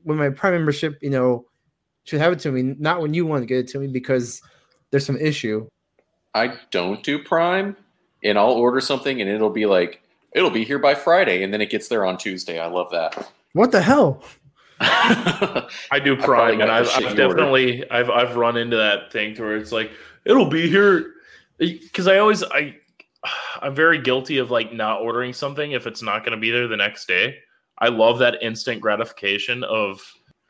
when 0.05 0.19
my 0.19 0.31
Prime 0.31 0.55
membership, 0.55 0.99
you 1.03 1.11
know, 1.11 1.47
should 2.05 2.21
have 2.21 2.33
it 2.33 2.39
to 2.41 2.53
me, 2.53 2.63
not 2.79 3.01
when 3.01 3.13
you 3.13 3.27
want 3.27 3.43
to 3.43 3.47
get 3.47 3.59
it 3.59 3.69
to 3.69 3.79
me 3.79 3.89
because 3.89 4.41
there's 4.91 5.05
some 5.05 5.17
issue. 5.17 5.69
I 6.35 6.59
don't 6.71 7.03
do 7.03 7.23
Prime, 7.23 7.77
and 8.23 8.39
I'll 8.39 8.53
order 8.53 8.81
something, 8.81 9.21
and 9.21 9.29
it'll 9.29 9.51
be 9.51 9.67
like 9.67 10.03
it'll 10.33 10.51
be 10.51 10.65
here 10.65 10.79
by 10.79 10.95
Friday, 10.95 11.43
and 11.43 11.53
then 11.53 11.61
it 11.61 11.71
gets 11.71 11.89
there 11.89 12.05
on 12.05 12.19
Tuesday. 12.19 12.61
I 12.61 12.67
love 12.67 12.91
that. 12.93 13.31
What 13.55 13.73
the 13.73 13.81
hell? 13.81 14.23
I 14.81 16.01
do 16.03 16.17
Prime, 16.17 16.61
and 16.61 16.71
I've, 16.71 16.89
I've 16.91 17.17
definitely 17.17 17.89
I've 17.91 18.11
I've 18.11 18.37
run 18.37 18.59
into 18.59 18.77
that 18.77 19.11
thing 19.11 19.35
to 19.37 19.43
where 19.43 19.57
it's 19.57 19.73
like 19.73 19.91
it'll 20.25 20.51
be 20.51 20.69
here 20.69 21.15
because 21.59 22.07
I 22.07 22.19
always 22.19 22.43
I 22.43 22.77
I'm 23.63 23.75
very 23.75 23.99
guilty 23.99 24.39
of 24.39 24.51
like 24.51 24.75
not 24.75 25.01
ordering 25.01 25.33
something 25.33 25.73
if 25.73 25.87
it's 25.87 26.03
not 26.03 26.21
going 26.25 26.37
to 26.37 26.41
be 26.41 26.51
there 26.51 26.69
the 26.69 26.77
next 26.77 27.07
day. 27.09 27.37
I 27.79 27.89
love 27.89 28.19
that 28.19 28.43
instant 28.43 28.81
gratification 28.81 29.65
of 29.65 30.03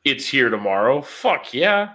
it's 0.05 0.27
here 0.27 0.49
tomorrow. 0.49 1.03
Fuck 1.03 1.55
yeah! 1.55 1.95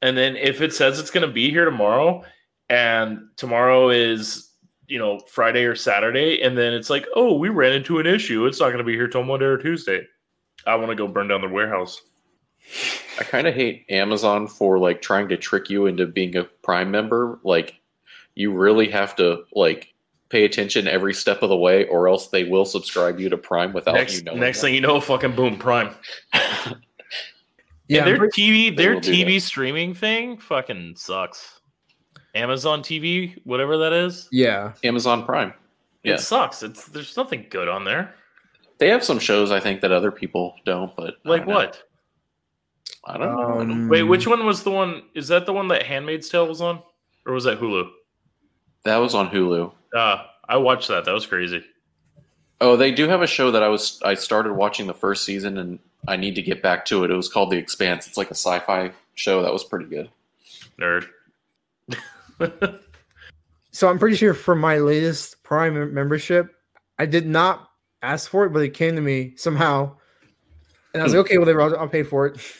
And 0.00 0.16
then 0.16 0.36
if 0.36 0.62
it 0.62 0.72
says 0.72 0.98
it's 0.98 1.10
going 1.10 1.26
to 1.26 1.32
be 1.32 1.50
here 1.50 1.66
tomorrow, 1.66 2.24
and 2.70 3.20
tomorrow 3.36 3.90
is 3.90 4.50
you 4.86 4.98
know 4.98 5.20
Friday 5.28 5.64
or 5.64 5.74
Saturday, 5.74 6.40
and 6.40 6.56
then 6.56 6.72
it's 6.72 6.88
like 6.88 7.06
oh 7.14 7.34
we 7.34 7.50
ran 7.50 7.74
into 7.74 7.98
an 7.98 8.06
issue. 8.06 8.46
It's 8.46 8.60
not 8.60 8.68
going 8.68 8.78
to 8.78 8.84
be 8.84 8.94
here 8.94 9.08
till 9.08 9.24
Monday 9.24 9.46
or 9.46 9.58
Tuesday. 9.58 10.06
I 10.66 10.74
want 10.76 10.90
to 10.90 10.94
go 10.96 11.08
burn 11.08 11.28
down 11.28 11.40
the 11.40 11.48
warehouse. 11.48 12.00
I 13.18 13.24
kind 13.24 13.46
of 13.46 13.54
hate 13.54 13.86
Amazon 13.88 14.46
for 14.46 14.78
like 14.78 15.02
trying 15.02 15.28
to 15.28 15.36
trick 15.36 15.70
you 15.70 15.86
into 15.86 16.06
being 16.06 16.36
a 16.36 16.44
Prime 16.44 16.90
member. 16.90 17.40
Like, 17.42 17.80
you 18.34 18.52
really 18.52 18.88
have 18.90 19.16
to 19.16 19.44
like 19.52 19.94
pay 20.28 20.44
attention 20.44 20.86
every 20.86 21.14
step 21.14 21.42
of 21.42 21.48
the 21.48 21.56
way, 21.56 21.86
or 21.86 22.08
else 22.08 22.28
they 22.28 22.44
will 22.44 22.64
subscribe 22.64 23.18
you 23.18 23.28
to 23.28 23.36
Prime 23.36 23.72
without 23.72 23.94
next 23.94 24.18
you 24.18 24.22
knowing. 24.22 24.40
next 24.40 24.60
that. 24.60 24.66
thing 24.66 24.74
you 24.74 24.80
know, 24.80 25.00
fucking 25.00 25.34
boom, 25.34 25.58
Prime. 25.58 25.94
Yeah, 27.90 28.06
and 28.06 28.06
their 28.06 28.28
TV, 28.28 28.76
their 28.76 29.00
TV 29.00 29.42
streaming 29.42 29.94
thing, 29.94 30.38
fucking 30.38 30.94
sucks. 30.94 31.58
Amazon 32.36 32.82
TV, 32.82 33.36
whatever 33.42 33.78
that 33.78 33.92
is, 33.92 34.28
yeah. 34.30 34.74
Amazon 34.84 35.24
Prime. 35.24 35.52
Yeah. 36.04 36.14
it 36.14 36.20
sucks. 36.20 36.62
It's 36.62 36.86
there's 36.86 37.16
nothing 37.16 37.46
good 37.50 37.66
on 37.66 37.84
there. 37.84 38.14
They 38.80 38.88
have 38.88 39.04
some 39.04 39.18
shows 39.18 39.50
I 39.52 39.60
think 39.60 39.82
that 39.82 39.92
other 39.92 40.10
people 40.10 40.56
don't, 40.64 40.94
but 40.96 41.18
I 41.24 41.28
Like 41.28 41.40
don't 41.42 41.48
know. 41.50 41.54
what? 41.54 41.82
I 43.04 43.16
don't 43.18 43.30
know. 43.36 43.42
I 43.42 43.58
don't- 43.58 43.70
Um, 43.70 43.88
Wait, 43.88 44.02
which 44.02 44.26
one 44.26 44.44
was 44.44 44.62
the 44.64 44.70
one? 44.70 45.02
Is 45.14 45.28
that 45.28 45.46
the 45.46 45.52
one 45.52 45.68
that 45.68 45.84
Handmaid's 45.84 46.28
Tale 46.28 46.48
was 46.48 46.60
on, 46.60 46.82
or 47.26 47.34
was 47.34 47.44
that 47.44 47.60
Hulu? 47.60 47.90
That 48.84 48.96
was 48.96 49.14
on 49.14 49.28
Hulu. 49.30 49.72
Uh, 49.94 50.24
I 50.48 50.56
watched 50.56 50.88
that. 50.88 51.04
That 51.04 51.12
was 51.12 51.26
crazy. 51.26 51.62
Oh, 52.62 52.76
they 52.76 52.90
do 52.90 53.06
have 53.08 53.22
a 53.22 53.26
show 53.26 53.50
that 53.52 53.62
I 53.62 53.68
was 53.68 54.00
I 54.02 54.14
started 54.14 54.54
watching 54.54 54.86
the 54.86 54.94
first 54.94 55.24
season 55.24 55.58
and 55.58 55.78
I 56.08 56.16
need 56.16 56.34
to 56.34 56.42
get 56.42 56.62
back 56.62 56.84
to 56.86 57.04
it. 57.04 57.10
It 57.10 57.14
was 57.14 57.28
called 57.28 57.50
The 57.50 57.56
Expanse. 57.58 58.06
It's 58.06 58.16
like 58.16 58.28
a 58.30 58.34
sci-fi 58.34 58.92
show 59.14 59.42
that 59.42 59.52
was 59.52 59.64
pretty 59.64 59.86
good. 59.86 60.10
Nerd. 60.78 61.06
So 63.72 63.88
I'm 63.88 64.00
pretty 64.00 64.16
sure 64.16 64.34
for 64.34 64.56
my 64.56 64.78
latest 64.78 65.44
Prime 65.44 65.94
membership, 65.94 66.52
I 66.98 67.06
did 67.06 67.24
not 67.24 67.69
ask 68.02 68.30
for 68.30 68.44
it, 68.44 68.50
but 68.50 68.62
it 68.62 68.74
came 68.74 68.96
to 68.96 69.02
me 69.02 69.34
somehow, 69.36 69.96
and 70.92 71.02
I 71.02 71.04
was 71.04 71.14
like, 71.14 71.20
okay, 71.26 71.38
whatever, 71.38 71.62
I'll, 71.62 71.76
I'll 71.76 71.88
pay 71.88 72.02
for 72.02 72.26
it. 72.26 72.40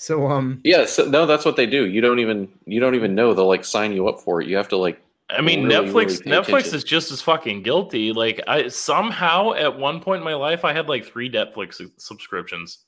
So 0.00 0.28
um, 0.28 0.62
Yeah, 0.64 0.86
so, 0.86 1.04
no, 1.04 1.26
that's 1.26 1.44
what 1.44 1.56
they 1.56 1.66
do. 1.66 1.84
You 1.84 2.00
don't 2.00 2.20
even 2.20 2.48
you 2.64 2.80
don't 2.80 2.94
even 2.94 3.14
know 3.14 3.34
they'll 3.34 3.46
like 3.46 3.66
sign 3.66 3.92
you 3.92 4.08
up 4.08 4.18
for 4.18 4.40
it. 4.40 4.48
You 4.48 4.56
have 4.56 4.68
to 4.68 4.78
like 4.78 4.98
I 5.28 5.42
mean, 5.42 5.64
Really, 5.66 5.88
Netflix. 5.88 6.24
really 6.24 6.38
Netflix 6.38 6.44
attention. 6.44 6.74
is 6.76 6.84
just 6.84 7.12
as 7.12 7.20
fucking 7.20 7.62
guilty. 7.62 8.12
Like, 8.12 8.40
I 8.48 8.68
somehow 8.68 9.52
at 9.52 9.78
one 9.78 10.00
point 10.00 10.20
in 10.20 10.24
my 10.24 10.34
life, 10.34 10.64
I 10.64 10.72
had 10.72 10.88
like 10.88 11.04
three 11.04 11.30
Netflix 11.30 11.80
subscriptions. 11.98 12.78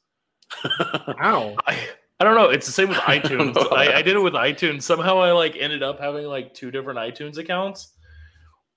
ow, 0.64 1.56
I, 1.66 1.78
I 2.18 2.24
don't 2.24 2.34
know. 2.34 2.50
It's 2.50 2.66
the 2.66 2.72
same 2.72 2.88
with 2.88 2.98
iTunes. 2.98 3.54
know 3.54 3.68
how 3.70 3.76
I, 3.76 3.98
I 3.98 4.02
did 4.02 4.16
it 4.16 4.20
with 4.20 4.34
iTunes. 4.34 4.82
Somehow 4.82 5.18
I 5.20 5.32
like 5.32 5.56
ended 5.56 5.82
up 5.82 6.00
having 6.00 6.26
like 6.26 6.54
two 6.54 6.70
different 6.70 6.98
iTunes 6.98 7.38
accounts. 7.38 7.91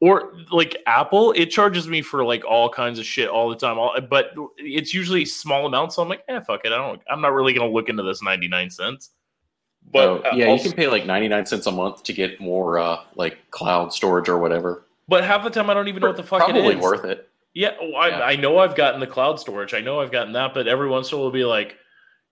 Or 0.01 0.33
like 0.51 0.75
Apple, 0.87 1.31
it 1.37 1.47
charges 1.47 1.87
me 1.87 2.01
for 2.01 2.23
like 2.23 2.43
all 2.45 2.69
kinds 2.69 2.99
of 2.99 3.05
shit 3.05 3.29
all 3.29 3.49
the 3.49 3.55
time. 3.55 3.79
All, 3.79 3.95
but 4.09 4.33
it's 4.57 4.93
usually 4.93 5.23
small 5.25 5.65
amounts. 5.65 5.95
So 5.95 6.01
I'm 6.03 6.09
like, 6.09 6.23
eh, 6.27 6.39
fuck 6.41 6.61
it. 6.65 6.71
I 6.73 6.77
don't. 6.77 7.01
I'm 7.09 7.21
not 7.21 7.33
really 7.33 7.53
gonna 7.53 7.71
look 7.71 7.87
into 7.89 8.03
this 8.03 8.21
99 8.21 8.69
cents. 8.69 9.11
But 9.91 10.07
oh, 10.07 10.15
uh, 10.17 10.35
yeah, 10.35 10.47
also- 10.47 10.65
you 10.65 10.69
can 10.71 10.77
pay 10.77 10.87
like 10.87 11.05
99 11.05 11.45
cents 11.45 11.65
a 11.67 11.71
month 11.71 12.03
to 12.03 12.13
get 12.13 12.39
more 12.41 12.77
uh 12.79 12.97
like 13.15 13.37
cloud 13.51 13.93
storage 13.93 14.27
or 14.27 14.37
whatever. 14.37 14.85
but 15.07 15.23
half 15.23 15.43
the 15.43 15.49
time 15.49 15.69
I 15.69 15.73
don't 15.73 15.87
even 15.87 16.01
know 16.01 16.07
what 16.07 16.17
the 16.17 16.23
fuck 16.23 16.39
Probably 16.39 16.61
it 16.67 16.77
is. 16.77 16.83
worth 16.83 17.05
it. 17.05 17.29
Yeah, 17.53 17.71
well, 17.81 17.95
I, 17.95 18.07
Yeah. 18.09 18.21
I 18.21 18.35
know 18.35 18.57
I've 18.57 18.75
gotten 18.75 18.99
the 18.99 19.07
cloud 19.07 19.39
storage. 19.39 19.73
I 19.73 19.79
know 19.79 20.01
I've 20.01 20.11
gotten 20.11 20.33
that, 20.33 20.53
but 20.53 20.67
every 20.67 20.89
once 20.89 21.09
in 21.11 21.15
a 21.15 21.17
while, 21.19 21.27
it'll 21.29 21.33
be 21.33 21.45
like, 21.45 21.77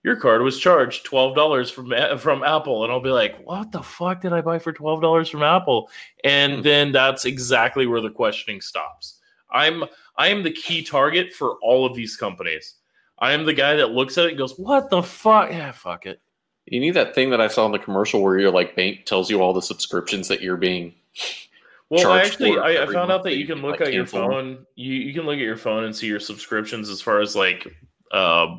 your 0.04 0.16
card 0.18 0.42
was 0.42 0.60
charged 0.60 1.06
twelve 1.06 1.36
dollars 1.36 1.70
from 1.72 1.94
from 2.18 2.44
Apple, 2.44 2.84
and 2.84 2.92
I'll 2.92 3.02
be 3.02 3.10
like, 3.10 3.42
what 3.46 3.72
the 3.72 3.82
fuck 3.82 4.22
did 4.22 4.34
I 4.34 4.42
buy 4.42 4.60
for 4.60 4.74
twelve 4.74 5.02
dollars 5.02 5.30
from 5.30 5.44
Apple? 5.44 5.90
And 6.24 6.56
Hmm. 6.56 6.62
then 6.62 6.92
that's 6.92 7.26
exactly 7.26 7.88
where 7.88 8.02
the 8.02 8.10
questioning 8.10 8.62
stops. 8.62 9.20
I'm 9.52 9.84
I 10.18 10.28
am 10.28 10.44
the 10.44 10.52
key 10.52 10.84
target 10.84 11.34
for 11.34 11.58
all 11.62 11.86
of 11.86 11.96
these 11.96 12.16
companies. 12.18 12.76
I 13.20 13.34
am 13.34 13.46
the 13.46 13.54
guy 13.54 13.76
that 13.76 13.92
looks 13.92 14.18
at 14.18 14.26
it 14.26 14.30
and 14.30 14.38
goes, 14.38 14.58
"What 14.58 14.90
the 14.90 15.02
fuck? 15.02 15.50
Yeah, 15.52 15.72
fuck 15.72 16.06
it." 16.06 16.20
You 16.66 16.80
need 16.80 16.92
that 16.96 17.14
thing 17.14 17.30
that 17.32 17.42
I 17.42 17.48
saw 17.48 17.66
in 17.66 17.72
the 17.72 17.80
commercial 17.80 18.22
where 18.22 18.40
your 18.40 18.52
like 18.52 18.76
bank 18.76 19.06
tells 19.06 19.30
you 19.30 19.42
all 19.42 19.54
the 19.54 19.62
subscriptions 19.62 20.28
that 20.30 20.42
you're 20.42 20.58
being 20.58 20.94
Well, 21.90 22.10
I 22.12 22.22
actually 22.22 22.58
I, 22.58 22.84
I 22.84 22.86
found 22.88 23.12
out 23.12 23.22
that 23.24 23.36
you 23.36 23.46
can 23.46 23.62
look 23.62 23.80
like, 23.80 23.90
at 23.90 23.94
your 23.94 24.06
phone. 24.06 24.66
You 24.76 24.94
you 24.94 25.14
can 25.14 25.24
look 25.24 25.36
at 25.36 25.42
your 25.42 25.58
phone 25.58 25.84
and 25.84 25.96
see 25.96 26.08
your 26.08 26.20
subscriptions 26.20 26.90
as 26.90 27.02
far 27.02 27.20
as 27.22 27.36
like 27.36 27.68
uh, 28.12 28.58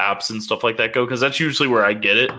apps 0.00 0.30
and 0.30 0.42
stuff 0.42 0.64
like 0.64 0.76
that 0.76 0.92
go 0.92 1.04
because 1.04 1.20
that's 1.20 1.40
usually 1.40 1.68
where 1.68 1.84
I 1.84 1.92
get 1.92 2.16
it. 2.16 2.30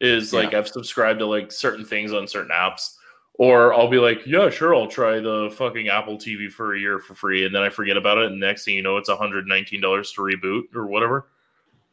Is 0.00 0.32
like 0.32 0.54
I've 0.54 0.68
subscribed 0.68 1.18
to 1.18 1.26
like 1.26 1.52
certain 1.52 1.84
things 1.84 2.12
on 2.12 2.26
certain 2.26 2.50
apps, 2.50 2.94
or 3.34 3.74
I'll 3.74 3.90
be 3.90 3.98
like, 3.98 4.20
yeah, 4.26 4.48
sure, 4.48 4.74
I'll 4.74 4.86
try 4.86 5.20
the 5.20 5.54
fucking 5.56 5.88
Apple 5.88 6.16
TV 6.16 6.50
for 6.50 6.74
a 6.74 6.80
year 6.80 6.98
for 6.98 7.14
free, 7.14 7.44
and 7.44 7.54
then 7.54 7.62
I 7.62 7.68
forget 7.68 7.98
about 7.98 8.16
it, 8.16 8.30
and 8.30 8.40
next 8.40 8.64
thing 8.64 8.74
you 8.74 8.82
know, 8.82 8.96
it's 8.96 9.10
hundred 9.10 9.46
nineteen 9.46 9.82
dollars 9.82 10.10
to 10.12 10.22
reboot 10.22 10.74
or 10.74 10.86
whatever. 10.86 11.28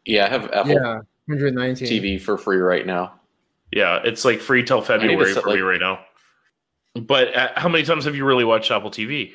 Yeah, 0.06 0.26
I 0.26 0.30
have 0.30 0.46
Apple 0.54 0.72
yeah, 0.72 1.02
119. 1.26 1.88
TV 1.88 2.22
for 2.22 2.38
free 2.38 2.58
right 2.58 2.86
now. 2.86 3.20
Yeah, 3.74 4.00
it's 4.06 4.24
like 4.24 4.40
free 4.40 4.64
till 4.64 4.82
February 4.82 5.34
set, 5.34 5.44
for 5.44 5.50
me 5.50 5.60
right 5.60 5.82
now. 5.82 6.00
But 6.96 7.36
uh, 7.36 7.50
how 7.56 7.68
many 7.68 7.84
times 7.84 8.06
have 8.06 8.16
you 8.16 8.26
really 8.26 8.46
watched 8.46 8.72
Apple 8.72 8.90
TV? 8.90 9.34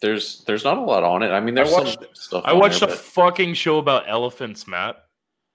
There's 0.00 0.44
there's 0.44 0.64
not 0.64 0.76
a 0.78 0.80
lot 0.80 1.02
on 1.04 1.22
it. 1.22 1.28
I 1.30 1.40
mean, 1.40 1.54
there's 1.54 1.70
watched- 1.72 2.00
some 2.00 2.08
stuff. 2.14 2.42
I 2.46 2.52
watched 2.52 2.80
there, 2.80 2.90
a 2.90 2.92
fucking 2.96 3.54
show 3.54 3.78
about 3.78 4.08
elephants, 4.08 4.66
Matt. 4.66 5.04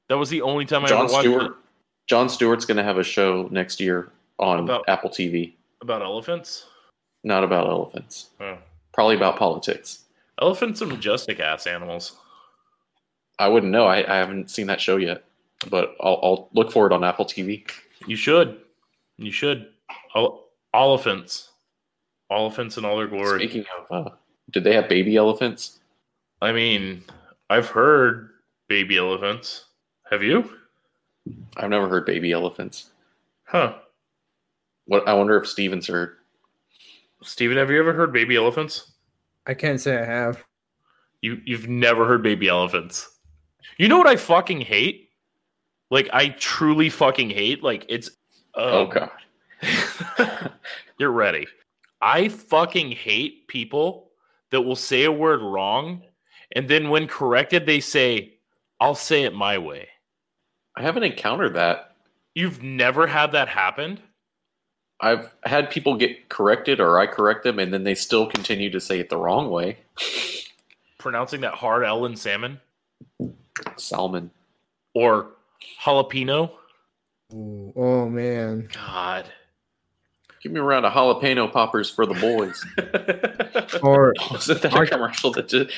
That 0.08 0.18
was 0.18 0.30
the 0.30 0.42
only 0.42 0.66
time 0.66 0.86
I 0.86 0.88
Jon 0.88 1.04
ever 1.06 1.14
watched 1.14 1.24
Stewart. 1.26 1.44
it 1.44 1.52
Jon 2.08 2.30
Stewart's 2.30 2.66
going 2.66 2.78
to 2.78 2.84
have 2.84 2.98
a 2.98 3.04
show 3.04 3.48
next 3.52 3.80
year 3.80 4.12
on 4.40 4.60
About- 4.62 4.86
Apple 4.88 5.10
TV. 5.12 5.54
about 5.82 6.02
elephants. 6.02 6.66
Not 7.24 7.44
about 7.44 7.68
elephants. 7.68 8.30
Oh. 8.40 8.58
Probably 8.94 9.16
about 9.16 9.38
politics. 9.38 10.06
Elephants 10.42 10.82
are 10.82 10.86
majestic 10.88 11.40
ass 11.40 11.68
animals. 11.68 12.16
I 13.38 13.48
wouldn't 13.48 13.72
know. 13.72 13.86
I, 13.86 13.98
I 14.12 14.18
haven't 14.18 14.50
seen 14.50 14.68
that 14.68 14.82
show 14.82 14.96
yet, 14.98 15.24
but 15.70 15.96
I'll, 16.02 16.20
I'll 16.24 16.50
look 16.54 16.72
for 16.72 16.88
it 16.88 16.94
on 16.94 17.04
Apple 17.04 17.26
TV. 17.26 17.70
You 18.08 18.16
should. 18.16 18.60
You 19.18 19.32
should. 19.32 19.68
Ele- 20.16 20.44
Elephants. 20.74 21.50
Elephants 22.32 22.78
in 22.78 22.86
all 22.86 22.98
their 22.98 23.08
glory. 23.08 23.40
Speaking 23.40 23.66
of, 23.90 24.08
uh, 24.08 24.10
did 24.52 24.64
they 24.64 24.74
have 24.74 24.90
baby 24.90 25.16
elephants? 25.16 25.80
I 26.42 26.52
mean, 26.52 27.04
I've 27.50 27.68
heard 27.68 28.30
baby 28.68 28.98
elephants. 28.98 29.66
Have 30.10 30.24
you? 30.24 30.50
I've 31.58 31.70
never 31.70 31.88
heard 31.88 32.06
baby 32.06 32.32
elephants. 32.32 32.90
Huh. 33.44 33.76
What 34.86 35.08
I 35.08 35.14
wonder 35.14 35.38
if 35.38 35.48
Steven's 35.48 35.88
heard. 35.88 36.18
Steven, 37.22 37.58
have 37.58 37.70
you 37.70 37.80
ever 37.80 37.94
heard 37.94 38.14
baby 38.14 38.36
elephants? 38.36 38.94
I 39.46 39.54
can't 39.54 39.80
say 39.80 39.98
I 39.98 40.06
have. 40.06 40.44
You 41.22 41.42
you've 41.46 41.68
never 41.68 42.08
heard 42.08 42.24
baby 42.24 42.48
elephants. 42.48 43.10
You 43.78 43.88
know 43.88 43.98
what 43.98 44.08
I 44.08 44.16
fucking 44.16 44.62
hate? 44.62 45.10
Like 45.92 46.10
I 46.14 46.30
truly 46.30 46.90
fucking 46.90 47.30
hate. 47.30 47.64
Like 47.64 47.86
it's. 47.90 48.12
Oh 48.56 48.84
um, 48.84 48.90
god. 48.90 49.12
Get 50.98 51.10
ready. 51.10 51.48
I 52.02 52.30
fucking 52.30 52.92
hate 52.92 53.48
people 53.48 54.09
that 54.52 54.62
will 54.62 54.76
say 54.76 55.04
a 55.04 55.12
word 55.12 55.42
wrong, 55.42 56.04
and 56.56 56.68
then 56.68 56.90
when 56.90 57.08
corrected, 57.08 57.66
they 57.66 57.80
say, 57.80 58.34
"I'll 58.80 58.96
say 58.96 59.24
it 59.24 59.34
my 59.34 59.58
way." 59.58 59.90
I 60.76 60.82
haven't 60.82 61.04
encountered 61.04 61.56
that. 61.56 61.96
You've 62.36 62.64
never 62.64 63.08
had 63.08 63.34
that 63.34 63.50
happen. 63.50 64.00
I've 65.02 65.34
had 65.44 65.70
people 65.70 65.96
get 65.96 66.30
corrected 66.30 66.80
or 66.80 67.00
I 67.00 67.06
correct 67.08 67.44
them 67.44 67.60
and 67.60 67.74
then 67.74 67.84
they 67.84 67.96
still 67.96 68.28
continue 68.28 68.70
to 68.72 68.80
say 68.80 69.00
it 69.00 69.10
the 69.10 69.18
wrong 69.18 69.50
way. 69.50 69.78
Pronouncing 70.98 71.42
that 71.42 71.54
hard 71.56 71.84
L 71.86 72.06
in 72.06 72.16
salmon 72.16 72.60
Salmon. 73.78 74.32
or 74.94 75.32
jalapeno. 75.82 76.52
Ooh, 77.34 77.74
oh 77.76 78.10
man. 78.10 78.70
God. 78.74 79.30
Give 80.42 80.52
me 80.54 80.60
a 80.60 80.64
round 80.64 80.86
of 80.86 80.94
jalapeno 80.94 81.52
poppers 81.52 81.90
for 81.90 82.06
the 82.06 82.14
boys. 82.16 82.66
Or 83.84 84.14
Wasn't 84.32 84.62
that 84.62 84.74
a 84.74 84.78
Arch- 84.78 84.90
commercial 84.92 85.32
that 85.34 85.48
just 85.50 85.72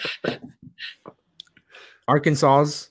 Arkansas's. 2.07 2.89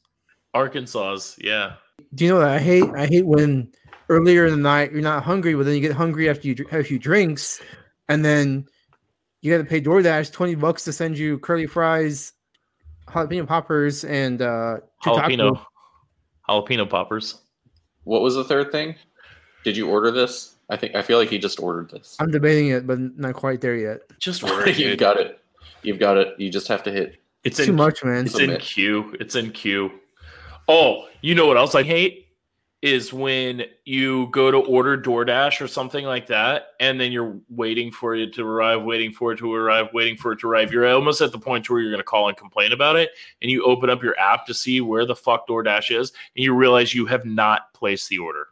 Arkansas's, 0.54 1.36
yeah. 1.40 1.74
Do 2.14 2.24
you 2.24 2.30
know 2.32 2.40
that 2.40 2.48
I 2.50 2.58
hate? 2.58 2.84
I 2.96 3.06
hate 3.06 3.26
when 3.26 3.70
earlier 4.08 4.46
in 4.46 4.50
the 4.52 4.56
night 4.58 4.92
you're 4.92 5.02
not 5.02 5.22
hungry, 5.22 5.54
but 5.54 5.64
then 5.64 5.74
you 5.74 5.80
get 5.80 5.92
hungry 5.92 6.28
after 6.28 6.48
you 6.48 6.56
have 6.70 6.80
a 6.80 6.84
few 6.84 6.98
drinks, 6.98 7.60
and 8.08 8.24
then 8.24 8.66
you 9.42 9.52
got 9.52 9.62
to 9.62 9.68
pay 9.68 9.80
DoorDash 9.80 10.32
twenty 10.32 10.54
bucks 10.54 10.84
to 10.84 10.92
send 10.92 11.16
you 11.18 11.38
curly 11.38 11.66
fries, 11.66 12.32
jalapeno 13.08 13.46
poppers, 13.46 14.04
and 14.04 14.42
uh, 14.42 14.78
Jalapeno. 15.04 15.52
tacos. 15.52 15.64
Jalapeno 16.48 16.88
poppers. 16.90 17.40
What 18.04 18.22
was 18.22 18.34
the 18.34 18.44
third 18.44 18.72
thing? 18.72 18.96
Did 19.64 19.76
you 19.76 19.88
order 19.88 20.10
this? 20.10 20.56
I 20.70 20.76
think 20.76 20.94
I 20.94 21.02
feel 21.02 21.18
like 21.18 21.28
he 21.28 21.38
just 21.38 21.60
ordered 21.60 21.90
this. 21.90 22.16
I'm 22.20 22.30
debating 22.30 22.68
it, 22.68 22.86
but 22.86 22.98
not 23.18 23.34
quite 23.34 23.60
there 23.60 23.76
yet. 23.76 24.00
Just 24.18 24.42
order 24.44 24.68
it. 24.68 24.78
You've 24.78 24.98
got 24.98 25.18
it. 25.18 25.40
You've 25.82 25.98
got 25.98 26.16
it. 26.16 26.34
You 26.38 26.50
just 26.50 26.68
have 26.68 26.82
to 26.84 26.92
hit. 26.92 27.20
It's 27.44 27.56
Too 27.56 27.70
in 27.70 27.76
much, 27.76 28.04
man. 28.04 28.26
It's 28.26 28.34
in 28.34 28.40
Submit. 28.40 28.60
queue. 28.60 29.16
It's 29.18 29.34
in 29.34 29.50
queue. 29.50 29.90
Oh, 30.68 31.08
you 31.20 31.34
know 31.34 31.46
what 31.46 31.56
else 31.56 31.74
I 31.74 31.82
hate 31.82 32.28
is 32.82 33.12
when 33.12 33.62
you 33.84 34.28
go 34.28 34.50
to 34.50 34.56
order 34.56 34.96
DoorDash 34.96 35.60
or 35.60 35.68
something 35.68 36.06
like 36.06 36.26
that, 36.28 36.68
and 36.80 36.98
then 36.98 37.12
you're 37.12 37.36
waiting 37.50 37.90
for 37.90 38.14
it 38.14 38.32
to 38.34 38.46
arrive, 38.46 38.82
waiting 38.82 39.12
for 39.12 39.32
it 39.32 39.38
to 39.38 39.52
arrive, 39.52 39.88
waiting 39.92 40.16
for 40.16 40.32
it 40.32 40.40
to 40.40 40.48
arrive. 40.48 40.72
You're 40.72 40.88
almost 40.88 41.20
at 41.20 41.32
the 41.32 41.38
point 41.38 41.68
where 41.68 41.80
you're 41.80 41.90
going 41.90 42.00
to 42.00 42.04
call 42.04 42.28
and 42.28 42.36
complain 42.36 42.72
about 42.72 42.96
it, 42.96 43.10
and 43.42 43.50
you 43.50 43.64
open 43.64 43.90
up 43.90 44.02
your 44.02 44.18
app 44.18 44.46
to 44.46 44.54
see 44.54 44.80
where 44.80 45.04
the 45.04 45.16
fuck 45.16 45.46
DoorDash 45.46 45.94
is, 45.98 46.12
and 46.36 46.44
you 46.44 46.54
realize 46.54 46.94
you 46.94 47.04
have 47.06 47.26
not 47.26 47.72
placed 47.74 48.08
the 48.08 48.18
order. 48.18 48.46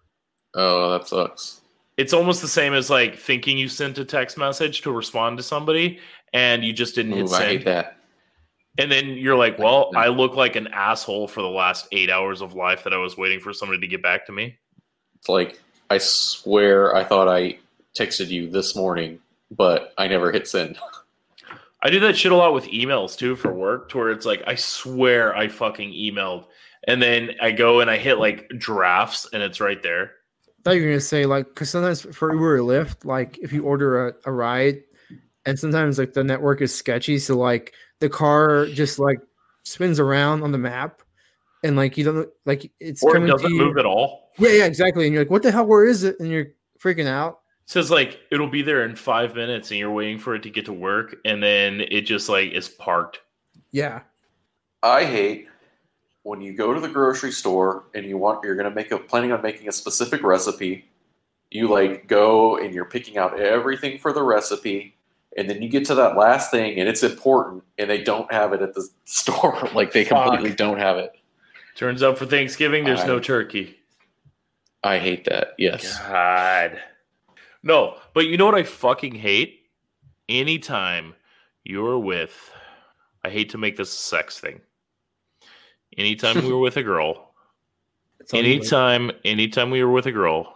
Oh, 0.54 0.90
that 0.90 1.08
sucks. 1.08 1.62
It's 1.98 2.12
almost 2.12 2.40
the 2.40 2.48
same 2.48 2.74
as 2.74 2.88
like 2.88 3.18
thinking 3.18 3.58
you 3.58 3.68
sent 3.68 3.98
a 3.98 4.04
text 4.04 4.38
message 4.38 4.82
to 4.82 4.92
respond 4.92 5.36
to 5.36 5.42
somebody, 5.42 5.98
and 6.32 6.64
you 6.64 6.72
just 6.72 6.94
didn't 6.94 7.12
hit 7.12 7.22
Ooh, 7.22 7.34
I 7.34 7.38
send. 7.38 7.50
hate 7.50 7.64
that. 7.64 7.96
And 8.78 8.90
then 8.90 9.08
you're 9.08 9.36
like, 9.36 9.58
well, 9.58 9.90
I 9.96 10.06
look 10.06 10.36
like 10.36 10.54
an 10.54 10.68
asshole 10.68 11.26
for 11.26 11.42
the 11.42 11.48
last 11.48 11.88
eight 11.90 12.08
hours 12.08 12.40
of 12.40 12.54
life 12.54 12.84
that 12.84 12.94
I 12.94 12.98
was 12.98 13.16
waiting 13.16 13.40
for 13.40 13.52
somebody 13.52 13.80
to 13.80 13.88
get 13.88 14.00
back 14.00 14.26
to 14.26 14.32
me. 14.32 14.56
It's 15.16 15.28
like 15.28 15.60
I 15.90 15.98
swear 15.98 16.94
I 16.94 17.02
thought 17.02 17.26
I 17.26 17.58
texted 17.98 18.28
you 18.28 18.48
this 18.48 18.76
morning, 18.76 19.18
but 19.50 19.92
I 19.98 20.06
never 20.06 20.30
hit 20.30 20.46
send. 20.46 20.78
I 21.82 21.90
do 21.90 21.98
that 22.00 22.16
shit 22.16 22.30
a 22.30 22.36
lot 22.36 22.54
with 22.54 22.66
emails 22.66 23.16
too 23.16 23.34
for 23.34 23.52
work, 23.52 23.88
to 23.90 23.98
where 23.98 24.10
it's 24.10 24.26
like, 24.26 24.42
I 24.46 24.54
swear 24.54 25.36
I 25.36 25.48
fucking 25.48 25.90
emailed. 25.90 26.44
And 26.86 27.02
then 27.02 27.32
I 27.42 27.50
go 27.50 27.80
and 27.80 27.90
I 27.90 27.96
hit 27.98 28.18
like 28.18 28.48
drafts 28.50 29.28
and 29.32 29.42
it's 29.42 29.60
right 29.60 29.82
there. 29.82 30.12
Thought 30.64 30.72
you 30.76 30.82
were 30.82 30.88
gonna 30.88 31.00
say 31.00 31.26
like 31.26 31.46
because 31.46 31.70
sometimes 31.70 32.02
for 32.16 32.32
Uber 32.32 32.56
or 32.56 32.60
Lyft, 32.60 33.04
like 33.04 33.38
if 33.38 33.52
you 33.52 33.64
order 33.64 34.08
a, 34.08 34.14
a 34.26 34.32
ride, 34.32 34.82
and 35.46 35.58
sometimes 35.58 35.98
like 35.98 36.12
the 36.12 36.24
network 36.24 36.60
is 36.60 36.74
sketchy, 36.74 37.18
so 37.18 37.36
like 37.36 37.74
the 38.00 38.08
car 38.08 38.66
just 38.66 38.98
like 38.98 39.20
spins 39.64 39.98
around 40.00 40.42
on 40.42 40.52
the 40.52 40.58
map, 40.58 41.02
and 41.62 41.76
like 41.76 41.96
you 41.96 42.04
don't 42.04 42.28
like 42.44 42.70
it's 42.80 43.02
Or 43.02 43.10
it 43.10 43.14
coming 43.14 43.28
to 43.28 43.32
doesn't 43.34 43.50
you. 43.50 43.58
move 43.58 43.78
at 43.78 43.86
all. 43.86 44.30
Yeah, 44.38 44.50
yeah, 44.50 44.64
exactly. 44.66 45.04
And 45.04 45.14
you're 45.14 45.22
like, 45.24 45.30
what 45.30 45.42
the 45.42 45.50
hell? 45.50 45.66
Where 45.66 45.84
is 45.84 46.04
it? 46.04 46.20
And 46.20 46.28
you're 46.28 46.46
freaking 46.80 47.06
out. 47.08 47.40
It 47.64 47.70
says 47.70 47.90
like 47.90 48.20
it'll 48.30 48.48
be 48.48 48.62
there 48.62 48.84
in 48.84 48.94
five 48.96 49.34
minutes 49.34 49.70
and 49.70 49.78
you're 49.78 49.90
waiting 49.92 50.18
for 50.18 50.34
it 50.34 50.42
to 50.44 50.50
get 50.50 50.64
to 50.66 50.72
work 50.72 51.16
and 51.24 51.42
then 51.42 51.80
it 51.80 52.02
just 52.02 52.28
like 52.28 52.52
is 52.52 52.68
parked. 52.68 53.20
Yeah, 53.72 54.00
I 54.82 55.04
hate 55.04 55.48
when 56.28 56.42
you 56.42 56.52
go 56.52 56.74
to 56.74 56.80
the 56.80 56.88
grocery 56.88 57.32
store 57.32 57.84
and 57.94 58.04
you 58.04 58.18
want 58.18 58.44
you're 58.44 58.54
gonna 58.54 58.70
make 58.70 58.90
a 58.90 58.98
planning 58.98 59.32
on 59.32 59.40
making 59.40 59.66
a 59.66 59.72
specific 59.72 60.22
recipe. 60.22 60.84
You 61.50 61.68
like 61.68 62.06
go 62.06 62.58
and 62.58 62.74
you're 62.74 62.84
picking 62.84 63.16
out 63.16 63.40
everything 63.40 63.98
for 63.98 64.12
the 64.12 64.22
recipe, 64.22 64.94
and 65.38 65.48
then 65.48 65.62
you 65.62 65.70
get 65.70 65.86
to 65.86 65.94
that 65.94 66.18
last 66.18 66.50
thing 66.50 66.78
and 66.78 66.86
it's 66.86 67.02
important, 67.02 67.64
and 67.78 67.88
they 67.88 68.02
don't 68.02 68.30
have 68.30 68.52
it 68.52 68.60
at 68.60 68.74
the 68.74 68.86
store. 69.06 69.70
like 69.74 69.92
they 69.92 70.04
Fuck. 70.04 70.26
completely 70.26 70.54
don't 70.54 70.76
have 70.76 70.98
it. 70.98 71.12
Turns 71.76 72.02
out 72.02 72.18
for 72.18 72.26
Thanksgiving 72.26 72.84
there's 72.84 73.06
no 73.06 73.18
turkey. 73.18 73.78
I 74.84 74.98
hate 74.98 75.24
that. 75.24 75.54
Yes. 75.56 75.98
God. 75.98 76.78
No, 77.62 77.96
but 78.12 78.26
you 78.26 78.36
know 78.36 78.44
what 78.44 78.54
I 78.54 78.64
fucking 78.64 79.14
hate? 79.14 79.60
Anytime 80.28 81.14
you're 81.64 81.98
with, 81.98 82.52
I 83.24 83.30
hate 83.30 83.48
to 83.50 83.58
make 83.58 83.78
this 83.78 83.90
a 83.94 83.98
sex 83.98 84.38
thing. 84.38 84.60
Anytime 85.96 86.36
we 86.44 86.52
were 86.52 86.58
with 86.58 86.76
a 86.76 86.82
girl, 86.82 87.24
It's 88.20 88.34
all 88.34 88.40
you, 88.42 88.46
like, 88.46 88.60
anytime, 88.60 89.10
anytime 89.24 89.70
we 89.70 89.82
were 89.82 89.90
with 89.92 90.06
a 90.06 90.12
girl, 90.12 90.54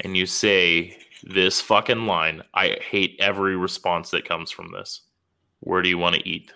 and 0.00 0.16
you 0.16 0.26
say 0.26 0.98
this 1.22 1.60
fucking 1.60 2.06
line, 2.06 2.42
I 2.52 2.76
hate 2.90 3.16
every 3.20 3.56
response 3.56 4.10
that 4.10 4.24
comes 4.28 4.50
from 4.50 4.70
this. 4.72 5.02
Where 5.60 5.80
do 5.82 5.88
you 5.88 5.96
want 5.98 6.16
to 6.16 6.28
eat? 6.28 6.52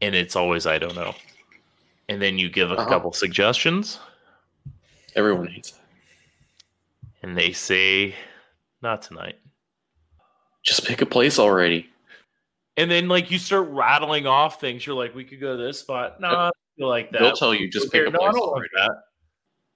And 0.00 0.14
it's 0.14 0.34
always 0.36 0.66
I 0.66 0.78
don't 0.78 0.94
know. 0.94 1.14
And 2.08 2.22
then 2.22 2.38
you 2.38 2.48
give 2.48 2.70
a 2.70 2.76
Uh-huh. 2.76 2.88
couple 2.88 3.12
suggestions. 3.12 3.98
Everyone 5.14 5.48
hates 5.48 5.72
that. 5.72 5.80
and 7.22 7.36
they 7.36 7.52
say 7.52 8.14
not 8.80 9.02
tonight 9.02 9.38
Just 10.62 10.84
pick 10.86 11.02
a 11.02 11.06
place 11.06 11.38
already. 11.38 11.90
And 12.78 12.90
then 12.90 13.08
like 13.08 13.30
you 13.30 13.38
start 13.38 13.68
rattling 13.68 14.26
off 14.26 14.60
things. 14.60 14.86
You're 14.86 14.96
like 14.96 15.14
we 15.14 15.24
could 15.24 15.40
go 15.40 15.56
to 15.56 15.62
this 15.62 15.80
spot. 15.80 16.20
No 16.20 16.28
i 16.28 16.32
don't 16.32 16.54
feel 16.78 16.88
like 16.88 17.10
that. 17.10 17.20
They'll 17.20 17.36
tell 17.36 17.54
you 17.54 17.68
just 17.68 17.92
pick 17.92 18.06
a 18.06 18.10
no, 18.10 18.18
place 18.18 18.34
don't 18.34 18.52
like 18.52 18.70
that. 18.76 18.92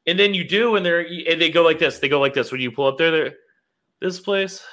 and 0.06 0.18
then 0.18 0.32
you 0.34 0.44
do 0.44 0.76
and 0.76 0.86
they're 0.86 1.00
and 1.00 1.40
they 1.40 1.50
go 1.50 1.62
like 1.62 1.78
this. 1.78 1.98
They 1.98 2.08
go 2.08 2.20
like 2.20 2.34
this. 2.34 2.50
When 2.50 2.60
you 2.60 2.70
pull 2.70 2.86
up 2.86 2.96
there 2.98 3.10
they're 3.10 3.34
this 4.00 4.20
place. 4.20 4.64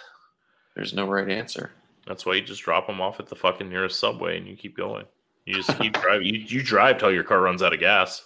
There's 0.76 0.94
no 0.94 1.06
right 1.08 1.30
answer. 1.30 1.72
that's 2.08 2.26
why 2.26 2.36
you 2.36 2.42
just 2.42 2.64
drop 2.64 2.88
them 2.88 3.02
off 3.02 3.20
at 3.20 3.28
the 3.28 3.36
fucking 3.36 3.68
nearest 3.70 4.00
subway 4.00 4.38
and 4.38 4.48
you 4.48 4.56
keep 4.56 4.78
going. 4.78 5.06
You 5.46 5.56
just 5.56 5.78
keep 5.80 5.94
driving. 6.02 6.28
You, 6.28 6.40
you 6.40 6.64
drive 6.64 7.00
till 7.00 7.12
your 7.12 7.24
car 7.24 7.42
runs 7.42 7.62
out 7.62 7.74
of 7.74 7.80
gas. 7.80 8.24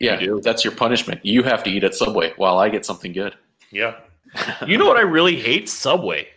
Yeah, 0.00 0.18
do. 0.18 0.40
that's 0.40 0.64
your 0.64 0.74
punishment. 0.74 1.24
You 1.24 1.42
have 1.42 1.62
to 1.64 1.70
eat 1.70 1.82
at 1.84 1.94
Subway 1.94 2.32
while 2.36 2.58
I 2.58 2.68
get 2.68 2.86
something 2.86 3.12
good. 3.12 3.34
yeah. 3.70 3.96
You 4.66 4.76
know 4.76 4.86
what 4.86 4.98
i 4.98 5.00
really 5.00 5.36
hate? 5.36 5.68
Subway. 5.68 6.28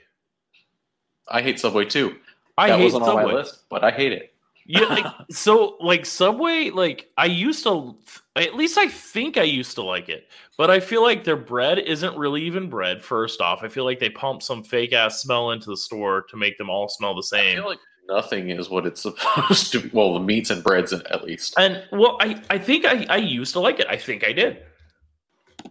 I 1.27 1.41
hate 1.41 1.59
Subway 1.59 1.85
too. 1.85 2.15
I 2.57 2.69
hate 2.75 2.83
wasn't 2.85 3.05
subway 3.05 3.23
on 3.23 3.29
my 3.29 3.33
list, 3.35 3.69
but 3.69 3.83
I 3.83 3.91
hate 3.91 4.11
it. 4.11 4.33
yeah 4.65 4.81
like, 4.83 5.05
so 5.31 5.77
like 5.79 6.05
subway 6.05 6.69
like 6.69 7.09
i 7.17 7.25
used 7.25 7.63
to 7.63 7.95
at 8.35 8.55
least 8.55 8.77
i 8.77 8.87
think 8.87 9.37
i 9.37 9.43
used 9.43 9.75
to 9.75 9.81
like 9.81 10.07
it 10.09 10.27
but 10.57 10.69
i 10.69 10.79
feel 10.79 11.01
like 11.03 11.23
their 11.23 11.35
bread 11.37 11.79
isn't 11.79 12.15
really 12.17 12.41
even 12.43 12.69
bread 12.69 13.03
first 13.03 13.41
off 13.41 13.63
i 13.63 13.67
feel 13.67 13.85
like 13.85 13.99
they 13.99 14.09
pump 14.09 14.41
some 14.43 14.63
fake 14.63 14.93
ass 14.93 15.21
smell 15.21 15.51
into 15.51 15.69
the 15.69 15.77
store 15.77 16.23
to 16.29 16.37
make 16.37 16.57
them 16.57 16.69
all 16.69 16.87
smell 16.87 17.13
the 17.15 17.19
I 17.33 17.37
same 17.41 17.55
feel 17.57 17.67
like 17.67 17.79
nothing 18.09 18.49
is 18.49 18.69
what 18.69 18.85
it's 18.85 19.01
supposed 19.07 19.71
to 19.71 19.79
be. 19.79 19.89
Well, 19.93 20.13
the 20.13 20.19
meats 20.19 20.49
and 20.49 20.63
breads, 20.63 20.91
at 20.93 21.23
least. 21.23 21.55
and 21.57 21.83
well 21.91 22.17
i 22.21 22.41
i 22.49 22.57
think 22.57 22.85
i 22.85 23.05
i 23.09 23.17
used 23.17 23.53
to 23.53 23.59
like 23.59 23.79
it 23.79 23.87
i 23.89 23.97
think 23.97 24.23
i 24.25 24.31
did 24.33 24.63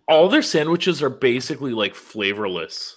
all 0.09 0.29
their 0.29 0.43
sandwiches 0.43 1.03
are 1.03 1.11
basically 1.11 1.73
like 1.73 1.95
flavorless 1.95 2.97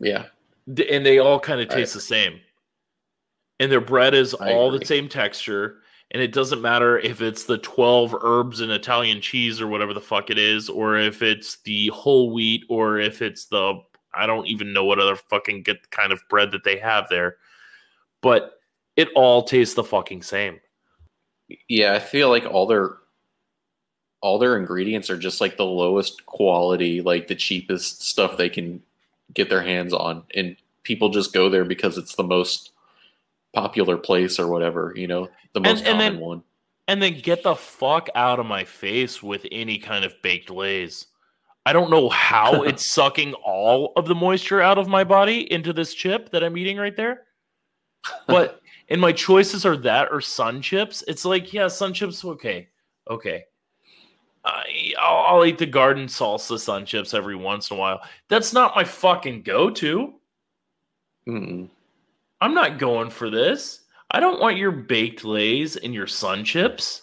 Yeah, 0.00 0.26
and 0.66 1.04
they 1.06 1.18
all 1.18 1.40
kind 1.40 1.60
of 1.60 1.68
taste 1.68 1.94
the 1.94 2.00
same. 2.00 2.40
And 3.60 3.72
their 3.72 3.80
bread 3.80 4.14
is 4.14 4.34
I 4.34 4.52
all 4.52 4.70
the 4.70 4.84
same 4.84 5.08
texture, 5.08 5.78
and 6.12 6.22
it 6.22 6.32
doesn't 6.32 6.62
matter 6.62 6.98
if 6.98 7.20
it's 7.20 7.44
the 7.44 7.58
twelve 7.58 8.14
herbs 8.22 8.60
and 8.60 8.70
Italian 8.70 9.20
cheese 9.20 9.60
or 9.60 9.66
whatever 9.66 9.92
the 9.92 10.00
fuck 10.00 10.30
it 10.30 10.38
is, 10.38 10.68
or 10.68 10.96
if 10.96 11.22
it's 11.22 11.58
the 11.62 11.88
whole 11.88 12.32
wheat, 12.32 12.64
or 12.68 12.98
if 13.00 13.20
it's 13.20 13.46
the 13.46 13.80
I 14.14 14.26
don't 14.26 14.46
even 14.46 14.72
know 14.72 14.84
what 14.84 14.98
other 15.00 15.16
fucking 15.16 15.62
get 15.62 15.90
kind 15.90 16.12
of 16.12 16.22
bread 16.30 16.50
that 16.52 16.64
they 16.64 16.78
have 16.78 17.08
there, 17.08 17.36
but 18.22 18.60
it 18.96 19.08
all 19.14 19.42
tastes 19.42 19.74
the 19.74 19.84
fucking 19.84 20.22
same. 20.22 20.60
yeah. 21.68 21.94
I 21.94 21.98
feel 22.00 22.28
like 22.28 22.44
all 22.46 22.66
their 22.66 22.96
all 24.20 24.38
their 24.38 24.56
ingredients 24.56 25.10
are 25.10 25.16
just 25.16 25.40
like 25.40 25.56
the 25.56 25.64
lowest 25.64 26.26
quality, 26.26 27.00
like 27.00 27.28
the 27.28 27.34
cheapest 27.34 28.02
stuff 28.02 28.36
they 28.36 28.48
can 28.48 28.82
get 29.34 29.48
their 29.48 29.62
hands 29.62 29.92
on, 29.92 30.22
and 30.34 30.56
people 30.82 31.08
just 31.10 31.32
go 31.32 31.48
there 31.50 31.64
because 31.64 31.98
it's 31.98 32.14
the 32.14 32.24
most 32.24 32.72
popular 33.54 33.96
place 33.96 34.38
or 34.38 34.48
whatever. 34.48 34.92
You 34.96 35.06
know, 35.06 35.28
the 35.52 35.60
most 35.60 35.78
and 35.84 35.98
common 35.98 36.14
then- 36.14 36.20
one. 36.20 36.42
and 36.86 37.02
then 37.02 37.20
get 37.20 37.42
the 37.42 37.54
fuck 37.54 38.08
out 38.14 38.38
of 38.40 38.46
my 38.46 38.64
face 38.64 39.22
with 39.22 39.46
any 39.52 39.78
kind 39.78 40.04
of 40.04 40.14
baked 40.22 40.50
lays. 40.50 41.06
I 41.66 41.72
don't 41.72 41.90
know 41.90 42.08
how 42.08 42.62
it's 42.62 42.84
sucking 42.84 43.34
all 43.34 43.92
of 43.96 44.06
the 44.06 44.14
moisture 44.14 44.60
out 44.62 44.78
of 44.78 44.88
my 44.88 45.04
body 45.04 45.50
into 45.52 45.72
this 45.72 45.92
chip 45.94 46.30
that 46.30 46.42
I'm 46.42 46.56
eating 46.56 46.78
right 46.78 46.96
there. 46.96 47.24
But 48.26 48.62
and 48.88 49.00
my 49.00 49.12
choices 49.12 49.66
are 49.66 49.76
that 49.78 50.08
or 50.10 50.20
sun 50.22 50.62
chips. 50.62 51.04
It's 51.06 51.24
like, 51.26 51.52
yeah, 51.52 51.68
sun 51.68 51.92
chips, 51.92 52.24
okay, 52.24 52.68
okay. 53.10 53.44
I, 54.44 54.94
I'll, 54.98 55.36
I'll 55.36 55.44
eat 55.44 55.58
the 55.58 55.66
garden 55.66 56.06
salsa 56.06 56.58
sun 56.58 56.86
chips 56.86 57.12
every 57.12 57.36
once 57.36 57.70
in 57.70 57.76
a 57.76 57.80
while. 57.80 58.00
That's 58.30 58.54
not 58.54 58.74
my 58.74 58.84
fucking 58.84 59.42
go-to. 59.42 60.14
Mm-mm. 61.28 61.68
I'm 62.40 62.54
not 62.54 62.78
going 62.78 63.10
for 63.10 63.30
this. 63.30 63.80
I 64.10 64.20
don't 64.20 64.40
want 64.40 64.56
your 64.56 64.70
baked 64.70 65.24
lays 65.24 65.76
and 65.76 65.92
your 65.92 66.06
sun 66.06 66.44
chips. 66.44 67.02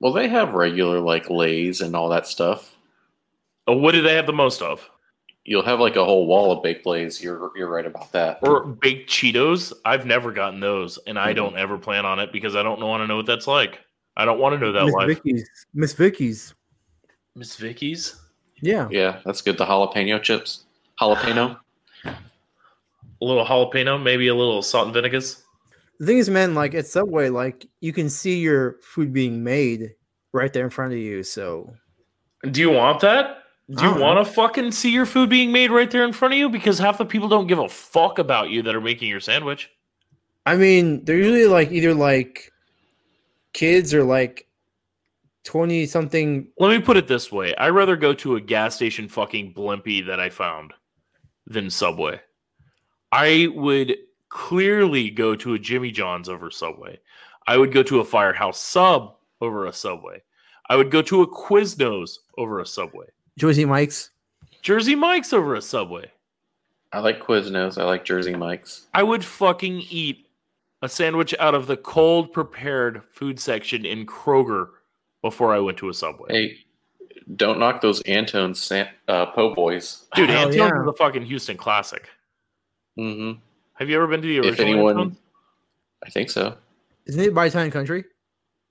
Well, 0.00 0.12
they 0.12 0.28
have 0.28 0.54
regular 0.54 1.00
like 1.00 1.30
lays 1.30 1.80
and 1.80 1.94
all 1.94 2.08
that 2.10 2.26
stuff. 2.26 2.76
Oh, 3.66 3.76
what 3.76 3.92
do 3.92 4.02
they 4.02 4.14
have 4.16 4.26
the 4.26 4.32
most 4.32 4.60
of? 4.60 4.88
You'll 5.44 5.62
have 5.64 5.80
like 5.80 5.96
a 5.96 6.04
whole 6.04 6.26
wall 6.26 6.52
of 6.52 6.62
baked 6.62 6.86
lays. 6.86 7.22
You're 7.22 7.50
you're 7.56 7.68
right 7.68 7.86
about 7.86 8.12
that. 8.12 8.38
Or 8.42 8.64
baked 8.64 9.08
Cheetos? 9.10 9.72
I've 9.84 10.06
never 10.06 10.32
gotten 10.32 10.60
those, 10.60 10.98
and 11.06 11.18
I 11.18 11.32
Mhm. 11.32 11.36
don't 11.36 11.56
ever 11.56 11.78
plan 11.78 12.04
on 12.04 12.18
it 12.18 12.32
because 12.32 12.54
I 12.56 12.62
don't 12.62 12.80
want 12.80 13.02
to 13.02 13.06
know 13.06 13.16
what 13.16 13.26
that's 13.26 13.46
like. 13.46 13.80
I 14.16 14.24
don't 14.24 14.38
want 14.38 14.54
to 14.54 14.58
know 14.58 14.72
that 14.72 14.84
Miss 14.86 14.94
life. 14.94 15.06
Vickie's. 15.08 15.48
Miss 15.74 15.92
Vickie's. 15.94 16.54
Miss 17.34 17.56
Vickie's, 17.56 18.20
Yeah. 18.60 18.86
Yeah, 18.90 19.20
that's 19.24 19.40
good. 19.40 19.56
The 19.56 19.64
jalapeno 19.64 20.22
chips, 20.22 20.64
jalapeno. 21.00 21.58
A 23.22 23.24
little 23.24 23.46
jalapeno, 23.46 24.02
maybe 24.02 24.28
a 24.28 24.34
little 24.34 24.60
salt 24.60 24.86
and 24.86 24.94
vinegars. 24.94 25.42
The 26.00 26.06
thing 26.06 26.18
is, 26.18 26.28
man, 26.28 26.54
like 26.54 26.74
at 26.74 26.86
Subway, 26.86 27.28
like 27.28 27.66
you 27.80 27.92
can 27.92 28.10
see 28.10 28.40
your 28.40 28.78
food 28.82 29.12
being 29.12 29.44
made 29.44 29.94
right 30.32 30.52
there 30.52 30.64
in 30.64 30.70
front 30.70 30.92
of 30.92 30.98
you. 30.98 31.22
So 31.22 31.72
Do 32.50 32.60
you 32.60 32.70
want 32.70 33.00
that? 33.00 33.38
Do 33.70 33.84
you 33.84 33.90
uh-huh. 33.90 34.00
want 34.00 34.26
to 34.26 34.32
fucking 34.32 34.72
see 34.72 34.90
your 34.90 35.06
food 35.06 35.30
being 35.30 35.52
made 35.52 35.70
right 35.70 35.90
there 35.90 36.04
in 36.04 36.12
front 36.12 36.34
of 36.34 36.38
you? 36.38 36.50
Because 36.50 36.78
half 36.78 36.98
the 36.98 37.06
people 37.06 37.28
don't 37.28 37.46
give 37.46 37.60
a 37.60 37.68
fuck 37.68 38.18
about 38.18 38.50
you 38.50 38.62
that 38.62 38.74
are 38.74 38.80
making 38.80 39.08
your 39.08 39.20
sandwich. 39.20 39.70
I 40.44 40.56
mean, 40.56 41.04
they're 41.04 41.16
usually 41.16 41.46
like 41.46 41.70
either 41.70 41.94
like 41.94 42.50
kids 43.52 43.94
or 43.94 44.02
like 44.02 44.48
twenty 45.44 45.86
something. 45.86 46.48
Let 46.58 46.76
me 46.76 46.80
put 46.80 46.96
it 46.96 47.06
this 47.06 47.30
way: 47.30 47.54
I'd 47.56 47.68
rather 47.68 47.96
go 47.96 48.12
to 48.14 48.34
a 48.34 48.40
gas 48.40 48.74
station 48.74 49.08
fucking 49.08 49.54
Blimpie 49.54 50.04
that 50.06 50.18
I 50.18 50.28
found 50.28 50.72
than 51.46 51.70
Subway. 51.70 52.20
I 53.12 53.48
would 53.54 53.96
clearly 54.30 55.10
go 55.10 55.36
to 55.36 55.54
a 55.54 55.58
Jimmy 55.58 55.90
John's 55.90 56.28
over 56.28 56.50
Subway. 56.50 56.98
I 57.46 57.58
would 57.58 57.72
go 57.72 57.82
to 57.82 58.00
a 58.00 58.04
Firehouse 58.04 58.58
Sub 58.58 59.14
over 59.40 59.66
a 59.66 59.72
Subway. 59.72 60.22
I 60.70 60.76
would 60.76 60.90
go 60.90 61.02
to 61.02 61.22
a 61.22 61.26
Quiznos 61.26 62.18
over 62.38 62.60
a 62.60 62.66
Subway. 62.66 63.06
Jersey 63.38 63.66
Mike's. 63.66 64.10
Jersey 64.62 64.94
Mike's 64.94 65.32
over 65.32 65.54
a 65.54 65.62
Subway. 65.62 66.10
I 66.92 67.00
like 67.00 67.20
Quiznos. 67.20 67.78
I 67.78 67.84
like 67.84 68.04
Jersey 68.04 68.34
Mike's. 68.34 68.86
I 68.94 69.02
would 69.02 69.24
fucking 69.24 69.82
eat 69.90 70.26
a 70.80 70.88
sandwich 70.88 71.34
out 71.38 71.54
of 71.54 71.66
the 71.66 71.76
cold 71.76 72.32
prepared 72.32 73.02
food 73.10 73.38
section 73.38 73.84
in 73.84 74.06
Kroger 74.06 74.68
before 75.20 75.54
I 75.54 75.58
went 75.58 75.78
to 75.78 75.88
a 75.88 75.94
Subway. 75.94 76.28
Hey, 76.30 76.58
don't 77.36 77.58
knock 77.58 77.80
those 77.80 78.02
Antone's 78.02 78.70
uh, 79.08 79.26
po' 79.26 79.54
boys. 79.54 80.06
Dude, 80.14 80.28
Hell 80.28 80.48
Antone's 80.48 80.56
yeah. 80.56 80.80
is 80.80 80.86
the 80.86 80.92
fucking 80.92 81.24
Houston 81.24 81.56
classic. 81.56 82.08
Hmm 82.96 83.32
Have 83.74 83.88
you 83.88 83.96
ever 83.96 84.06
been 84.06 84.22
to 84.22 84.26
the 84.28 84.38
original 84.38 84.52
If 84.54 84.60
anyone, 84.60 84.90
Antone's? 84.98 85.18
I 86.04 86.10
think 86.10 86.30
so. 86.30 86.56
Isn't 87.06 87.20
it 87.22 87.34
by 87.34 87.48
Town 87.48 87.70
Country? 87.70 88.04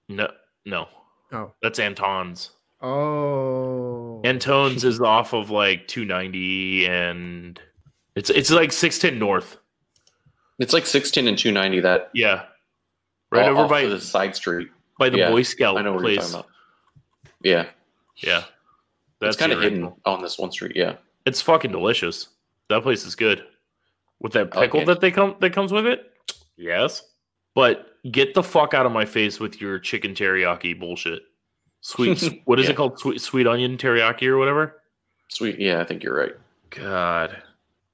No, 0.09 0.29
no, 0.65 0.87
Oh. 1.31 1.53
that's 1.61 1.79
Anton's. 1.79 2.51
Oh. 2.81 4.21
Antone's 4.23 4.83
is 4.83 4.99
off 4.99 5.33
of 5.33 5.49
like 5.49 5.87
290 5.87 6.87
and 6.87 7.59
it's 8.15 8.29
it's 8.29 8.51
like 8.51 8.71
610 8.71 9.19
North. 9.19 9.57
It's 10.59 10.73
like 10.73 10.85
16 10.85 11.27
and 11.27 11.37
290. 11.37 11.79
That 11.81 12.09
Yeah. 12.13 12.45
Right 13.31 13.47
o- 13.47 13.51
over 13.57 13.67
by 13.67 13.85
the 13.85 13.99
side 13.99 14.35
street. 14.35 14.69
by 14.99 15.09
the 15.09 15.17
yeah, 15.19 15.29
Boy 15.31 15.43
Scout 15.43 15.77
I 15.77 15.81
know 15.81 15.93
what 15.93 16.03
you're 16.03 16.15
talking 16.21 16.33
about. 16.35 16.47
Yeah, 17.43 17.65
Yeah. 18.17 18.43
it's 19.21 19.35
the 19.37 19.39
kind 19.39 19.51
of 19.53 19.61
hidden 19.61 19.93
on 20.05 20.21
this 20.21 20.37
one 20.37 20.51
street. 20.51 20.75
Yeah, 20.75 20.95
It's 21.25 21.41
fucking 21.41 21.71
delicious. 21.71 22.27
That 22.69 22.83
place 22.83 23.05
is 23.05 23.15
good. 23.15 23.43
With 24.21 24.33
that 24.33 24.51
pickle 24.51 24.81
it. 24.81 24.85
that 24.85 25.01
they 25.01 25.11
come 25.11 25.35
that 25.39 25.51
comes 25.53 25.71
with 25.71 25.85
it? 25.85 26.11
Yes. 26.57 27.03
But 27.55 27.87
get 28.11 28.33
the 28.33 28.43
fuck 28.43 28.73
out 28.73 28.85
of 28.85 28.91
my 28.91 29.03
face 29.05 29.39
with 29.39 29.59
your 29.59 29.77
chicken 29.79 30.13
teriyaki 30.13 30.79
bullshit. 30.79 31.23
Sweet 31.81 32.41
what 32.45 32.59
is 32.59 32.65
Yeah. 32.67 32.71
it 32.71 32.77
called? 32.77 32.99
Sweet 32.99 33.19
sweet 33.19 33.47
onion 33.47 33.77
teriyaki 33.77 34.27
or 34.27 34.37
whatever? 34.37 34.77
sweet. 35.29 35.59
Yeah, 35.59 35.79
I 35.79 35.85
think 35.85 36.03
you're 36.03 36.15
right. 36.15 36.33
God. 36.71 37.35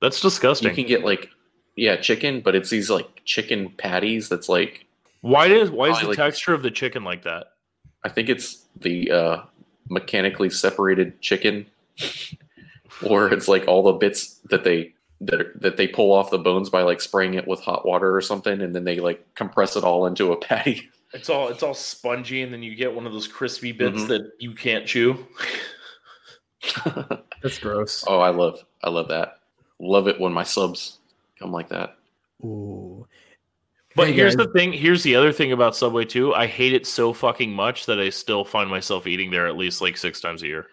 That's 0.01 0.19
disgusting. 0.21 0.69
You 0.69 0.75
can 0.75 0.86
get 0.88 1.03
like, 1.03 1.30
yeah, 1.75 1.95
chicken, 1.95 2.41
but 2.41 2.55
it's 2.55 2.69
these 2.69 2.89
like 2.89 3.21
chicken 3.25 3.69
patties. 3.78 4.28
That's 4.28 4.49
like, 4.49 4.86
why 5.21 5.47
does 5.47 5.69
why 5.71 5.89
is 5.91 5.99
the 5.99 6.07
like- 6.07 6.17
texture 6.17 6.53
of 6.53 6.61
the 6.63 6.71
chicken 6.71 7.03
like 7.03 7.23
that? 7.23 7.53
I 8.03 8.09
think 8.09 8.30
it's 8.30 8.65
the 8.80 9.09
uh, 9.11 9.38
mechanically 9.89 10.49
separated 10.49 11.19
chicken, 11.21 11.65
or 13.07 13.32
it's 13.34 13.47
like 13.47 13.67
all 13.67 13.84
the 13.84 13.93
bits 13.93 14.39
that 14.49 14.63
they 14.63 14.93
that 15.22 15.41
are, 15.41 15.51
that 15.61 15.78
they 15.78 15.88
pull 15.88 16.11
off 16.13 16.30
the 16.30 16.38
bones 16.38 16.70
by 16.70 16.82
like 16.84 17.01
spraying 17.01 17.34
it 17.36 17.47
with 17.47 17.59
hot 17.61 17.86
water 17.86 18.15
or 18.15 18.22
something, 18.22 18.61
and 18.61 18.76
then 18.76 18.84
they 18.84 18.99
like 18.99 19.26
compress 19.36 19.76
it 19.76 19.84
all 19.84 20.05
into 20.05 20.32
a 20.32 20.38
patty. 20.41 20.89
It's 21.13 21.30
all 21.30 21.47
it's 21.49 21.63
all 21.63 21.74
spongy, 21.74 22.41
and 22.43 22.51
then 22.53 22.61
you 22.63 22.76
get 22.76 22.93
one 22.93 23.07
of 23.07 23.13
those 23.13 23.28
crispy 23.28 23.72
bits 23.72 24.01
Mhm. 24.01 24.07
that 24.09 24.32
you 24.39 24.53
can't 24.53 24.86
chew. 24.86 25.26
That's 27.41 27.59
gross. 27.59 28.03
oh, 28.07 28.20
I 28.20 28.30
love 28.30 28.63
I 28.84 28.89
love 28.89 29.07
that. 29.09 29.39
Love 29.80 30.07
it 30.07 30.20
when 30.20 30.34
my 30.34 30.43
subs 30.43 30.97
come 31.39 31.51
like 31.51 31.70
that. 31.70 31.97
Ooh. 32.43 33.07
But 33.95 34.07
Hey, 34.07 34.13
here's 34.13 34.36
guys. 34.36 34.45
the 34.47 34.53
thing. 34.53 34.74
Here's 34.74 35.03
the 35.03 35.15
other 35.15 35.32
thing 35.32 35.51
about 35.51 35.76
Subway 35.76 36.05
too. 36.05 36.34
I 36.34 36.45
hate 36.45 36.74
it 36.74 36.86
so 36.86 37.13
fucking 37.13 37.51
much 37.51 37.86
that 37.88 37.99
I 37.99 38.09
still 38.09 38.43
find 38.45 38.70
myself 38.70 39.07
eating 39.07 39.32
there 39.32 39.47
at 39.47 39.57
least 39.57 39.82
like 39.82 39.97
six 39.97 40.20
times 40.22 40.43
a 40.43 40.47
year. 40.47 40.68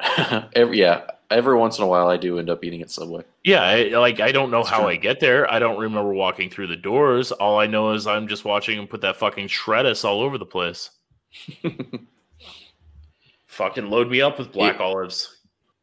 every 0.54 0.78
yeah, 0.80 1.06
every 1.30 1.56
once 1.56 1.78
in 1.78 1.84
a 1.84 1.86
while 1.86 2.08
I 2.08 2.16
do 2.16 2.38
end 2.38 2.50
up 2.50 2.64
eating 2.64 2.82
at 2.82 2.90
Subway. 2.90 3.22
Yeah, 3.44 3.62
I, 3.62 3.82
like 3.98 4.20
I 4.20 4.32
don't 4.32 4.50
know 4.50 4.58
That's 4.58 4.70
how 4.70 4.80
true. 4.80 4.88
I 4.88 4.96
get 4.96 5.20
there. 5.20 5.50
I 5.50 5.58
don't 5.58 5.78
remember 5.78 6.12
walking 6.12 6.50
through 6.50 6.68
the 6.68 6.76
doors. 6.76 7.32
All 7.32 7.58
I 7.58 7.66
know 7.66 7.92
is 7.92 8.06
I'm 8.06 8.28
just 8.28 8.44
watching 8.44 8.76
them 8.76 8.86
put 8.86 9.00
that 9.02 9.16
fucking 9.16 9.48
shreddus 9.48 10.04
all 10.04 10.20
over 10.20 10.38
the 10.38 10.46
place. 10.46 10.90
fucking 13.46 13.88
load 13.90 14.10
me 14.10 14.20
up 14.20 14.38
with 14.38 14.52
black 14.52 14.76
It- 14.76 14.80
olives. 14.80 15.32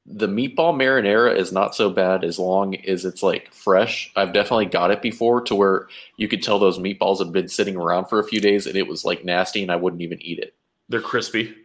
the 0.06 0.28
meatball 0.28 0.74
marinara 0.76 1.36
is 1.36 1.52
not 1.54 1.74
so 1.76 1.90
bad 1.90 2.24
as 2.26 2.38
long 2.38 2.76
as 2.76 3.06
it's 3.06 3.24
like 3.24 3.54
fresh. 3.54 4.12
I've 4.16 4.34
definitely 4.34 4.66
got 4.66 4.92
it 4.92 5.02
before 5.02 5.42
to 5.44 5.56
where 5.56 5.88
you 6.18 6.28
could 6.28 6.44
tell 6.44 6.60
those 6.60 6.78
meatballs 6.80 7.20
have 7.20 7.32
been 7.32 7.48
sitting 7.48 7.78
around 7.78 8.06
for 8.06 8.20
a 8.20 8.24
few 8.28 8.42
days 8.42 8.68
and 8.68 8.76
it 8.76 8.88
was 8.88 9.06
like 9.06 9.24
nasty 9.24 9.62
and 9.64 9.72
I 9.72 9.78
wouldn't 9.78 10.02
even 10.02 10.22
eat 10.22 10.40
it. 10.40 10.56
They're 10.90 11.02
crispy. 11.02 11.56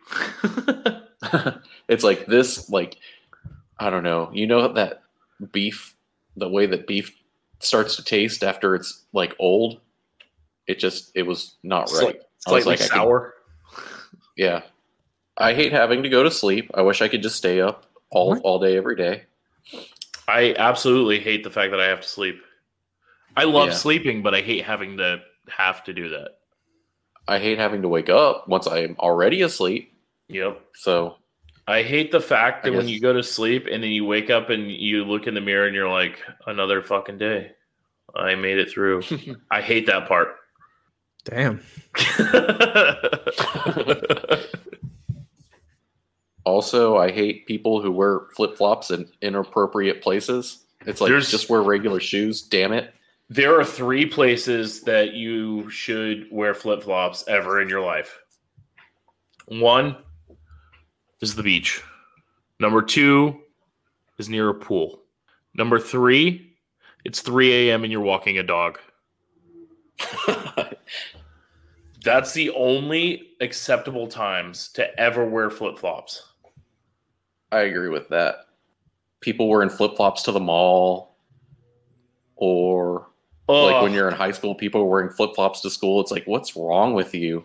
it's 1.88 2.04
like 2.04 2.26
this, 2.26 2.70
like 2.70 2.96
I 3.78 3.90
don't 3.90 4.02
know. 4.02 4.30
You 4.32 4.46
know 4.46 4.72
that 4.72 5.02
beef, 5.52 5.94
the 6.36 6.48
way 6.48 6.66
that 6.66 6.86
beef 6.86 7.14
starts 7.60 7.96
to 7.96 8.04
taste 8.04 8.42
after 8.44 8.74
it's 8.74 9.04
like 9.12 9.34
old. 9.38 9.80
It 10.66 10.78
just 10.78 11.10
it 11.14 11.22
was 11.22 11.56
not 11.62 11.88
Slight- 11.88 12.04
right. 12.06 12.16
I 12.46 12.52
was 12.52 12.64
Slightly 12.64 12.70
like, 12.72 12.80
I 12.80 12.82
could- 12.82 12.92
sour. 12.92 13.34
yeah, 14.36 14.62
I 15.36 15.54
hate 15.54 15.72
having 15.72 16.02
to 16.02 16.08
go 16.08 16.22
to 16.22 16.30
sleep. 16.30 16.70
I 16.74 16.82
wish 16.82 17.02
I 17.02 17.08
could 17.08 17.22
just 17.22 17.36
stay 17.36 17.60
up 17.60 17.86
all 18.10 18.30
What? 18.30 18.42
all 18.42 18.58
day 18.58 18.76
every 18.76 18.96
day. 18.96 19.24
I 20.26 20.54
absolutely 20.58 21.20
hate 21.20 21.42
the 21.42 21.50
fact 21.50 21.70
that 21.70 21.80
I 21.80 21.86
have 21.86 22.00
to 22.02 22.08
sleep. 22.08 22.40
I 23.36 23.44
love 23.44 23.68
Yeah. 23.68 23.74
sleeping, 23.74 24.22
but 24.22 24.34
I 24.34 24.40
hate 24.42 24.64
having 24.64 24.96
to 24.98 25.22
have 25.48 25.84
to 25.84 25.92
do 25.94 26.10
that. 26.10 26.38
I 27.26 27.38
hate 27.38 27.58
having 27.58 27.82
to 27.82 27.88
wake 27.88 28.08
up 28.08 28.48
once 28.48 28.66
I'm 28.66 28.96
already 28.98 29.42
asleep. 29.42 29.92
Yep. 30.28 30.60
So 30.74 31.16
I 31.68 31.82
hate 31.82 32.10
the 32.10 32.20
fact 32.20 32.64
that 32.64 32.72
when 32.72 32.88
you 32.88 32.98
go 32.98 33.12
to 33.12 33.22
sleep 33.22 33.66
and 33.70 33.82
then 33.82 33.90
you 33.90 34.06
wake 34.06 34.30
up 34.30 34.48
and 34.48 34.70
you 34.72 35.04
look 35.04 35.26
in 35.26 35.34
the 35.34 35.40
mirror 35.40 35.66
and 35.66 35.74
you're 35.74 35.90
like, 35.90 36.18
another 36.46 36.82
fucking 36.82 37.18
day. 37.18 37.50
I 38.16 38.34
made 38.36 38.58
it 38.58 38.70
through. 38.70 39.02
I 39.50 39.60
hate 39.60 39.86
that 39.86 40.08
part. 40.08 40.36
Damn. 41.24 41.60
also, 46.44 46.96
I 46.96 47.10
hate 47.10 47.46
people 47.46 47.82
who 47.82 47.92
wear 47.92 48.20
flip 48.34 48.56
flops 48.56 48.90
in 48.90 49.08
inappropriate 49.20 50.00
places. 50.02 50.64
It's 50.86 51.00
like 51.00 51.10
There's- 51.10 51.30
just 51.30 51.50
wear 51.50 51.62
regular 51.62 52.00
shoes. 52.00 52.42
Damn 52.42 52.72
it. 52.72 52.94
there 53.28 53.58
are 53.60 53.64
three 53.64 54.06
places 54.06 54.80
that 54.82 55.12
you 55.12 55.68
should 55.68 56.26
wear 56.30 56.54
flip 56.54 56.82
flops 56.82 57.24
ever 57.28 57.60
in 57.60 57.68
your 57.68 57.82
life. 57.82 58.18
One 59.48 59.96
is 61.20 61.34
the 61.34 61.42
beach. 61.42 61.82
Number 62.60 62.82
two 62.82 63.40
is 64.18 64.28
near 64.28 64.48
a 64.50 64.54
pool. 64.54 65.02
Number 65.54 65.78
three, 65.78 66.56
it's 67.04 67.20
3 67.20 67.70
a.m. 67.70 67.84
and 67.84 67.92
you're 67.92 68.00
walking 68.00 68.38
a 68.38 68.42
dog. 68.42 68.78
That's 72.04 72.32
the 72.32 72.50
only 72.50 73.30
acceptable 73.40 74.06
times 74.06 74.68
to 74.74 74.98
ever 75.00 75.24
wear 75.24 75.50
flip 75.50 75.78
flops. 75.78 76.22
I 77.50 77.60
agree 77.60 77.88
with 77.88 78.08
that. 78.10 78.46
People 79.20 79.48
wearing 79.48 79.70
flip 79.70 79.96
flops 79.96 80.22
to 80.24 80.32
the 80.32 80.40
mall, 80.40 81.16
or 82.36 83.08
like 83.48 83.82
when 83.82 83.92
you're 83.92 84.08
in 84.08 84.14
high 84.14 84.30
school, 84.30 84.54
people 84.54 84.82
are 84.82 84.86
wearing 84.86 85.10
flip 85.10 85.30
flops 85.34 85.60
to 85.62 85.70
school. 85.70 86.00
It's 86.00 86.12
like, 86.12 86.26
what's 86.26 86.54
wrong 86.54 86.94
with 86.94 87.14
you? 87.14 87.44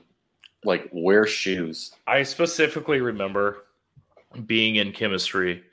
Like, 0.65 0.89
wear 0.93 1.25
shoes. 1.25 1.91
I 2.07 2.23
specifically 2.23 3.01
remember 3.01 3.65
being 4.45 4.75
in 4.77 4.91
chemistry 4.91 5.63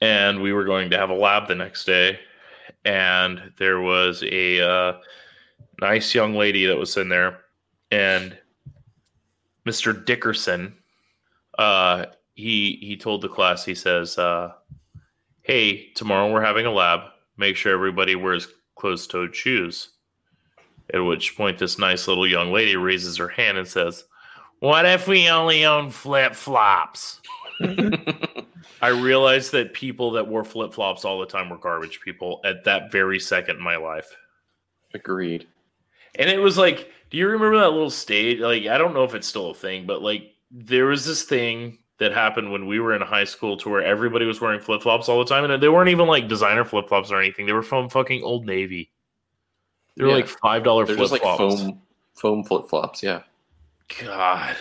and 0.00 0.42
we 0.42 0.52
were 0.52 0.64
going 0.64 0.90
to 0.90 0.98
have 0.98 1.10
a 1.10 1.14
lab 1.14 1.46
the 1.46 1.54
next 1.54 1.84
day 1.84 2.18
and 2.84 3.52
there 3.58 3.80
was 3.80 4.22
a 4.24 4.60
uh, 4.60 4.98
nice 5.80 6.14
young 6.14 6.34
lady 6.34 6.66
that 6.66 6.76
was 6.76 6.96
in 6.96 7.08
there 7.08 7.40
and 7.90 8.36
mr 9.66 10.04
dickerson 10.04 10.74
uh, 11.58 12.06
he 12.34 12.78
he 12.80 12.96
told 12.96 13.22
the 13.22 13.28
class 13.28 13.64
he 13.64 13.74
says 13.74 14.18
uh, 14.18 14.52
hey 15.42 15.90
tomorrow 15.94 16.30
we're 16.30 16.42
having 16.42 16.66
a 16.66 16.72
lab 16.72 17.00
make 17.36 17.56
sure 17.56 17.72
everybody 17.72 18.16
wears 18.16 18.48
closed-toed 18.74 19.34
shoes 19.34 19.90
at 20.92 20.98
which 20.98 21.36
point 21.36 21.58
this 21.58 21.78
nice 21.78 22.08
little 22.08 22.26
young 22.26 22.50
lady 22.50 22.74
raises 22.74 23.16
her 23.16 23.28
hand 23.28 23.56
and 23.56 23.68
says 23.68 24.04
what 24.62 24.86
if 24.86 25.08
we 25.08 25.28
only 25.28 25.64
own 25.64 25.90
flip-flops 25.90 27.20
I 28.82 28.88
realized 28.88 29.52
that 29.52 29.72
people 29.74 30.10
that 30.12 30.26
wore 30.26 30.44
flip 30.44 30.72
flops 30.74 31.04
all 31.04 31.20
the 31.20 31.26
time 31.26 31.48
were 31.48 31.56
garbage 31.56 32.00
people 32.00 32.40
at 32.44 32.64
that 32.64 32.90
very 32.90 33.20
second 33.20 33.56
in 33.56 33.62
my 33.62 33.76
life. 33.76 34.08
Agreed. 34.94 35.46
And 36.16 36.28
it 36.28 36.38
was 36.38 36.58
like, 36.58 36.90
do 37.10 37.16
you 37.16 37.28
remember 37.28 37.58
that 37.60 37.70
little 37.70 37.90
stage? 37.90 38.40
Like, 38.40 38.66
I 38.66 38.78
don't 38.78 38.94
know 38.94 39.04
if 39.04 39.14
it's 39.14 39.28
still 39.28 39.50
a 39.50 39.54
thing, 39.54 39.86
but 39.86 40.02
like, 40.02 40.32
there 40.50 40.86
was 40.86 41.06
this 41.06 41.22
thing 41.22 41.78
that 41.98 42.12
happened 42.12 42.50
when 42.50 42.66
we 42.66 42.80
were 42.80 42.94
in 42.94 43.02
high 43.02 43.24
school 43.24 43.56
to 43.58 43.68
where 43.68 43.82
everybody 43.82 44.26
was 44.26 44.40
wearing 44.40 44.60
flip 44.60 44.82
flops 44.82 45.08
all 45.08 45.20
the 45.20 45.24
time. 45.24 45.48
And 45.48 45.62
they 45.62 45.68
weren't 45.68 45.88
even 45.90 46.08
like 46.08 46.26
designer 46.28 46.64
flip 46.64 46.88
flops 46.88 47.12
or 47.12 47.20
anything. 47.20 47.46
They 47.46 47.52
were 47.52 47.62
from 47.62 47.88
fucking 47.88 48.22
Old 48.24 48.46
Navy. 48.46 48.90
They 49.96 50.04
were 50.04 50.10
Yeah. 50.10 50.16
like 50.16 50.26
$5 50.26 50.86
flip 50.86 50.98
just 50.98 51.12
like 51.12 51.22
flops. 51.22 51.38
foam 51.62 51.80
foam 52.14 52.44
flip 52.44 52.68
flops. 52.68 53.02
Yeah, 53.02 53.20
God, 54.00 54.56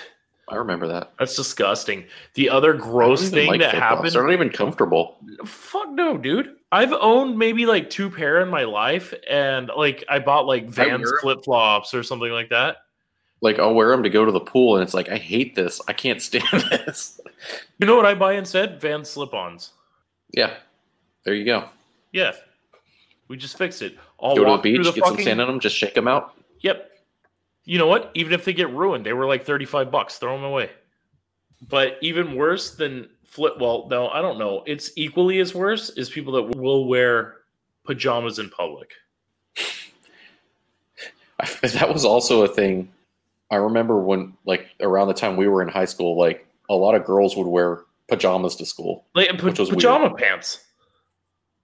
I 0.49 0.55
remember 0.55 0.87
that. 0.87 1.13
that's 1.17 1.35
disgusting. 1.35 2.05
The 2.33 2.49
other 2.49 2.73
gross 2.73 3.21
I 3.21 3.23
don't 3.23 3.27
even 3.27 3.39
thing 3.39 3.47
like 3.49 3.59
that 3.61 3.71
flip-flops. 3.71 3.95
happened. 3.95 4.11
They're 4.13 4.23
not 4.23 4.33
even 4.33 4.49
comfortable. 4.49 5.17
Fuck 5.45 5.89
no, 5.91 6.17
dude. 6.17 6.55
I've 6.71 6.93
owned 6.93 7.37
maybe 7.37 7.65
like 7.65 7.89
two 7.89 8.09
pair 8.09 8.41
in 8.41 8.49
my 8.49 8.63
life, 8.63 9.13
and 9.29 9.69
like 9.75 10.03
I 10.09 10.19
bought 10.19 10.45
like 10.45 10.67
Vans 10.67 11.11
flip 11.21 11.43
flops 11.43 11.93
or 11.93 12.03
something 12.03 12.31
like 12.31 12.49
that. 12.49 12.77
Like 13.41 13.59
I'll 13.59 13.73
wear 13.73 13.89
them 13.89 14.03
to 14.03 14.09
go 14.09 14.23
to 14.23 14.31
the 14.31 14.39
pool, 14.39 14.75
and 14.75 14.83
it's 14.83 14.93
like 14.93 15.09
I 15.09 15.17
hate 15.17 15.55
this. 15.55 15.81
I 15.87 15.93
can't 15.93 16.21
stand 16.21 16.45
this. 16.51 17.19
You 17.79 17.87
know 17.87 17.95
what 17.95 18.05
I 18.05 18.13
buy 18.13 18.33
instead? 18.33 18.79
Vans 18.79 19.09
slip 19.09 19.33
ons. 19.33 19.71
Yeah, 20.33 20.53
there 21.25 21.33
you 21.33 21.43
go. 21.45 21.65
Yeah, 22.13 22.33
we 23.27 23.37
just 23.37 23.57
fixed 23.57 23.81
it. 23.81 23.97
Go 24.21 24.35
to 24.35 24.41
the 24.43 24.57
beach, 24.57 24.85
the 24.85 24.91
get 24.93 25.05
some 25.05 25.19
sand 25.19 25.41
on 25.41 25.47
them, 25.47 25.59
just 25.59 25.75
shake 25.75 25.95
them 25.95 26.07
out. 26.07 26.35
Yep. 26.61 26.90
You 27.65 27.77
know 27.77 27.87
what? 27.87 28.11
Even 28.15 28.33
if 28.33 28.45
they 28.45 28.53
get 28.53 28.71
ruined, 28.73 29.05
they 29.05 29.13
were 29.13 29.25
like 29.25 29.45
thirty-five 29.45 29.91
bucks. 29.91 30.17
Throw 30.17 30.35
them 30.35 30.43
away. 30.43 30.69
But 31.69 31.97
even 32.01 32.35
worse 32.35 32.75
than 32.75 33.07
flip. 33.23 33.55
Well, 33.59 33.87
no, 33.89 34.09
I 34.09 34.21
don't 34.21 34.39
know. 34.39 34.63
It's 34.65 34.91
equally 34.95 35.39
as 35.39 35.53
worse 35.53 35.89
is 35.91 36.09
people 36.09 36.33
that 36.33 36.57
will 36.57 36.87
wear 36.87 37.37
pajamas 37.85 38.39
in 38.39 38.49
public. 38.49 38.91
that 41.61 41.91
was 41.91 42.05
also 42.05 42.43
a 42.43 42.47
thing. 42.47 42.91
I 43.49 43.57
remember 43.57 44.01
when, 44.01 44.33
like, 44.45 44.67
around 44.79 45.07
the 45.09 45.13
time 45.13 45.35
we 45.35 45.47
were 45.47 45.61
in 45.61 45.67
high 45.67 45.85
school, 45.85 46.17
like 46.17 46.47
a 46.69 46.73
lot 46.73 46.95
of 46.95 47.03
girls 47.05 47.35
would 47.35 47.47
wear 47.47 47.81
pajamas 48.07 48.55
to 48.57 48.65
school. 48.65 49.05
Like 49.13 49.29
pa- 49.37 49.47
was 49.47 49.57
weird. 49.57 49.69
pajama 49.71 50.15
pants. 50.15 50.63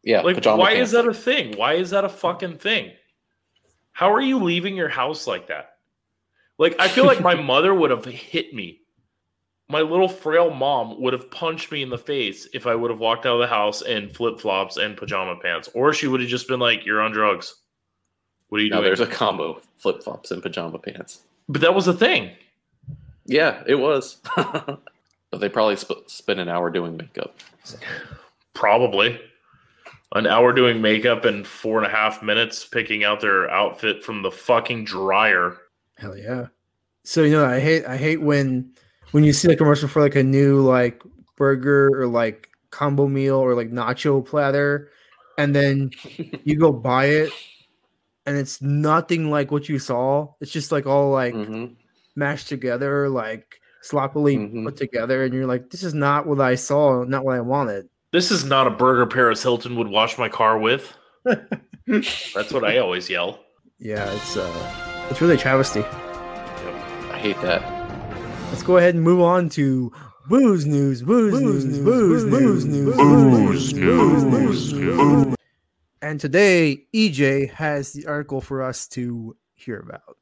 Yeah, 0.04 0.22
Like, 0.22 0.36
pajama 0.36 0.58
why 0.58 0.74
pants. 0.74 0.90
is 0.90 0.92
that 0.94 1.08
a 1.08 1.14
thing? 1.14 1.58
Why 1.58 1.74
is 1.74 1.90
that 1.92 2.04
a 2.06 2.10
fucking 2.10 2.58
thing? 2.58 2.92
How 3.94 4.14
are 4.14 4.22
you 4.22 4.44
leaving 4.44 4.76
your 4.76 4.90
house 4.90 5.28
like 5.28 5.48
that? 5.48 5.77
Like, 6.58 6.76
I 6.80 6.88
feel 6.88 7.06
like 7.06 7.22
my 7.22 7.36
mother 7.42 7.74
would 7.74 7.92
have 7.92 8.06
hit 8.06 8.54
me. 8.54 8.82
My 9.70 9.82
little 9.82 10.08
frail 10.08 10.50
mom 10.50 11.02
would 11.02 11.12
have 11.14 11.30
punched 11.30 11.72
me 11.72 11.82
in 11.84 11.90
the 11.90 11.98
face 11.98 12.48
if 12.54 12.66
I 12.66 12.74
would 12.74 12.90
have 12.90 13.00
walked 13.02 13.26
out 13.26 13.34
of 13.36 13.40
the 13.42 13.48
house 13.48 13.82
in 13.82 14.10
flip 14.10 14.40
flops 14.40 14.78
and 14.78 14.96
pajama 14.96 15.36
pants, 15.42 15.70
or 15.74 15.94
she 15.94 16.08
would 16.08 16.22
have 16.22 16.30
just 16.30 16.48
been 16.48 16.60
like, 16.62 16.86
"You're 16.86 17.02
on 17.02 17.12
drugs." 17.12 17.54
What 18.48 18.62
are 18.62 18.64
you 18.64 18.70
No, 18.70 18.78
doing? 18.78 18.86
there's 18.86 19.02
a 19.02 19.08
combo: 19.08 19.62
flip 19.76 20.02
flops 20.04 20.32
and 20.32 20.42
pajama 20.42 20.80
pants. 20.80 21.24
but 21.50 21.60
that 21.62 21.76
was 21.76 21.88
a 21.88 21.94
thing. 21.94 22.32
Yeah, 23.26 23.62
it 23.68 23.76
was. 23.76 24.18
but 24.38 24.80
they 25.40 25.50
probably 25.50 25.76
sp- 25.76 26.08
spent 26.08 26.40
an 26.40 26.48
hour 26.48 26.70
doing 26.70 26.96
makeup. 26.96 27.36
Probably 28.54 29.20
an 30.14 30.26
hour 30.28 30.54
doing 30.54 30.82
makeup 30.82 31.26
and 31.26 31.46
four 31.46 31.78
and 31.78 31.86
a 31.86 31.90
half 31.94 32.24
minutes 32.24 32.64
picking 32.66 33.04
out 33.04 33.20
their 33.20 33.50
outfit 33.52 34.02
from 34.04 34.22
the 34.22 34.32
fucking 34.32 34.86
dryer. 34.86 35.58
Hell 35.98 36.18
yeah. 36.18 36.48
So 37.04 37.24
you 37.24 37.32
know, 37.32 37.46
I 37.46 37.60
hate 37.60 37.86
I 37.86 37.98
hate 37.98 38.22
when 38.22 38.72
when 39.12 39.24
you 39.24 39.34
see 39.34 39.52
a 39.52 39.56
commercial 39.56 39.88
for 39.88 40.02
like 40.02 40.16
a 40.16 40.24
new 40.24 40.62
like 40.62 41.02
burger 41.36 41.90
or 41.94 42.08
like 42.08 42.50
combo 42.70 43.08
meal 43.08 43.36
or 43.36 43.56
like 43.56 43.72
nacho 43.72 44.26
platter, 44.26 44.90
and 45.38 45.56
then 45.56 45.92
you 46.44 46.58
go 46.58 46.72
buy 46.72 47.06
it, 47.06 47.32
and 48.26 48.38
it's 48.38 48.62
nothing 48.62 49.32
like 49.32 49.52
what 49.52 49.70
you 49.70 49.80
saw. 49.80 50.34
It's 50.42 50.52
just 50.52 50.72
like 50.72 50.86
all 50.86 51.12
like 51.12 51.34
Mhm. 51.34 51.76
mashed 52.16 52.50
together, 52.50 53.10
like 53.10 53.60
sloppily 53.82 54.38
Mhm. 54.38 54.66
put 54.66 54.76
together, 54.78 55.24
and 55.24 55.34
you're 55.34 55.48
like, 55.48 55.70
this 55.70 55.82
is 55.84 55.94
not 55.94 56.28
what 56.28 56.42
I 56.42 56.56
saw, 56.56 57.04
not 57.04 57.24
what 57.24 57.36
I 57.36 57.42
wanted. 57.42 57.88
This 58.12 58.32
is 58.32 58.44
not 58.44 58.68
a 58.68 58.72
burger 58.72 59.06
Paris 59.06 59.42
Hilton 59.42 59.76
would 59.78 59.88
wash 59.88 60.18
my 60.18 60.30
car 60.30 60.58
with. 60.60 60.94
That's 61.26 62.52
what 62.54 62.64
I 62.64 62.78
always 62.78 63.10
yell. 63.10 63.40
Yeah, 63.80 64.12
it's 64.12 64.36
uh, 64.36 64.87
it's 65.10 65.22
really 65.22 65.36
a 65.36 65.38
travesty. 65.38 65.82
I 65.82 67.18
hate 67.20 67.40
that. 67.42 67.62
Let's 68.50 68.64
go 68.64 68.78
ahead 68.78 68.96
and 68.96 69.04
move 69.04 69.22
on 69.22 69.50
to 69.50 69.92
booze 70.30 70.66
news, 70.66 71.02
booze, 71.02 71.40
news, 71.42 71.80
booze, 71.80 72.24
booze 72.26 72.66
news, 72.66 72.96
Booze 72.96 73.74
news, 73.74 74.24
news. 74.24 74.74
news. 74.74 75.36
And 76.02 76.20
today, 76.20 76.86
EJ 76.94 77.52
has 77.52 77.92
the 77.94 78.06
article 78.06 78.40
for 78.42 78.62
us 78.62 78.88
to 78.90 79.36
hear 79.56 79.80
about. 79.80 80.18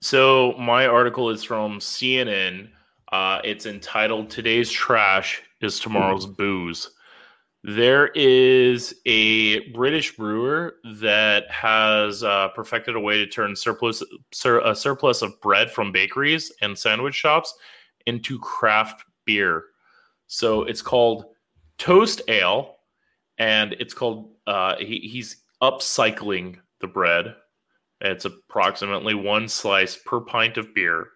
So 0.00 0.52
my 0.58 0.86
article 0.86 1.30
is 1.30 1.44
from 1.44 1.78
CNN. 1.78 2.68
Uh, 3.12 3.40
it's 3.44 3.64
entitled 3.66 4.28
"Today's 4.30 4.70
Trash 4.70 5.40
is 5.60 5.78
Tomorrow's 5.78 6.26
Booze." 6.26 6.90
There 7.66 8.08
is 8.08 8.94
a 9.06 9.70
British 9.70 10.14
brewer 10.18 10.74
that 11.00 11.50
has 11.50 12.22
uh, 12.22 12.48
perfected 12.48 12.94
a 12.94 13.00
way 13.00 13.16
to 13.16 13.26
turn 13.26 13.56
surplus 13.56 14.02
sur, 14.34 14.60
a 14.60 14.76
surplus 14.76 15.22
of 15.22 15.40
bread 15.40 15.70
from 15.70 15.90
bakeries 15.90 16.52
and 16.60 16.78
sandwich 16.78 17.14
shops 17.14 17.54
into 18.04 18.38
craft 18.38 19.04
beer. 19.24 19.64
So 20.26 20.64
it's 20.64 20.82
called 20.82 21.24
Toast 21.78 22.20
Ale, 22.28 22.76
and 23.38 23.72
it's 23.80 23.94
called 23.94 24.32
uh, 24.46 24.76
he, 24.76 24.98
he's 24.98 25.38
upcycling 25.62 26.58
the 26.82 26.86
bread. 26.86 27.34
It's 28.02 28.26
approximately 28.26 29.14
one 29.14 29.48
slice 29.48 29.96
per 29.96 30.20
pint 30.20 30.58
of 30.58 30.74
beer, 30.74 31.06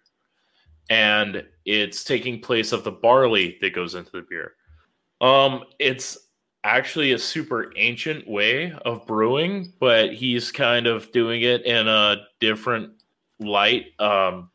and 0.89 1.45
it's 1.67 2.05
taking 2.05 2.41
place 2.41 2.73
of 2.73 2.85
the 2.85 2.93
barley 2.93 3.59
that 3.61 3.75
goes 3.75 3.95
into 3.95 4.13
the 4.13 4.25
beer. 4.31 4.53
Um, 5.21 5.65
it's 5.79 6.17
actually 6.65 7.13
a 7.13 7.19
super 7.19 7.73
ancient 7.77 8.29
way 8.29 8.73
of 8.85 9.07
brewing, 9.07 9.73
but 9.81 10.13
he's 10.15 10.51
kind 10.53 10.87
of 10.87 11.11
doing 11.13 11.43
it 11.43 11.65
in 11.65 11.89
a 11.89 12.17
different 12.41 12.93
light. 13.39 13.87
Um, 13.99 14.51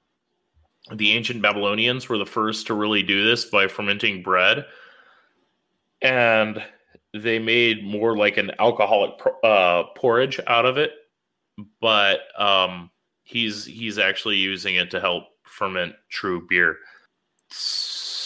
the 0.92 1.12
ancient 1.14 1.42
Babylonians 1.42 2.10
were 2.10 2.18
the 2.18 2.26
first 2.26 2.68
to 2.68 2.74
really 2.74 3.04
do 3.04 3.26
this 3.26 3.46
by 3.46 3.68
fermenting 3.68 4.22
bread, 4.22 4.66
and 6.02 6.62
they 7.14 7.40
made 7.40 7.86
more 7.86 8.18
like 8.18 8.38
an 8.38 8.52
alcoholic 8.60 9.20
uh, 9.44 9.84
porridge 9.96 10.40
out 10.48 10.66
of 10.66 10.78
it. 10.78 10.92
But 11.80 12.22
um, 12.38 12.90
he's 13.24 13.64
he's 13.66 13.98
actually 13.98 14.38
using 14.38 14.76
it 14.76 14.92
to 14.92 15.00
help 15.00 15.26
ferment 15.44 15.96
true 16.10 16.46
beer. 16.50 16.78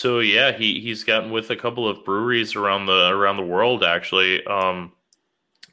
So 0.07 0.19
yeah, 0.19 0.53
he 0.53 0.79
he's 0.79 1.03
gotten 1.03 1.31
with 1.31 1.49
a 1.49 1.55
couple 1.57 1.85
of 1.85 2.05
breweries 2.05 2.55
around 2.55 2.85
the 2.85 3.09
around 3.09 3.35
the 3.35 3.43
world 3.43 3.83
actually, 3.83 4.41
um, 4.45 4.93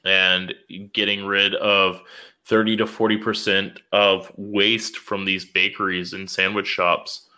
and 0.05 0.53
getting 0.93 1.25
rid 1.25 1.55
of 1.55 2.01
thirty 2.45 2.77
to 2.79 2.85
forty 2.85 3.17
percent 3.17 3.79
of 3.93 4.33
waste 4.37 4.97
from 4.97 5.25
these 5.25 5.45
bakeries 5.45 6.15
and 6.15 6.29
sandwich 6.29 6.67
shops 6.67 7.29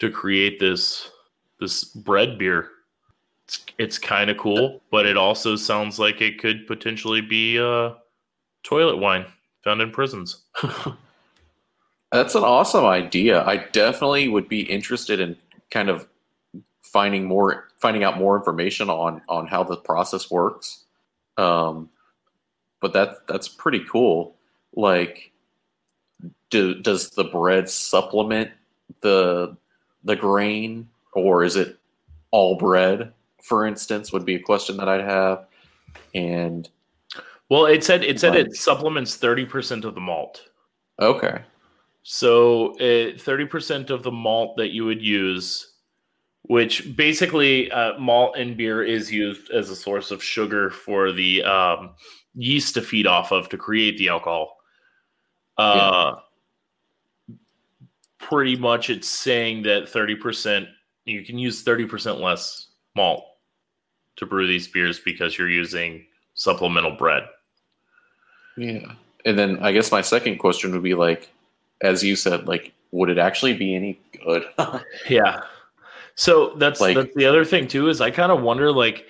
to 0.00 0.10
create 0.10 0.60
this 0.60 1.10
this 1.60 1.82
bread 1.82 2.38
beer. 2.38 2.68
It's 3.44 3.64
it's 3.78 3.98
kind 3.98 4.28
of 4.28 4.36
cool, 4.36 4.82
but 4.90 5.06
it 5.06 5.16
also 5.16 5.56
sounds 5.56 5.98
like 5.98 6.20
it 6.20 6.38
could 6.38 6.66
potentially 6.66 7.22
be 7.22 7.58
uh, 7.58 7.94
toilet 8.64 8.98
wine 8.98 9.24
found 9.62 9.80
in 9.80 9.90
prisons. 9.90 10.42
That's 12.12 12.34
an 12.34 12.44
awesome 12.44 12.84
idea. 12.84 13.42
I 13.46 13.56
definitely 13.72 14.28
would 14.28 14.46
be 14.46 14.60
interested 14.60 15.20
in 15.20 15.38
kind 15.70 15.88
of 15.88 16.06
finding 16.94 17.24
more, 17.24 17.68
finding 17.76 18.04
out 18.04 18.16
more 18.16 18.36
information 18.36 18.88
on 18.88 19.20
on 19.28 19.48
how 19.48 19.64
the 19.64 19.76
process 19.76 20.30
works. 20.30 20.84
Um, 21.36 21.90
but 22.80 22.92
that 22.92 23.26
that's 23.26 23.48
pretty 23.48 23.84
cool. 23.90 24.36
Like, 24.76 25.32
do, 26.50 26.74
does 26.80 27.10
the 27.10 27.24
bread 27.24 27.68
supplement 27.68 28.50
the 29.00 29.56
the 30.04 30.14
grain, 30.14 30.88
or 31.12 31.42
is 31.42 31.56
it 31.56 31.78
all 32.30 32.56
bread? 32.56 33.12
For 33.42 33.66
instance, 33.66 34.12
would 34.12 34.24
be 34.24 34.36
a 34.36 34.40
question 34.40 34.76
that 34.76 34.88
I'd 34.88 35.00
have. 35.00 35.46
And 36.14 36.68
Well, 37.48 37.66
it 37.66 37.82
said 37.82 38.04
it 38.04 38.20
said 38.20 38.36
it 38.36 38.54
supplements 38.54 39.16
thirty 39.16 39.44
percent 39.44 39.84
of 39.84 39.94
the 39.96 40.00
malt. 40.00 40.48
okay, 41.00 41.42
So 42.04 42.74
thirty 43.18 43.46
percent 43.46 43.90
of 43.90 44.04
the 44.04 44.12
malt 44.12 44.56
that 44.58 44.70
you 44.70 44.84
would 44.84 45.02
use, 45.02 45.73
which 46.46 46.94
basically 46.96 47.70
uh, 47.70 47.98
malt 47.98 48.36
in 48.36 48.56
beer 48.56 48.82
is 48.82 49.10
used 49.10 49.50
as 49.50 49.70
a 49.70 49.76
source 49.76 50.10
of 50.10 50.22
sugar 50.22 50.70
for 50.70 51.10
the 51.10 51.42
um, 51.42 51.90
yeast 52.34 52.74
to 52.74 52.82
feed 52.82 53.06
off 53.06 53.32
of 53.32 53.48
to 53.48 53.56
create 53.56 53.96
the 53.98 54.08
alcohol. 54.08 54.56
Uh, 55.56 56.16
Pretty 58.18 58.56
much, 58.56 58.88
it's 58.88 59.08
saying 59.08 59.64
that 59.64 59.86
thirty 59.86 60.14
percent 60.16 60.66
you 61.04 61.22
can 61.22 61.38
use 61.38 61.62
thirty 61.62 61.84
percent 61.84 62.20
less 62.20 62.68
malt 62.96 63.22
to 64.16 64.24
brew 64.24 64.46
these 64.46 64.66
beers 64.66 64.98
because 64.98 65.36
you're 65.36 65.50
using 65.50 66.06
supplemental 66.34 66.92
bread. 66.92 67.24
yeah. 68.56 68.92
And 69.26 69.38
then 69.38 69.58
I 69.60 69.72
guess 69.72 69.92
my 69.92 70.00
second 70.00 70.38
question 70.38 70.72
would 70.72 70.82
be 70.82 70.94
like, 70.94 71.30
as 71.82 72.02
you 72.02 72.16
said, 72.16 72.46
like, 72.46 72.72
would 72.92 73.10
it 73.10 73.18
actually 73.18 73.54
be 73.54 73.74
any 73.74 73.98
good? 74.24 74.44
Yeah. 75.08 75.42
So 76.16 76.54
that's 76.56 76.80
Like- 76.80 76.96
that's 76.96 77.14
the 77.14 77.26
other 77.26 77.44
thing 77.44 77.66
too 77.68 77.88
is 77.88 78.00
I 78.00 78.10
kind 78.10 78.30
of 78.32 78.42
wonder 78.42 78.70
like 78.72 79.06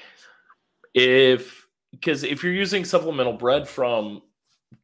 if 0.95 1.67
because 1.93 2.25
if 2.25 2.43
you're 2.43 2.53
using 2.53 2.85
supplemental 2.85 3.33
bread 3.35 3.69
from 3.69 4.23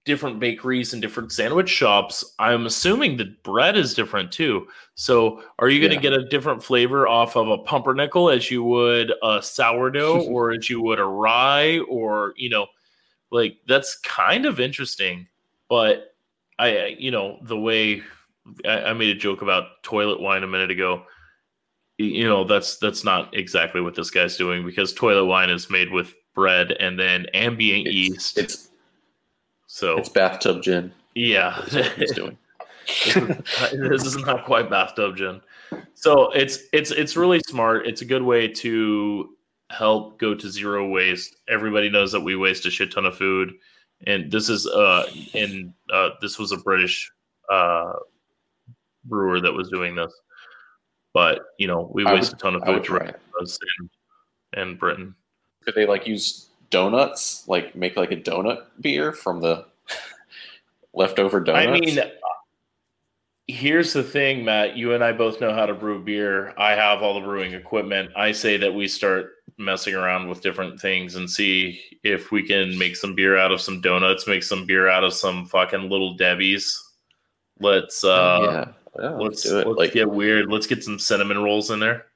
different 0.05 0.39
bakeries 0.39 0.93
and 0.93 1.03
different 1.03 1.33
sandwich 1.33 1.69
shops, 1.69 2.35
I'm 2.39 2.67
assuming 2.67 3.17
the 3.17 3.35
bread 3.43 3.77
is 3.77 3.93
different 3.95 4.31
too. 4.33 4.69
So 4.95 5.43
are 5.59 5.69
you 5.69 5.81
going 5.81 5.91
to 5.91 5.97
Yeah. 5.97 6.11
get 6.17 6.21
a 6.21 6.29
different 6.29 6.63
flavor 6.63 7.09
off 7.09 7.37
of 7.37 7.49
a 7.49 7.59
pumpernickel 7.59 8.31
as 8.31 8.51
you 8.51 8.63
would 8.63 9.13
a 9.23 9.43
sourdough 9.43 10.23
or 10.29 10.53
as 10.53 10.71
you 10.71 10.81
would 10.83 11.01
a 11.01 11.05
rye 11.05 11.81
or 11.89 12.35
you 12.37 12.49
know 12.51 12.67
like 13.31 13.57
that's 13.67 13.97
kind 14.01 14.47
of 14.47 14.61
interesting. 14.61 15.27
But 15.69 16.15
I 16.59 16.97
you 16.99 17.11
know 17.11 17.39
the 17.43 17.59
way 17.59 18.03
I, 18.65 18.85
I 18.85 18.93
made 18.93 19.15
a 19.15 19.19
joke 19.19 19.43
about 19.43 19.83
toilet 19.83 20.21
wine 20.21 20.43
a 20.45 20.49
minute 20.49 20.71
ago 20.71 21.03
you 22.05 22.29
know 22.29 22.45
that's 22.45 22.79
that's 22.79 23.05
not 23.05 23.35
exactly 23.35 23.81
what 23.81 23.95
this 23.95 24.11
guy's 24.11 24.37
doing 24.37 24.65
because 24.65 24.93
toilet 24.93 25.27
wine 25.27 25.51
is 25.51 25.71
made 25.71 25.91
with 25.91 26.15
bread 26.35 26.73
and 26.73 26.99
then 26.99 27.27
ambient 27.35 27.87
it's, 27.87 27.95
yeast. 27.95 28.39
it's 28.39 28.69
so 29.67 29.99
it's 29.99 30.09
bathtub 30.09 30.63
gin. 30.63 30.93
yeah, 31.15 31.63
he's 31.97 32.13
doing. 32.13 32.37
this 33.05 34.05
is 34.05 34.17
not 34.17 34.45
quite 34.45 34.69
bathtub 34.71 35.17
gin. 35.17 35.41
So 35.95 36.31
it's 36.33 36.59
it's 36.73 36.91
it's 36.91 37.17
really 37.17 37.41
smart. 37.47 37.87
It's 37.87 38.03
a 38.03 38.07
good 38.07 38.23
way 38.23 38.49
to 38.49 39.31
help 39.71 40.19
go 40.19 40.35
to 40.35 40.51
zero 40.51 40.89
waste. 40.89 41.37
Everybody 41.49 41.89
knows 41.89 42.11
that 42.13 42.21
we 42.21 42.35
waste 42.35 42.67
a 42.67 42.71
shit 42.71 42.91
ton 42.91 43.07
of 43.07 43.17
food, 43.17 43.53
and 44.07 44.31
this 44.33 44.49
is 44.49 44.67
uh 44.67 45.05
in 45.35 45.73
uh 45.93 46.11
this 46.21 46.39
was 46.39 46.51
a 46.51 46.57
British 46.57 47.11
uh 47.51 47.93
brewer 49.05 49.41
that 49.41 49.53
was 49.53 49.71
doing 49.71 49.95
this. 49.95 50.13
But 51.13 51.47
you 51.59 51.67
know 51.67 51.91
we 51.93 52.05
waste 52.05 52.33
would- 52.33 52.39
a 52.39 52.43
ton 52.43 52.55
of 52.57 52.65
food 52.65 52.75
would 52.75 52.85
try 52.85 52.99
around 52.99 53.09
it. 53.11 53.21
us 53.43 53.59
in, 53.79 54.61
in 54.63 54.77
Britain. 54.77 55.15
Could 55.65 55.75
they 55.75 55.87
like 55.87 56.07
use 56.07 56.49
donuts? 56.71 57.47
Like 57.49 57.75
make 57.75 57.97
like 57.97 58.13
a 58.13 58.17
donut 58.17 58.67
beer 58.81 59.13
from 59.13 59.41
the 59.41 59.67
leftover 60.95 61.41
donuts? 61.41 61.67
I 61.67 61.71
mean, 61.73 61.99
here's 63.49 63.93
the 63.93 64.03
thing, 64.03 64.45
Matt. 64.45 64.77
You 64.77 64.95
and 64.95 65.03
I 65.03 65.13
both 65.13 65.41
know 65.41 65.53
how 65.53 65.67
to 65.67 65.75
brew 65.75 66.03
beer. 66.03 66.55
I 66.57 66.73
have 66.73 67.03
all 67.03 67.15
the 67.15 67.21
brewing 67.27 67.53
equipment. 67.55 68.11
I 68.17 68.33
say 68.33 68.57
that 68.59 68.73
we 68.73 68.87
start 68.89 69.33
messing 69.59 69.95
around 69.95 70.29
with 70.29 70.41
different 70.41 70.81
things 70.81 71.17
and 71.17 71.29
see 71.29 71.81
if 72.03 72.31
we 72.33 72.43
can 72.47 72.79
make 72.79 72.97
some 72.97 73.15
beer 73.15 73.37
out 73.37 73.53
of 73.53 73.61
some 73.61 73.81
donuts, 73.81 74.27
make 74.27 74.43
some 74.43 74.65
beer 74.65 74.89
out 74.89 75.05
of 75.05 75.13
some 75.13 75.45
fucking 75.47 75.91
little 75.91 76.15
Debbie's. 76.15 76.83
Let's 77.59 78.03
uh 78.05 78.39
yeah, 78.43 78.73
yeah 78.99 79.11
let's, 79.11 79.43
do 79.43 79.59
it. 79.59 79.67
let's 79.67 79.79
like 79.79 79.93
get 79.93 80.11
weird. 80.11 80.51
Let's 80.51 80.67
get 80.67 80.83
some 80.85 80.99
cinnamon 80.99 81.43
rolls 81.43 81.71
in 81.71 81.79
there. 81.81 82.07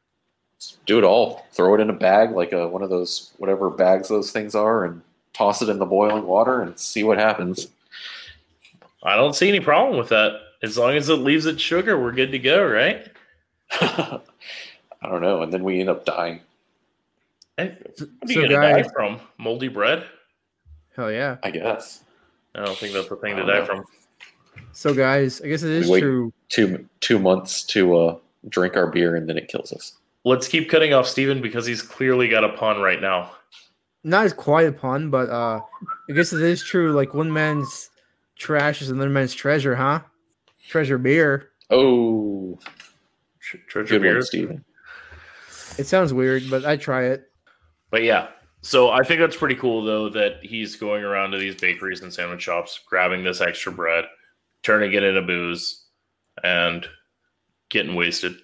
do 0.87 0.99
it 0.99 1.05
all. 1.05 1.47
Throw 1.53 1.75
it 1.75 1.81
in 1.81 1.91
a 1.91 1.95
bag, 1.95 2.33
like 2.33 2.53
a 2.53 2.67
one 2.69 2.83
of 2.83 2.91
those 2.91 3.33
whatever 3.39 3.71
bags 3.71 4.09
those 4.09 4.31
things 4.33 4.55
are, 4.55 4.85
and 4.85 5.03
toss 5.33 5.63
it 5.63 5.69
in 5.69 5.79
the 5.79 5.87
boiling 5.87 6.27
water 6.27 6.63
and 6.63 6.79
see 6.79 7.05
what 7.05 7.19
happens. 7.19 7.69
I 9.03 9.17
don't 9.17 9.35
see 9.37 9.49
any 9.49 9.61
problem 9.61 9.99
with 9.99 10.09
that. 10.09 10.41
As 10.63 10.79
long 10.79 10.95
as 10.95 11.09
it 11.11 11.17
leaves 11.17 11.45
its 11.45 11.61
sugar, 11.61 12.01
we're 12.01 12.13
good 12.13 12.33
to 12.33 12.39
go, 12.39 12.65
right? 12.67 13.07
I 13.73 14.21
don't 15.03 15.21
know, 15.21 15.43
and 15.43 15.53
then 15.53 15.63
we 15.63 15.81
end 15.81 15.91
up 15.91 16.07
dying. 16.07 16.41
Hey, 17.59 17.77
what 17.83 18.01
are 18.01 18.07
So, 18.33 18.41
you 18.41 18.49
gonna 18.49 18.55
guys- 18.55 18.87
die 18.87 18.93
from? 18.93 19.21
Moldy 19.39 19.69
bread? 19.69 20.05
Hell 20.97 21.11
yeah. 21.13 21.37
I 21.43 21.51
guess 21.51 22.03
I 22.55 22.65
don't 22.65 22.79
think 22.79 22.95
that's 22.95 23.09
the 23.09 23.17
thing 23.17 23.37
to 23.37 23.43
die 23.43 23.59
know. 23.59 23.67
from. 23.67 23.85
So 24.73 24.95
guys, 24.95 25.41
I 25.43 25.49
guess 25.49 25.63
it 25.65 25.71
is 25.73 25.89
Wait. 25.91 26.01
true. 26.01 26.33
Two 26.55 26.87
two 27.01 27.19
months 27.19 27.65
to 27.65 27.97
uh, 27.97 28.19
drink 28.49 28.77
our 28.77 28.87
beer 28.87 29.17
and 29.17 29.29
then 29.29 29.37
it 29.37 29.49
kills 29.49 29.73
us. 29.73 29.95
Let's 30.25 30.49
keep 30.49 30.71
cutting 30.71 30.95
off 30.95 31.07
Steven 31.07 31.43
because 31.43 31.67
he's 31.67 31.83
clearly 31.83 32.29
got 32.29 32.45
a 32.45 32.51
pun 32.51 32.81
right 32.81 33.01
now. 33.01 33.33
Not 34.05 34.25
as 34.27 34.33
quite 34.33 34.67
a 34.67 34.73
pun, 34.73 35.11
but 35.11 35.29
uh 35.31 35.61
I 36.09 36.13
guess 36.13 36.33
it 36.33 36.43
is 36.43 36.63
true. 36.63 36.93
Like 36.93 37.13
one 37.15 37.33
man's 37.33 37.91
trash 38.37 38.81
is 38.83 38.91
another 38.91 39.11
man's 39.11 39.35
treasure, 39.35 39.75
huh? 39.75 40.01
Treasure 40.69 40.99
beer. 40.99 41.51
Oh, 41.71 42.59
Tr- 43.41 43.57
Treasure 43.69 43.89
good 43.95 44.03
beer. 44.03 44.15
one, 44.15 44.23
Steven. 44.23 44.65
It 45.79 45.87
sounds 45.87 46.13
weird, 46.15 46.45
but 46.51 46.65
I 46.65 46.77
try 46.77 47.05
it. 47.05 47.31
But 47.91 48.03
yeah, 48.03 48.29
so 48.63 48.91
I 48.91 49.03
think 49.03 49.21
that's 49.21 49.37
pretty 49.37 49.57
cool 49.57 49.85
though 49.85 50.09
that 50.11 50.37
he's 50.43 50.77
going 50.77 51.05
around 51.05 51.33
to 51.33 51.39
these 51.39 51.57
bakeries 51.57 52.01
and 52.03 52.13
sandwich 52.13 52.43
shops, 52.43 52.81
grabbing 52.87 53.25
this 53.25 53.41
extra 53.41 53.73
bread, 53.73 54.05
turning 54.63 54.93
it 54.93 55.03
into 55.03 55.23
booze, 55.23 55.84
and 56.43 56.87
getting 57.69 57.95
wasted. 57.95 58.35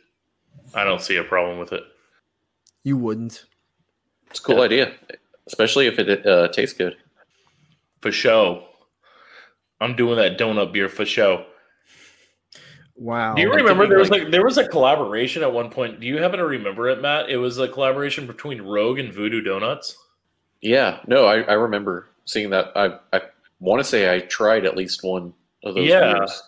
I 0.74 0.84
don't 0.84 1.00
see 1.02 1.16
a 1.16 1.24
problem 1.24 1.58
with 1.58 1.72
it. 1.72 1.82
You 2.84 2.96
wouldn't. 2.96 3.44
It's 4.30 4.40
a 4.40 4.42
cool 4.42 4.56
Yeah. 4.58 4.62
idea, 4.62 4.92
especially 5.46 5.86
if 5.86 5.98
it 5.98 6.24
uh, 6.26 6.48
tastes 6.48 6.76
good. 6.76 6.96
For 8.00 8.12
show. 8.12 8.66
I'm 9.80 9.96
doing 9.96 10.16
that 10.16 10.38
donut 10.38 10.72
beer 10.72 10.88
for 10.88 11.04
show. 11.04 11.44
Wow. 12.96 13.34
Do 13.34 13.42
you 13.42 13.52
remember 13.52 13.86
there 13.86 13.98
was 13.98 14.10
like- 14.10 14.24
like 14.24 14.30
there 14.30 14.44
was 14.44 14.58
a 14.58 14.68
collaboration 14.68 15.42
at 15.42 15.52
one 15.52 15.70
point? 15.70 16.00
Do 16.00 16.06
you 16.06 16.18
happen 16.18 16.38
to 16.38 16.44
remember 16.46 16.88
it, 16.88 17.00
Matt? 17.00 17.30
It 17.30 17.38
was 17.38 17.58
a 17.58 17.66
collaboration 17.68 18.26
between 18.26 18.60
Rogue 18.62 18.98
and 18.98 19.12
Voodoo 19.12 19.40
Donuts. 19.40 19.96
Yeah, 20.60 21.00
no, 21.06 21.24
I, 21.26 21.40
I 21.42 21.54
remember 21.54 22.08
seeing 22.26 22.50
that. 22.50 22.72
I 22.76 22.98
I 23.16 23.22
want 23.58 23.80
to 23.80 23.84
say 23.84 24.14
I 24.14 24.20
tried 24.20 24.66
at 24.66 24.76
least 24.76 25.02
one 25.02 25.32
of 25.64 25.74
those 25.74 25.86
Yeah. 25.88 26.12
beers 26.14 26.42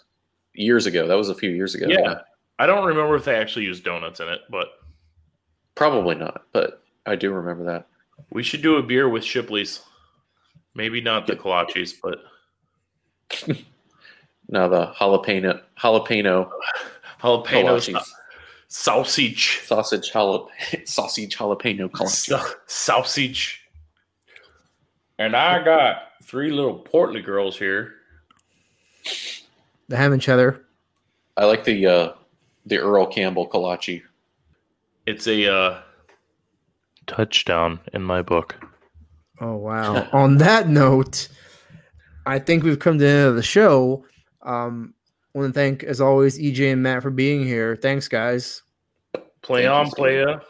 years 0.54 0.86
ago. 0.86 1.06
That 1.06 1.16
was 1.16 1.28
a 1.28 1.34
few 1.34 1.50
years 1.50 1.74
ago. 1.74 1.86
Yeah. 1.88 2.20
I 2.58 2.66
don't 2.66 2.84
remember 2.86 3.16
if 3.16 3.24
they 3.24 3.34
actually 3.36 3.64
used 3.64 3.84
donuts 3.84 4.20
in 4.20 4.28
it, 4.28 4.40
but 4.50 4.68
probably 5.74 6.14
not, 6.14 6.44
but 6.52 6.82
I 7.06 7.16
do 7.16 7.32
remember 7.32 7.64
that. 7.64 7.86
we 8.30 8.42
should 8.42 8.62
do 8.62 8.76
a 8.76 8.82
beer 8.82 9.08
with 9.08 9.24
Shipley's. 9.24 9.80
Maybe 10.74 11.00
not 11.00 11.26
the 11.26 11.36
kolaches, 11.36 11.94
but 12.02 12.20
Now 14.48 14.68
the 14.68 14.86
jalapeno 14.98 15.60
jalapeno 15.78 16.50
jalapeno 17.20 17.46
kolaches, 17.46 18.06
sausage, 18.68 19.60
sausage 19.64 20.10
jalap 20.12 20.48
sausage 20.86 21.36
jalapeno 21.36 21.90
kolaches. 21.90 22.28
Sa- 22.28 22.54
sausage. 22.66 23.60
And 25.18 25.36
I 25.36 25.62
got 25.62 26.02
three 26.22 26.50
little 26.50 26.78
portly 26.78 27.20
girls 27.22 27.58
here. 27.58 27.94
The 29.88 29.96
ham 29.96 30.12
and 30.12 30.22
cheddar. 30.22 30.64
I 31.36 31.44
like 31.44 31.64
the 31.64 31.86
uh, 31.86 32.12
the 32.66 32.78
Earl 32.78 33.06
Campbell 33.06 33.48
kolache. 33.48 34.02
It's 35.06 35.26
a 35.26 35.52
uh, 35.52 35.82
touchdown 37.06 37.80
in 37.92 38.02
my 38.02 38.22
book. 38.22 38.56
Oh 39.40 39.56
wow. 39.56 40.08
On 40.12 40.38
that 40.38 40.68
note, 40.68 41.28
I 42.26 42.38
think 42.38 42.62
we've 42.62 42.78
come 42.78 42.98
to 42.98 43.04
the 43.04 43.10
end 43.10 43.28
of 43.28 43.36
the 43.36 43.42
show. 43.42 44.04
Um 44.42 44.94
I 45.34 45.38
want 45.38 45.54
to 45.54 45.58
thank 45.58 45.82
as 45.82 46.00
always 46.00 46.38
EJ 46.38 46.72
and 46.72 46.82
Matt 46.82 47.02
for 47.02 47.10
being 47.10 47.44
here. 47.44 47.74
Thanks 47.74 48.06
guys. 48.06 48.62
Play 49.40 49.66
on, 49.66 49.86
Steve. 49.86 49.96
playa. 49.96 50.40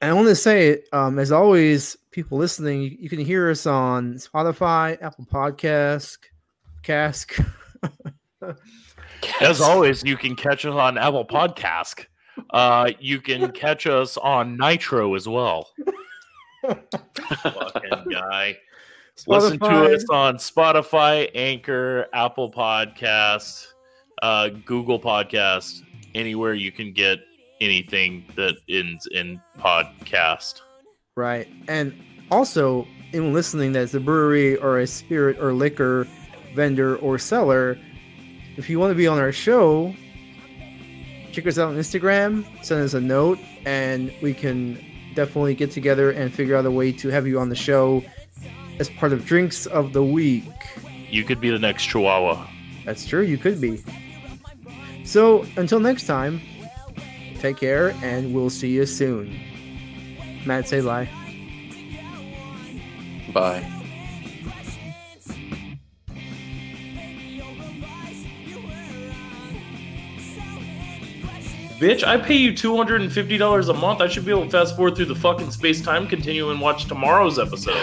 And 0.00 0.10
I 0.10 0.12
want 0.12 0.28
to 0.28 0.36
say, 0.36 0.82
um, 0.92 1.18
as 1.18 1.32
always, 1.32 1.96
people 2.12 2.38
listening, 2.38 2.82
you, 2.82 2.96
you 3.00 3.08
can 3.08 3.18
hear 3.18 3.50
us 3.50 3.66
on 3.66 4.14
Spotify, 4.14 4.96
Apple 5.02 5.26
Podcast, 5.26 6.18
Cask, 6.82 7.36
As 9.40 9.60
always, 9.60 10.04
you 10.04 10.16
can 10.16 10.36
catch 10.36 10.64
us 10.64 10.74
on 10.74 10.98
Apple 10.98 11.24
Podcast. 11.24 12.06
Uh, 12.50 12.90
you 12.98 13.20
can 13.20 13.50
catch 13.52 13.86
us 13.86 14.16
on 14.16 14.56
Nitro 14.56 15.14
as 15.14 15.28
well. 15.28 15.70
Fucking 16.64 18.10
guy. 18.10 18.58
Listen 19.26 19.58
to 19.60 19.94
us 19.94 20.04
on 20.10 20.36
Spotify, 20.36 21.30
Anchor, 21.34 22.06
Apple 22.12 22.50
Podcast, 22.50 23.68
uh, 24.22 24.48
Google 24.48 24.98
Podcast, 24.98 25.82
anywhere 26.14 26.54
you 26.54 26.72
can 26.72 26.92
get 26.92 27.20
anything 27.60 28.24
that 28.34 28.56
ends 28.68 29.06
in 29.12 29.40
podcast. 29.58 30.62
Right. 31.16 31.48
And 31.68 31.94
also, 32.30 32.86
in 33.12 33.32
listening 33.32 33.72
that's 33.72 33.94
a 33.94 34.00
brewery 34.00 34.56
or 34.56 34.80
a 34.80 34.86
spirit 34.86 35.38
or 35.38 35.52
liquor 35.52 36.08
vendor 36.54 36.96
or 36.96 37.18
seller, 37.18 37.78
if 38.56 38.70
you 38.70 38.78
want 38.78 38.90
to 38.90 38.94
be 38.94 39.06
on 39.06 39.18
our 39.18 39.32
show, 39.32 39.94
check 41.32 41.46
us 41.46 41.58
out 41.58 41.68
on 41.68 41.76
Instagram, 41.76 42.44
send 42.64 42.82
us 42.82 42.94
a 42.94 43.00
note, 43.00 43.38
and 43.66 44.12
we 44.22 44.32
can 44.32 44.78
definitely 45.14 45.54
get 45.54 45.70
together 45.70 46.10
and 46.10 46.32
figure 46.32 46.56
out 46.56 46.66
a 46.66 46.70
way 46.70 46.92
to 46.92 47.08
have 47.08 47.26
you 47.26 47.38
on 47.38 47.48
the 47.48 47.56
show 47.56 48.04
as 48.78 48.88
part 48.90 49.12
of 49.12 49.24
Drinks 49.24 49.66
of 49.66 49.92
the 49.92 50.02
Week. 50.02 50.44
You 51.10 51.24
could 51.24 51.40
be 51.40 51.50
the 51.50 51.58
next 51.58 51.86
Chihuahua. 51.86 52.48
That's 52.84 53.06
true, 53.06 53.22
you 53.22 53.38
could 53.38 53.60
be. 53.60 53.82
So, 55.04 55.46
until 55.56 55.80
next 55.80 56.06
time, 56.06 56.40
take 57.40 57.56
care 57.58 57.90
and 58.02 58.34
we'll 58.34 58.50
see 58.50 58.70
you 58.70 58.86
soon. 58.86 59.38
Matt, 60.46 60.68
say 60.68 60.80
lie. 60.80 61.08
Bye. 63.32 63.73
Bitch, 71.84 72.02
I 72.02 72.16
pay 72.16 72.36
you 72.36 72.54
$250 72.54 73.68
a 73.68 73.74
month. 73.74 74.00
I 74.00 74.08
should 74.08 74.24
be 74.24 74.30
able 74.30 74.46
to 74.46 74.50
fast 74.50 74.74
forward 74.74 74.96
through 74.96 75.04
the 75.04 75.14
fucking 75.14 75.50
space 75.50 75.82
time 75.82 76.06
continuum 76.06 76.52
and 76.52 76.58
watch 76.58 76.86
tomorrow's 76.86 77.38
episode. 77.38 77.76